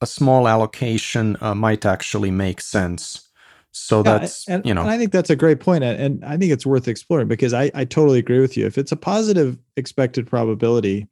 a 0.00 0.06
small 0.06 0.48
allocation 0.48 1.36
uh, 1.40 1.54
might 1.54 1.86
actually 1.86 2.30
make 2.30 2.60
sense. 2.60 3.28
So 3.76 3.98
yeah, 3.98 4.18
that's 4.18 4.48
and, 4.48 4.64
you 4.64 4.72
know, 4.72 4.82
and 4.82 4.90
I 4.90 4.96
think 4.96 5.10
that's 5.10 5.30
a 5.30 5.36
great 5.36 5.58
point, 5.58 5.82
and 5.82 6.24
I 6.24 6.36
think 6.36 6.52
it's 6.52 6.64
worth 6.64 6.86
exploring 6.86 7.26
because 7.26 7.52
I 7.52 7.72
I 7.74 7.84
totally 7.84 8.20
agree 8.20 8.38
with 8.38 8.56
you. 8.56 8.66
If 8.66 8.78
it's 8.78 8.92
a 8.92 8.96
positive 8.96 9.58
expected 9.76 10.28
probability, 10.28 11.08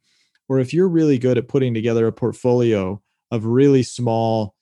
or 0.47 0.59
if 0.59 0.73
you're 0.73 0.87
really 0.87 1.17
good 1.17 1.37
at 1.37 1.49
putting 1.49 1.73
together 1.73 2.07
a 2.07 2.13
portfolio 2.13 3.01
of 3.31 3.45
really 3.45 3.83
small, 3.83 4.55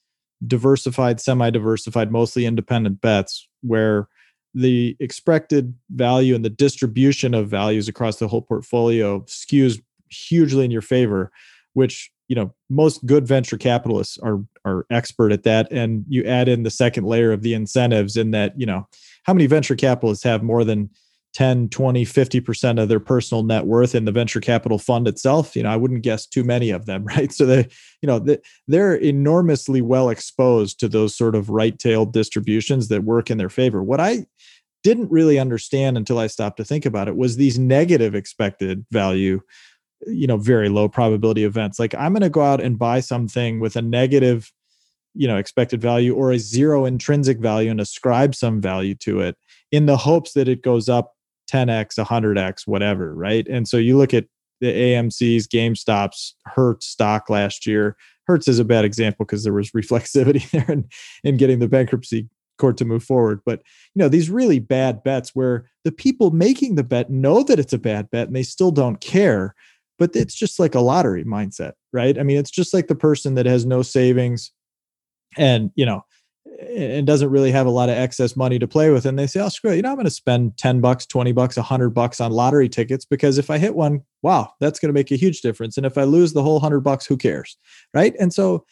diversified, 0.46 1.22
semi-diversified, 1.22 2.12
mostly 2.12 2.48
independent 2.48 3.02
bets, 3.02 3.48
where 3.62 4.08
the 4.56 4.98
expected 5.00 5.76
value 5.92 6.34
and 6.34 6.44
the 6.44 6.50
distribution 6.50 7.36
of 7.36 7.50
values 7.50 7.88
across 7.88 8.18
the 8.18 8.28
whole 8.28 8.42
portfolio 8.42 9.20
skews 9.22 9.80
hugely 10.10 10.66
in 10.66 10.72
your 10.72 10.82
favor, 10.82 11.32
which 11.74 12.12
you 12.32 12.36
know 12.36 12.54
most 12.70 13.06
good 13.06 13.28
venture 13.28 13.58
capitalists 13.58 14.18
are 14.20 14.40
are 14.64 14.86
expert 14.90 15.34
at 15.34 15.44
that 15.44 15.70
and 15.70 16.06
you 16.08 16.24
add 16.24 16.48
in 16.48 16.64
the 16.64 16.72
second 16.72 17.04
layer 17.04 17.34
of 17.34 17.42
the 17.42 17.54
incentives 17.54 18.16
in 18.16 18.32
that 18.32 18.58
you 18.58 18.66
know 18.66 18.88
how 19.24 19.34
many 19.34 19.46
venture 19.48 19.76
capitalists 19.76 20.24
have 20.24 20.42
more 20.42 20.64
than 20.64 20.90
10 21.34 21.68
20 21.68 22.06
50% 22.06 22.82
of 22.82 22.88
their 22.88 23.02
personal 23.02 23.44
net 23.44 23.66
worth 23.66 23.94
in 23.94 24.06
the 24.06 24.14
venture 24.14 24.40
capital 24.40 24.80
fund 24.80 25.10
itself? 25.10 25.58
You 25.58 25.64
know 25.64 25.72
i 25.72 25.76
wouldn't 25.76 26.04
guess 26.04 26.26
too 26.26 26.46
many 26.46 26.70
of 26.70 26.86
them 26.86 27.04
right? 27.16 27.34
So 27.34 27.46
they 27.46 27.68
you 28.02 28.08
know 28.08 28.26
they're 28.66 28.96
enormously 28.96 29.82
well 29.82 30.10
exposed 30.10 30.80
to 30.80 30.88
those 30.88 31.14
sort 31.14 31.36
of 31.36 31.50
right-tailed 31.50 32.14
distributions 32.14 32.88
that 32.88 33.04
work 33.04 33.30
in 33.30 33.40
their 33.40 33.50
favor. 33.50 33.84
What 33.84 34.00
i 34.00 34.26
didn't 34.84 35.12
really 35.12 35.38
understand 35.38 35.98
until 35.98 36.18
i 36.18 36.28
stopped 36.28 36.58
to 36.58 36.66
think 36.66 36.86
about 36.86 37.10
it 37.10 37.18
was 37.18 37.36
these 37.36 37.60
negative 37.60 38.16
expected 38.16 38.86
value 38.90 39.42
you 40.08 40.28
know 40.28 40.38
very 40.38 40.70
low 40.70 40.88
probability 40.88 41.44
events. 41.44 41.80
Like 41.80 41.96
i'm 41.96 42.14
going 42.14 42.22
to 42.22 42.30
go 42.30 42.42
out 42.42 42.62
and 42.62 42.78
buy 42.78 43.00
something 43.00 43.60
with 43.60 43.76
a 43.76 43.82
negative 43.82 44.52
you 45.14 45.28
know 45.28 45.38
expected 45.38 45.82
value 45.82 46.16
or 46.16 46.32
a 46.32 46.40
zero 46.40 46.86
intrinsic 46.86 47.40
value 47.40 47.70
and 47.70 47.82
ascribe 47.82 48.36
some 48.36 48.62
value 48.62 48.96
to 48.96 49.20
it 49.20 49.38
in 49.72 49.86
the 49.86 49.98
hopes 49.98 50.34
that 50.34 50.48
it 50.48 50.62
goes 50.62 50.90
up 50.90 51.14
10x 51.52 52.00
100x 52.00 52.66
whatever 52.66 53.14
right? 53.14 53.48
And 53.48 53.68
so 53.68 53.78
you 53.78 53.98
look 53.98 54.14
at 54.14 54.26
the 54.62 54.68
amcs 54.68 55.48
gamestops 55.48 56.34
hertz 56.46 56.86
stock 56.86 57.30
last 57.30 57.66
year. 57.66 57.98
Hertz 58.28 58.48
is 58.48 58.60
a 58.60 58.66
bad 58.66 58.86
example 58.86 59.26
because 59.26 59.44
there 59.44 59.54
was 59.54 59.72
reflexivity 59.76 60.50
there 60.52 60.70
in, 60.70 60.88
in 61.24 61.38
getting 61.38 61.60
the 61.60 61.68
bankruptcy 61.68 62.30
court 62.58 62.78
to 62.78 62.86
move 62.86 63.04
forward. 63.04 63.42
But 63.46 63.62
you 63.96 64.00
know 64.00 64.08
these 64.08 64.30
really 64.30 64.60
bad 64.60 65.04
bets 65.04 65.32
where 65.34 65.70
the 65.84 65.92
people 65.92 66.32
making 66.32 66.76
the 66.76 66.84
bet 66.84 67.10
know 67.10 67.44
that 67.44 67.60
it's 67.60 67.74
a 67.74 67.80
bad 67.80 68.10
bet 68.12 68.28
and 68.28 68.36
they 68.36 68.44
still 68.44 68.72
don't 68.72 69.02
care 69.02 69.56
but 70.02 70.16
it's 70.16 70.34
just 70.34 70.60
like 70.60 70.74
a 70.74 70.80
lottery 70.80 71.24
mindset, 71.24 71.74
right? 71.94 72.18
I 72.18 72.24
mean, 72.24 72.38
it's 72.38 72.50
just 72.50 72.74
like 72.74 72.88
the 72.88 72.96
person 72.96 73.36
that 73.36 73.46
has 73.46 73.68
no 73.68 73.84
savings 73.84 74.52
and, 75.38 75.70
you 75.76 75.86
know, 75.86 76.04
and 76.60 77.06
doesn't 77.06 77.30
really 77.30 77.52
have 77.52 77.68
a 77.68 77.70
lot 77.70 77.88
of 77.88 77.96
excess 77.96 78.36
money 78.36 78.58
to 78.58 78.68
play 78.68 78.90
with. 78.90 79.06
And 79.06 79.20
they 79.20 79.28
say, 79.28 79.42
oh, 79.42 79.50
screw 79.50 79.74
it. 79.74 79.76
You 79.76 79.84
know, 79.84 79.90
I'm 79.90 79.96
going 79.98 80.06
to 80.06 80.10
spend 80.10 80.58
10 80.58 80.82
bucks, 80.82 81.06
20 81.06 81.34
bucks, 81.34 81.56
100 81.56 81.92
bucks 81.92 82.20
on 82.20 82.32
lottery 82.32 82.68
tickets 82.68 83.06
because 83.06 83.38
if 83.38 83.52
I 83.52 83.60
hit 83.60 83.76
one, 83.76 84.02
wow, 84.24 84.52
that's 84.60 84.80
going 84.80 84.90
to 84.90 84.94
make 84.94 85.12
a 85.12 85.18
huge 85.18 85.42
difference. 85.42 85.78
And 85.78 85.86
if 85.86 86.00
I 86.00 86.04
lose 86.04 86.34
the 86.34 86.42
whole 86.42 86.56
100 86.56 86.80
bucks, 86.80 87.06
who 87.06 87.16
cares? 87.16 87.56
Right. 87.94 88.16
And 88.20 88.34
so 88.34 88.66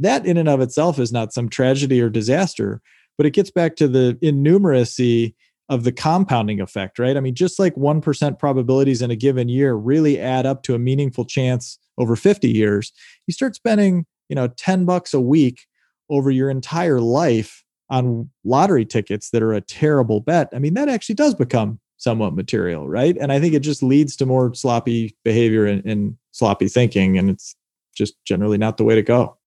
that 0.00 0.26
in 0.26 0.36
and 0.36 0.48
of 0.48 0.60
itself 0.60 0.98
is 0.98 1.12
not 1.12 1.32
some 1.32 1.48
tragedy 1.48 2.00
or 2.00 2.10
disaster, 2.10 2.82
but 3.16 3.24
it 3.24 3.34
gets 3.34 3.52
back 3.52 3.76
to 3.76 3.86
the 3.86 4.18
innumeracy 4.20 5.36
of 5.72 5.84
the 5.84 5.92
compounding 5.92 6.60
effect, 6.60 6.98
right? 6.98 7.16
I 7.16 7.20
mean, 7.20 7.34
just 7.34 7.58
like 7.58 7.74
1% 7.76 8.38
probabilities 8.38 9.00
in 9.00 9.10
a 9.10 9.16
given 9.16 9.48
year 9.48 9.72
really 9.72 10.20
add 10.20 10.44
up 10.44 10.62
to 10.64 10.74
a 10.74 10.78
meaningful 10.78 11.24
chance 11.24 11.78
over 11.96 12.14
50 12.14 12.50
years, 12.50 12.92
you 13.26 13.32
start 13.32 13.54
spending, 13.54 14.04
you 14.28 14.36
know, 14.36 14.48
10 14.48 14.84
bucks 14.84 15.14
a 15.14 15.20
week 15.20 15.62
over 16.10 16.30
your 16.30 16.50
entire 16.50 17.00
life 17.00 17.64
on 17.88 18.28
lottery 18.44 18.84
tickets 18.84 19.30
that 19.30 19.42
are 19.42 19.54
a 19.54 19.62
terrible 19.62 20.20
bet. 20.20 20.50
I 20.52 20.58
mean, 20.58 20.74
that 20.74 20.90
actually 20.90 21.14
does 21.14 21.34
become 21.34 21.80
somewhat 21.96 22.34
material, 22.34 22.86
right? 22.86 23.16
And 23.18 23.32
I 23.32 23.40
think 23.40 23.54
it 23.54 23.60
just 23.60 23.82
leads 23.82 24.14
to 24.16 24.26
more 24.26 24.52
sloppy 24.52 25.16
behavior 25.24 25.64
and, 25.64 25.82
and 25.86 26.18
sloppy 26.32 26.68
thinking. 26.68 27.16
And 27.16 27.30
it's 27.30 27.56
just 27.96 28.22
generally 28.26 28.58
not 28.58 28.76
the 28.76 28.84
way 28.84 28.94
to 28.94 29.02
go. 29.02 29.38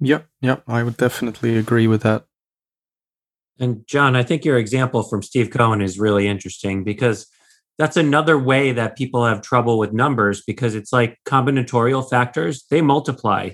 Yep, 0.00 0.26
yep. 0.40 0.62
I 0.66 0.82
would 0.82 0.96
definitely 0.96 1.58
agree 1.58 1.86
with 1.86 2.00
that. 2.02 2.24
And 3.58 3.86
John, 3.86 4.16
I 4.16 4.22
think 4.22 4.44
your 4.44 4.58
example 4.58 5.02
from 5.02 5.22
Steve 5.22 5.50
Cohen 5.50 5.82
is 5.82 5.98
really 5.98 6.26
interesting 6.26 6.84
because 6.84 7.26
that's 7.78 7.96
another 7.96 8.38
way 8.38 8.72
that 8.72 8.96
people 8.96 9.24
have 9.24 9.42
trouble 9.42 9.78
with 9.78 9.92
numbers 9.92 10.42
because 10.42 10.74
it's 10.74 10.92
like 10.92 11.18
combinatorial 11.26 12.08
factors, 12.08 12.64
they 12.70 12.80
multiply. 12.80 13.50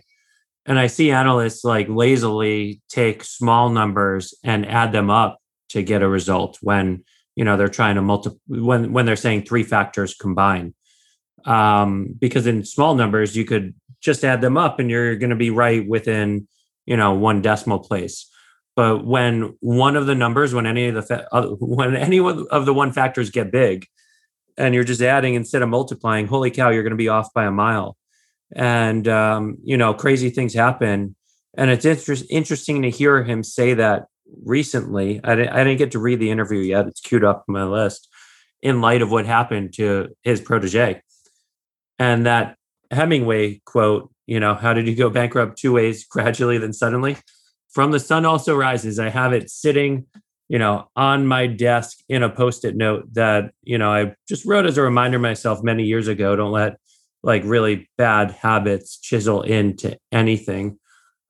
And 0.66 0.78
I 0.78 0.86
see 0.86 1.10
analysts 1.10 1.64
like 1.64 1.88
lazily 1.88 2.82
take 2.88 3.24
small 3.24 3.70
numbers 3.70 4.34
and 4.44 4.66
add 4.66 4.92
them 4.92 5.10
up 5.10 5.38
to 5.70 5.82
get 5.82 6.02
a 6.02 6.08
result 6.08 6.58
when 6.60 7.04
you 7.36 7.44
know 7.44 7.56
they're 7.56 7.68
trying 7.68 7.94
to 7.94 8.02
multiply 8.02 8.38
when 8.48 8.92
when 8.92 9.06
they're 9.06 9.16
saying 9.16 9.44
three 9.44 9.62
factors 9.62 10.14
combine 10.14 10.74
um, 11.44 12.14
because 12.18 12.46
in 12.46 12.64
small 12.64 12.94
numbers 12.94 13.36
you 13.36 13.44
could 13.44 13.74
just 14.00 14.24
add 14.24 14.40
them 14.40 14.56
up 14.56 14.80
and 14.80 14.90
you're 14.90 15.16
going 15.16 15.30
to 15.30 15.36
be 15.36 15.50
right 15.50 15.86
within 15.88 16.48
you 16.84 16.96
know 16.96 17.14
one 17.14 17.40
decimal 17.40 17.78
place 17.78 18.28
but 18.78 19.04
when 19.04 19.56
one 19.58 19.96
of 19.96 20.06
the 20.06 20.14
numbers 20.14 20.54
when 20.54 20.64
any 20.64 20.86
of 20.86 20.94
the 20.94 21.02
fa- 21.02 21.26
uh, 21.32 21.48
when 21.58 21.96
any 21.96 22.20
of 22.20 22.64
the 22.64 22.72
one 22.72 22.92
factors 22.92 23.28
get 23.28 23.50
big 23.50 23.88
and 24.56 24.72
you're 24.72 24.84
just 24.84 25.02
adding 25.02 25.34
instead 25.34 25.62
of 25.62 25.68
multiplying 25.68 26.28
holy 26.28 26.52
cow 26.52 26.70
you're 26.70 26.84
going 26.84 26.92
to 26.92 26.96
be 26.96 27.08
off 27.08 27.34
by 27.34 27.44
a 27.44 27.50
mile. 27.50 27.96
And 28.54 29.08
um, 29.08 29.58
you 29.64 29.76
know 29.76 29.94
crazy 29.94 30.30
things 30.30 30.54
happen. 30.54 31.16
And 31.56 31.72
it's 31.72 31.84
inter- 31.84 32.24
interesting 32.30 32.82
to 32.82 32.90
hear 32.90 33.24
him 33.24 33.42
say 33.42 33.74
that 33.74 34.06
recently. 34.44 35.20
I 35.24 35.34
didn't, 35.34 35.52
I 35.54 35.64
didn't 35.64 35.78
get 35.78 35.90
to 35.92 35.98
read 35.98 36.20
the 36.20 36.30
interview 36.30 36.60
yet. 36.60 36.86
It's 36.86 37.00
queued 37.00 37.24
up 37.24 37.46
on 37.48 37.54
my 37.54 37.64
list 37.64 38.06
in 38.62 38.80
light 38.80 39.02
of 39.02 39.10
what 39.10 39.26
happened 39.26 39.74
to 39.74 40.10
his 40.22 40.40
protege. 40.40 41.02
And 41.98 42.26
that 42.26 42.54
hemingway 42.92 43.60
quote 43.64 44.12
you 44.28 44.38
know 44.38 44.54
how 44.54 44.72
did 44.72 44.86
you 44.86 44.94
go 44.94 45.10
bankrupt 45.10 45.58
two 45.58 45.72
ways 45.72 46.06
gradually 46.06 46.58
then 46.58 46.72
suddenly 46.72 47.16
from 47.70 47.90
the 47.90 48.00
sun 48.00 48.24
also 48.24 48.56
rises. 48.56 48.98
I 48.98 49.10
have 49.10 49.32
it 49.32 49.50
sitting 49.50 50.06
you 50.48 50.58
know 50.58 50.88
on 50.96 51.26
my 51.26 51.46
desk 51.46 51.98
in 52.08 52.22
a 52.22 52.30
post-it 52.30 52.74
note 52.74 53.12
that 53.12 53.52
you 53.62 53.76
know 53.76 53.92
i 53.92 54.14
just 54.26 54.46
wrote 54.46 54.64
as 54.64 54.78
a 54.78 54.82
reminder 54.82 55.18
myself 55.18 55.62
many 55.62 55.84
years 55.84 56.08
ago. 56.08 56.34
Don't 56.36 56.52
let 56.52 56.78
like 57.22 57.42
really 57.44 57.88
bad 57.98 58.30
habits 58.30 58.98
chisel 58.98 59.42
into 59.42 59.98
anything 60.12 60.78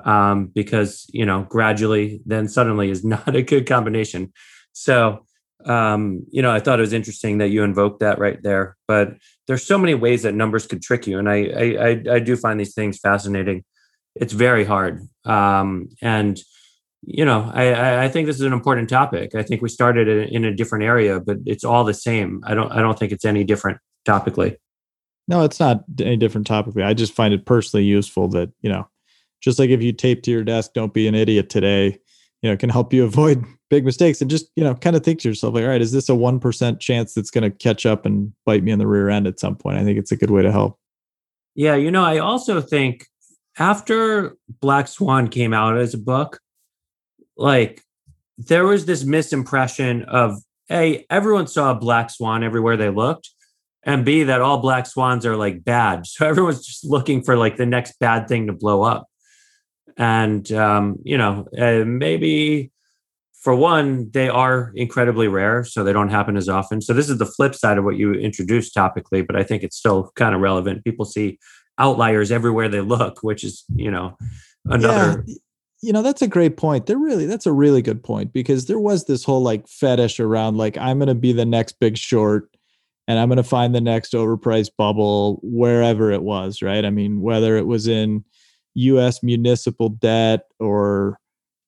um, 0.04 0.46
because 0.46 1.06
you 1.12 1.26
know 1.26 1.46
gradually 1.48 2.20
then 2.26 2.48
suddenly 2.48 2.90
is 2.90 3.04
not 3.16 3.34
a 3.34 3.42
good 3.42 3.66
combination. 3.66 4.32
So 4.72 5.24
um, 5.64 6.24
you 6.30 6.40
know 6.40 6.52
i 6.52 6.60
thought 6.60 6.78
it 6.78 6.82
was 6.82 6.92
interesting 6.92 7.38
that 7.38 7.48
you 7.48 7.64
invoked 7.64 7.98
that 7.98 8.20
right 8.20 8.40
there 8.44 8.76
but 8.86 9.16
there's 9.48 9.64
so 9.64 9.76
many 9.76 9.92
ways 9.92 10.22
that 10.22 10.32
numbers 10.32 10.68
could 10.68 10.80
trick 10.80 11.04
you 11.04 11.18
and 11.18 11.28
i 11.28 11.46
i 11.46 11.88
i, 11.88 12.14
I 12.14 12.18
do 12.20 12.36
find 12.36 12.60
these 12.60 12.74
things 12.74 12.98
fascinating. 12.98 13.64
It's 14.14 14.32
very 14.32 14.64
hard 14.64 15.08
um, 15.28 15.88
and 16.02 16.40
you 17.02 17.24
know 17.24 17.50
I, 17.54 18.04
I 18.04 18.08
think 18.08 18.26
this 18.26 18.36
is 18.36 18.42
an 18.42 18.52
important 18.52 18.88
topic. 18.88 19.34
I 19.34 19.42
think 19.42 19.62
we 19.62 19.68
started 19.68 20.08
in 20.08 20.44
a 20.44 20.54
different 20.54 20.84
area 20.84 21.20
but 21.20 21.38
it's 21.46 21.64
all 21.64 21.84
the 21.84 21.94
same. 21.94 22.42
I 22.44 22.54
don't 22.54 22.72
i 22.72 22.80
don't 22.80 22.98
think 22.98 23.12
it's 23.12 23.24
any 23.24 23.44
different 23.44 23.78
topically. 24.06 24.56
No 25.28 25.44
it's 25.44 25.60
not 25.60 25.84
any 26.00 26.16
different 26.16 26.48
topically. 26.48 26.84
I 26.84 26.94
just 26.94 27.12
find 27.12 27.32
it 27.32 27.46
personally 27.46 27.84
useful 27.84 28.28
that 28.28 28.50
you 28.62 28.70
know 28.70 28.88
just 29.40 29.58
like 29.58 29.70
if 29.70 29.82
you 29.82 29.92
tape 29.92 30.22
to 30.24 30.30
your 30.30 30.44
desk 30.44 30.72
don't 30.74 30.92
be 30.92 31.06
an 31.06 31.14
idiot 31.14 31.48
today 31.48 31.98
you 32.42 32.50
know 32.50 32.56
can 32.56 32.70
help 32.70 32.92
you 32.92 33.04
avoid 33.12 33.44
big 33.70 33.84
mistakes 33.84 34.20
and 34.20 34.30
just 34.30 34.50
you 34.56 34.64
know 34.64 34.74
kind 34.74 34.96
of 34.96 35.04
think 35.04 35.20
to 35.20 35.28
yourself 35.28 35.54
like 35.54 35.62
all 35.62 35.70
right 35.70 35.82
is 35.82 35.92
this 35.92 36.08
a 36.08 36.12
1% 36.12 36.80
chance 36.80 37.14
that's 37.14 37.30
going 37.30 37.42
to 37.42 37.50
catch 37.50 37.86
up 37.86 38.06
and 38.06 38.32
bite 38.44 38.64
me 38.64 38.72
in 38.72 38.78
the 38.78 38.86
rear 38.86 39.08
end 39.08 39.26
at 39.26 39.38
some 39.38 39.54
point? 39.54 39.78
I 39.78 39.84
think 39.84 39.98
it's 39.98 40.12
a 40.12 40.16
good 40.16 40.30
way 40.30 40.42
to 40.42 40.50
help. 40.50 40.78
Yeah 41.54 41.74
you 41.74 41.90
know 41.90 42.04
i 42.04 42.18
also 42.18 42.60
think 42.60 43.06
after 43.58 44.36
black 44.60 44.88
swan 44.88 45.28
came 45.28 45.52
out 45.52 45.76
as 45.76 45.94
a 45.94 45.98
book 45.98 46.40
like 47.36 47.82
there 48.38 48.64
was 48.64 48.86
this 48.86 49.04
misimpression 49.04 50.04
of 50.06 50.40
a 50.70 51.04
everyone 51.10 51.46
saw 51.46 51.72
a 51.72 51.74
black 51.74 52.10
swan 52.10 52.44
everywhere 52.44 52.76
they 52.76 52.90
looked 52.90 53.30
and 53.82 54.04
b 54.04 54.22
that 54.24 54.40
all 54.40 54.58
black 54.58 54.86
swans 54.86 55.24
are 55.24 55.36
like 55.36 55.64
bad. 55.64 56.04
So 56.06 56.26
everyone's 56.26 56.64
just 56.64 56.84
looking 56.84 57.22
for 57.22 57.36
like 57.36 57.56
the 57.56 57.66
next 57.66 57.98
bad 57.98 58.28
thing 58.28 58.46
to 58.46 58.52
blow 58.52 58.82
up. 58.82 59.06
And 59.96 60.50
um, 60.52 60.96
you 61.04 61.18
know 61.18 61.48
uh, 61.58 61.84
maybe 61.84 62.70
for 63.40 63.54
one 63.54 64.10
they 64.10 64.28
are 64.28 64.72
incredibly 64.74 65.28
rare 65.28 65.64
so 65.64 65.82
they 65.82 65.92
don't 65.92 66.10
happen 66.10 66.36
as 66.36 66.48
often. 66.48 66.80
So 66.80 66.92
this 66.92 67.08
is 67.08 67.18
the 67.18 67.26
flip 67.26 67.54
side 67.54 67.78
of 67.78 67.84
what 67.84 67.96
you 67.96 68.12
introduced 68.12 68.74
topically 68.74 69.26
but 69.26 69.36
i 69.36 69.42
think 69.42 69.62
it's 69.62 69.76
still 69.76 70.12
kind 70.14 70.34
of 70.34 70.40
relevant. 70.40 70.84
People 70.84 71.04
see 71.04 71.38
outliers 71.78 72.32
everywhere 72.32 72.68
they 72.68 72.80
look 72.80 73.22
which 73.22 73.44
is 73.44 73.64
you 73.74 73.90
know 73.90 74.16
another 74.66 75.24
yeah 75.26 75.34
you 75.80 75.92
know 75.92 76.02
that's 76.02 76.22
a 76.22 76.28
great 76.28 76.56
point. 76.56 76.86
They're 76.86 76.98
really 76.98 77.26
that's 77.26 77.46
a 77.46 77.52
really 77.52 77.82
good 77.82 78.02
point 78.02 78.32
because 78.32 78.66
there 78.66 78.80
was 78.80 79.04
this 79.04 79.24
whole 79.24 79.42
like 79.42 79.68
fetish 79.68 80.18
around 80.20 80.56
like 80.56 80.76
i'm 80.76 80.98
going 80.98 81.08
to 81.08 81.14
be 81.14 81.32
the 81.32 81.44
next 81.44 81.78
big 81.78 81.96
short 81.96 82.50
and 83.06 83.18
i'm 83.18 83.28
going 83.28 83.36
to 83.36 83.42
find 83.42 83.74
the 83.74 83.80
next 83.80 84.12
overpriced 84.12 84.70
bubble 84.76 85.40
wherever 85.42 86.10
it 86.10 86.22
was 86.22 86.62
right? 86.62 86.84
I 86.84 86.90
mean 86.90 87.20
whether 87.20 87.56
it 87.56 87.66
was 87.66 87.86
in 87.86 88.24
us 88.76 89.22
municipal 89.22 89.88
debt 89.88 90.42
or 90.58 91.18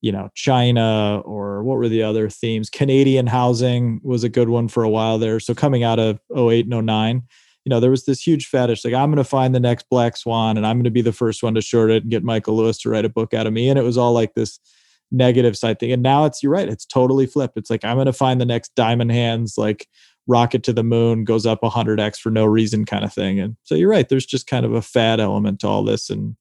you 0.01 0.11
know 0.11 0.29
china 0.33 1.21
or 1.23 1.63
what 1.63 1.77
were 1.77 1.89
the 1.89 2.03
other 2.03 2.29
themes? 2.29 2.69
Canadian 2.69 3.27
housing 3.27 4.01
was 4.03 4.23
a 4.23 4.29
good 4.29 4.49
one 4.49 4.67
for 4.67 4.83
a 4.83 4.89
while 4.89 5.19
there. 5.19 5.39
So 5.39 5.53
coming 5.53 5.83
out 5.83 5.99
of 5.99 6.19
08 6.35 6.67
and 6.67 6.85
09 6.85 7.23
you 7.65 7.69
know, 7.69 7.79
there 7.79 7.91
was 7.91 8.05
this 8.05 8.25
huge 8.25 8.47
fetish 8.47 8.83
like, 8.83 8.93
I'm 8.93 9.09
going 9.09 9.17
to 9.17 9.23
find 9.23 9.53
the 9.53 9.59
next 9.59 9.87
Black 9.89 10.17
Swan 10.17 10.57
and 10.57 10.65
I'm 10.65 10.77
going 10.77 10.85
to 10.85 10.91
be 10.91 11.01
the 11.01 11.11
first 11.11 11.43
one 11.43 11.53
to 11.55 11.61
short 11.61 11.91
it 11.91 12.03
and 12.03 12.11
get 12.11 12.23
Michael 12.23 12.55
Lewis 12.55 12.79
to 12.79 12.89
write 12.89 13.05
a 13.05 13.09
book 13.09 13.33
out 13.33 13.47
of 13.47 13.53
me. 13.53 13.69
And 13.69 13.77
it 13.77 13.83
was 13.83 13.97
all 13.97 14.13
like 14.13 14.33
this 14.33 14.59
negative 15.11 15.57
side 15.57 15.79
thing. 15.79 15.91
And 15.91 16.01
now 16.01 16.25
it's, 16.25 16.41
you're 16.41 16.51
right, 16.51 16.69
it's 16.69 16.85
totally 16.85 17.27
flipped. 17.27 17.57
It's 17.57 17.69
like, 17.69 17.85
I'm 17.85 17.97
going 17.97 18.05
to 18.07 18.13
find 18.13 18.41
the 18.41 18.45
next 18.45 18.73
Diamond 18.75 19.11
Hands, 19.11 19.53
like 19.57 19.87
rocket 20.27 20.63
to 20.63 20.73
the 20.73 20.83
moon, 20.83 21.23
goes 21.23 21.45
up 21.45 21.61
100x 21.61 22.17
for 22.17 22.31
no 22.31 22.45
reason 22.45 22.85
kind 22.85 23.03
of 23.03 23.13
thing. 23.13 23.39
And 23.39 23.57
so 23.63 23.75
you're 23.75 23.89
right, 23.89 24.07
there's 24.09 24.25
just 24.25 24.47
kind 24.47 24.65
of 24.65 24.73
a 24.73 24.81
fad 24.81 25.19
element 25.19 25.59
to 25.59 25.67
all 25.67 25.83
this. 25.83 26.09
And 26.09 26.35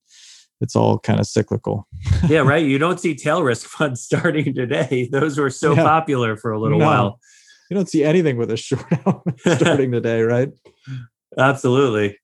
it's 0.61 0.77
all 0.77 0.99
kind 0.99 1.21
of 1.21 1.27
cyclical. 1.27 1.87
yeah, 2.29 2.41
right. 2.45 2.64
You 2.64 2.79
don't 2.79 3.01
see 3.01 3.14
tail 3.14 3.43
risk 3.43 3.66
funds 3.66 4.03
starting 4.03 4.55
today. 4.55 5.09
Those 5.11 5.39
were 5.39 5.51
so 5.51 5.75
yeah. 5.75 5.83
popular 5.83 6.37
for 6.37 6.53
a 6.53 6.61
little 6.61 6.79
no. 6.79 6.87
while. 6.87 7.21
You 7.71 7.77
don't 7.77 7.89
see 7.89 8.03
anything 8.03 8.37
with 8.37 8.51
a 8.51 8.57
short 8.57 8.85
starting 9.39 9.93
today, 9.93 10.23
right? 10.23 10.51
Absolutely. 11.39 12.18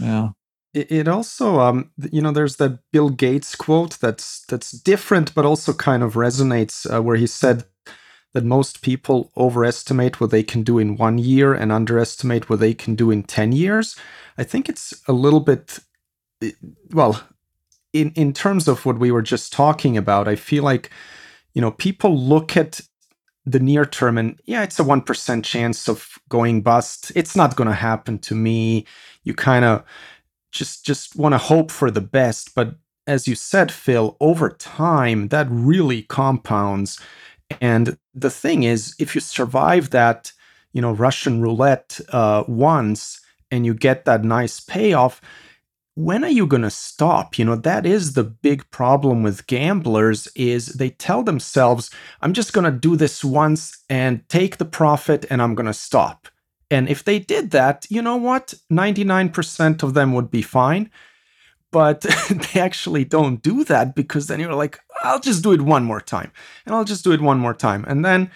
Yeah. 0.00 0.28
It 0.72 1.06
also, 1.06 1.60
um, 1.60 1.92
you 2.10 2.20
know, 2.20 2.32
there's 2.32 2.56
that 2.56 2.80
Bill 2.90 3.08
Gates 3.08 3.54
quote 3.54 4.00
that's 4.00 4.44
that's 4.46 4.72
different, 4.72 5.32
but 5.32 5.44
also 5.44 5.72
kind 5.72 6.02
of 6.02 6.14
resonates, 6.14 6.92
uh, 6.92 7.00
where 7.00 7.14
he 7.14 7.28
said 7.28 7.64
that 8.32 8.44
most 8.44 8.82
people 8.82 9.30
overestimate 9.36 10.20
what 10.20 10.30
they 10.30 10.42
can 10.42 10.64
do 10.64 10.80
in 10.80 10.96
one 10.96 11.16
year 11.18 11.54
and 11.54 11.70
underestimate 11.70 12.50
what 12.50 12.58
they 12.58 12.74
can 12.74 12.96
do 12.96 13.12
in 13.12 13.22
ten 13.22 13.52
years. 13.52 13.94
I 14.36 14.42
think 14.42 14.68
it's 14.68 14.92
a 15.06 15.12
little 15.12 15.38
bit, 15.38 15.78
well, 16.90 17.22
in 17.92 18.10
in 18.16 18.32
terms 18.32 18.66
of 18.66 18.84
what 18.84 18.98
we 18.98 19.12
were 19.12 19.22
just 19.22 19.52
talking 19.52 19.96
about. 19.96 20.26
I 20.26 20.34
feel 20.34 20.64
like, 20.64 20.90
you 21.52 21.60
know, 21.60 21.70
people 21.70 22.18
look 22.18 22.56
at 22.56 22.80
the 23.46 23.60
near 23.60 23.84
term 23.84 24.16
and 24.16 24.40
yeah 24.46 24.62
it's 24.62 24.80
a 24.80 24.84
1% 24.84 25.44
chance 25.44 25.88
of 25.88 26.18
going 26.28 26.62
bust. 26.62 27.12
It's 27.14 27.36
not 27.36 27.56
going 27.56 27.68
to 27.68 27.74
happen 27.74 28.18
to 28.20 28.34
me. 28.34 28.86
You 29.24 29.34
kind 29.34 29.64
of 29.64 29.84
just 30.52 30.84
just 30.84 31.16
want 31.16 31.32
to 31.32 31.38
hope 31.38 31.70
for 31.70 31.90
the 31.90 32.00
best 32.00 32.54
but 32.54 32.76
as 33.06 33.28
you 33.28 33.34
said 33.34 33.70
phil 33.70 34.16
over 34.20 34.50
time 34.50 35.28
that 35.28 35.46
really 35.50 36.02
compounds. 36.02 37.00
And 37.60 37.98
the 38.14 38.30
thing 38.30 38.62
is 38.62 38.94
if 38.98 39.14
you 39.14 39.20
survive 39.20 39.90
that 39.90 40.32
you 40.72 40.80
know 40.80 40.92
russian 40.92 41.42
roulette 41.42 42.00
uh, 42.10 42.44
once 42.48 43.20
and 43.50 43.66
you 43.66 43.74
get 43.74 44.04
that 44.04 44.24
nice 44.24 44.60
payoff 44.60 45.20
when 45.96 46.24
are 46.24 46.30
you 46.30 46.46
going 46.46 46.62
to 46.62 46.70
stop? 46.70 47.38
You 47.38 47.44
know 47.44 47.56
that 47.56 47.86
is 47.86 48.14
the 48.14 48.24
big 48.24 48.68
problem 48.70 49.22
with 49.22 49.46
gamblers 49.46 50.26
is 50.34 50.66
they 50.66 50.90
tell 50.90 51.22
themselves 51.22 51.90
i'm 52.20 52.32
just 52.32 52.52
going 52.52 52.64
to 52.64 52.78
do 52.78 52.96
this 52.96 53.24
once 53.24 53.84
and 53.88 54.28
take 54.28 54.56
the 54.56 54.64
profit 54.64 55.24
and 55.30 55.40
i'm 55.40 55.54
going 55.54 55.66
to 55.66 55.74
stop. 55.74 56.28
And 56.70 56.88
if 56.88 57.04
they 57.04 57.18
did 57.18 57.52
that 57.52 57.86
you 57.90 58.02
know 58.02 58.16
what? 58.16 58.54
99% 58.72 59.82
of 59.82 59.94
them 59.94 60.12
would 60.12 60.30
be 60.30 60.42
fine. 60.42 60.90
But 61.70 62.00
they 62.30 62.60
actually 62.60 63.04
don't 63.04 63.42
do 63.42 63.64
that 63.64 63.94
because 63.94 64.26
then 64.26 64.40
you're 64.40 64.54
like 64.54 64.80
i'll 65.02 65.20
just 65.20 65.42
do 65.42 65.52
it 65.52 65.60
one 65.60 65.84
more 65.84 66.00
time 66.00 66.32
and 66.66 66.74
i'll 66.74 66.84
just 66.84 67.04
do 67.04 67.12
it 67.12 67.20
one 67.20 67.38
more 67.38 67.54
time. 67.54 67.84
And 67.86 68.04
then 68.04 68.30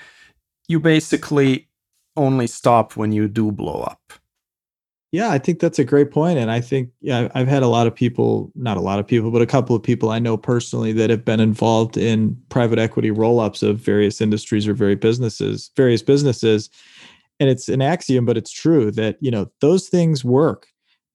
you 0.69 0.79
basically 0.79 1.69
only 2.17 2.47
stop 2.47 2.97
when 2.97 3.11
you 3.13 3.27
do 3.27 3.51
blow 3.51 3.83
up 3.83 4.13
yeah, 5.11 5.31
I 5.31 5.39
think 5.39 5.59
that's 5.59 5.79
a 5.79 5.85
great 5.85 6.11
point, 6.11 6.39
and 6.39 6.51
I 6.51 6.61
think 6.61 6.91
yeah, 7.01 7.29
I've 7.35 7.49
had 7.49 7.63
a 7.63 7.69
lot 7.69 7.87
of 7.87 7.95
people, 7.95 8.53
not 8.55 8.77
a 8.77 8.83
lot 8.83 8.99
of 8.99 9.07
people, 9.07 9.31
but 9.31 9.41
a 9.41 9.47
couple 9.47 9.75
of 9.75 9.83
people 9.83 10.11
I 10.11 10.19
know 10.19 10.37
personally 10.37 10.93
that 10.93 11.09
have 11.09 11.25
been 11.25 11.41
involved 11.41 11.97
in 11.97 12.37
private 12.51 12.79
equity 12.79 13.11
roll-ups 13.11 13.63
of 13.63 13.79
various 13.79 14.21
industries 14.21 14.69
or 14.69 14.75
various 14.75 15.01
businesses, 15.01 15.71
various 15.77 16.03
businesses, 16.03 16.69
and 17.41 17.49
it's 17.49 17.71
an 17.71 17.81
axiom, 17.81 18.27
but 18.27 18.37
it's 18.37 18.53
true 18.53 18.91
that 18.93 19.17
you 19.21 19.31
know 19.31 19.51
those 19.61 19.89
things 19.89 20.25
work, 20.25 20.67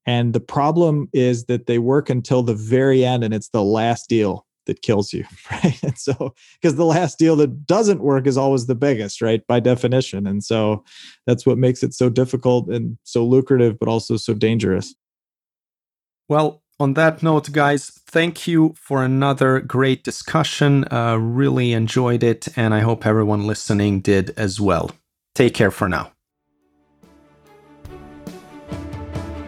and 0.07 0.33
the 0.33 0.39
problem 0.39 1.07
is 1.13 1.45
that 1.45 1.67
they 1.67 1.77
work 1.77 2.09
until 2.09 2.41
the 2.41 2.55
very 2.55 3.05
end, 3.05 3.23
and 3.23 3.33
it's 3.33 3.49
the 3.49 3.63
last 3.63 4.09
deal, 4.09 4.47
that 4.65 4.81
kills 4.81 5.13
you, 5.13 5.25
right? 5.51 5.81
And 5.83 5.97
so 5.97 6.33
because 6.61 6.75
the 6.75 6.85
last 6.85 7.17
deal 7.19 7.35
that 7.37 7.65
doesn't 7.65 8.01
work 8.01 8.27
is 8.27 8.37
always 8.37 8.67
the 8.67 8.75
biggest, 8.75 9.21
right? 9.21 9.45
By 9.47 9.59
definition. 9.59 10.27
And 10.27 10.43
so 10.43 10.83
that's 11.25 11.45
what 11.45 11.57
makes 11.57 11.83
it 11.83 11.93
so 11.93 12.09
difficult 12.09 12.69
and 12.69 12.97
so 13.03 13.25
lucrative, 13.25 13.79
but 13.79 13.89
also 13.89 14.17
so 14.17 14.33
dangerous. 14.33 14.95
Well, 16.29 16.63
on 16.79 16.95
that 16.95 17.21
note, 17.21 17.51
guys, 17.51 17.91
thank 18.07 18.47
you 18.47 18.73
for 18.75 19.03
another 19.03 19.59
great 19.59 20.03
discussion. 20.03 20.85
Uh, 20.91 21.17
really 21.17 21.73
enjoyed 21.73 22.23
it, 22.23 22.47
and 22.57 22.73
I 22.73 22.79
hope 22.79 23.05
everyone 23.05 23.45
listening 23.45 24.01
did 24.01 24.31
as 24.37 24.59
well. 24.59 24.91
Take 25.35 25.53
care 25.53 25.71
for 25.71 25.87
now. 25.87 26.11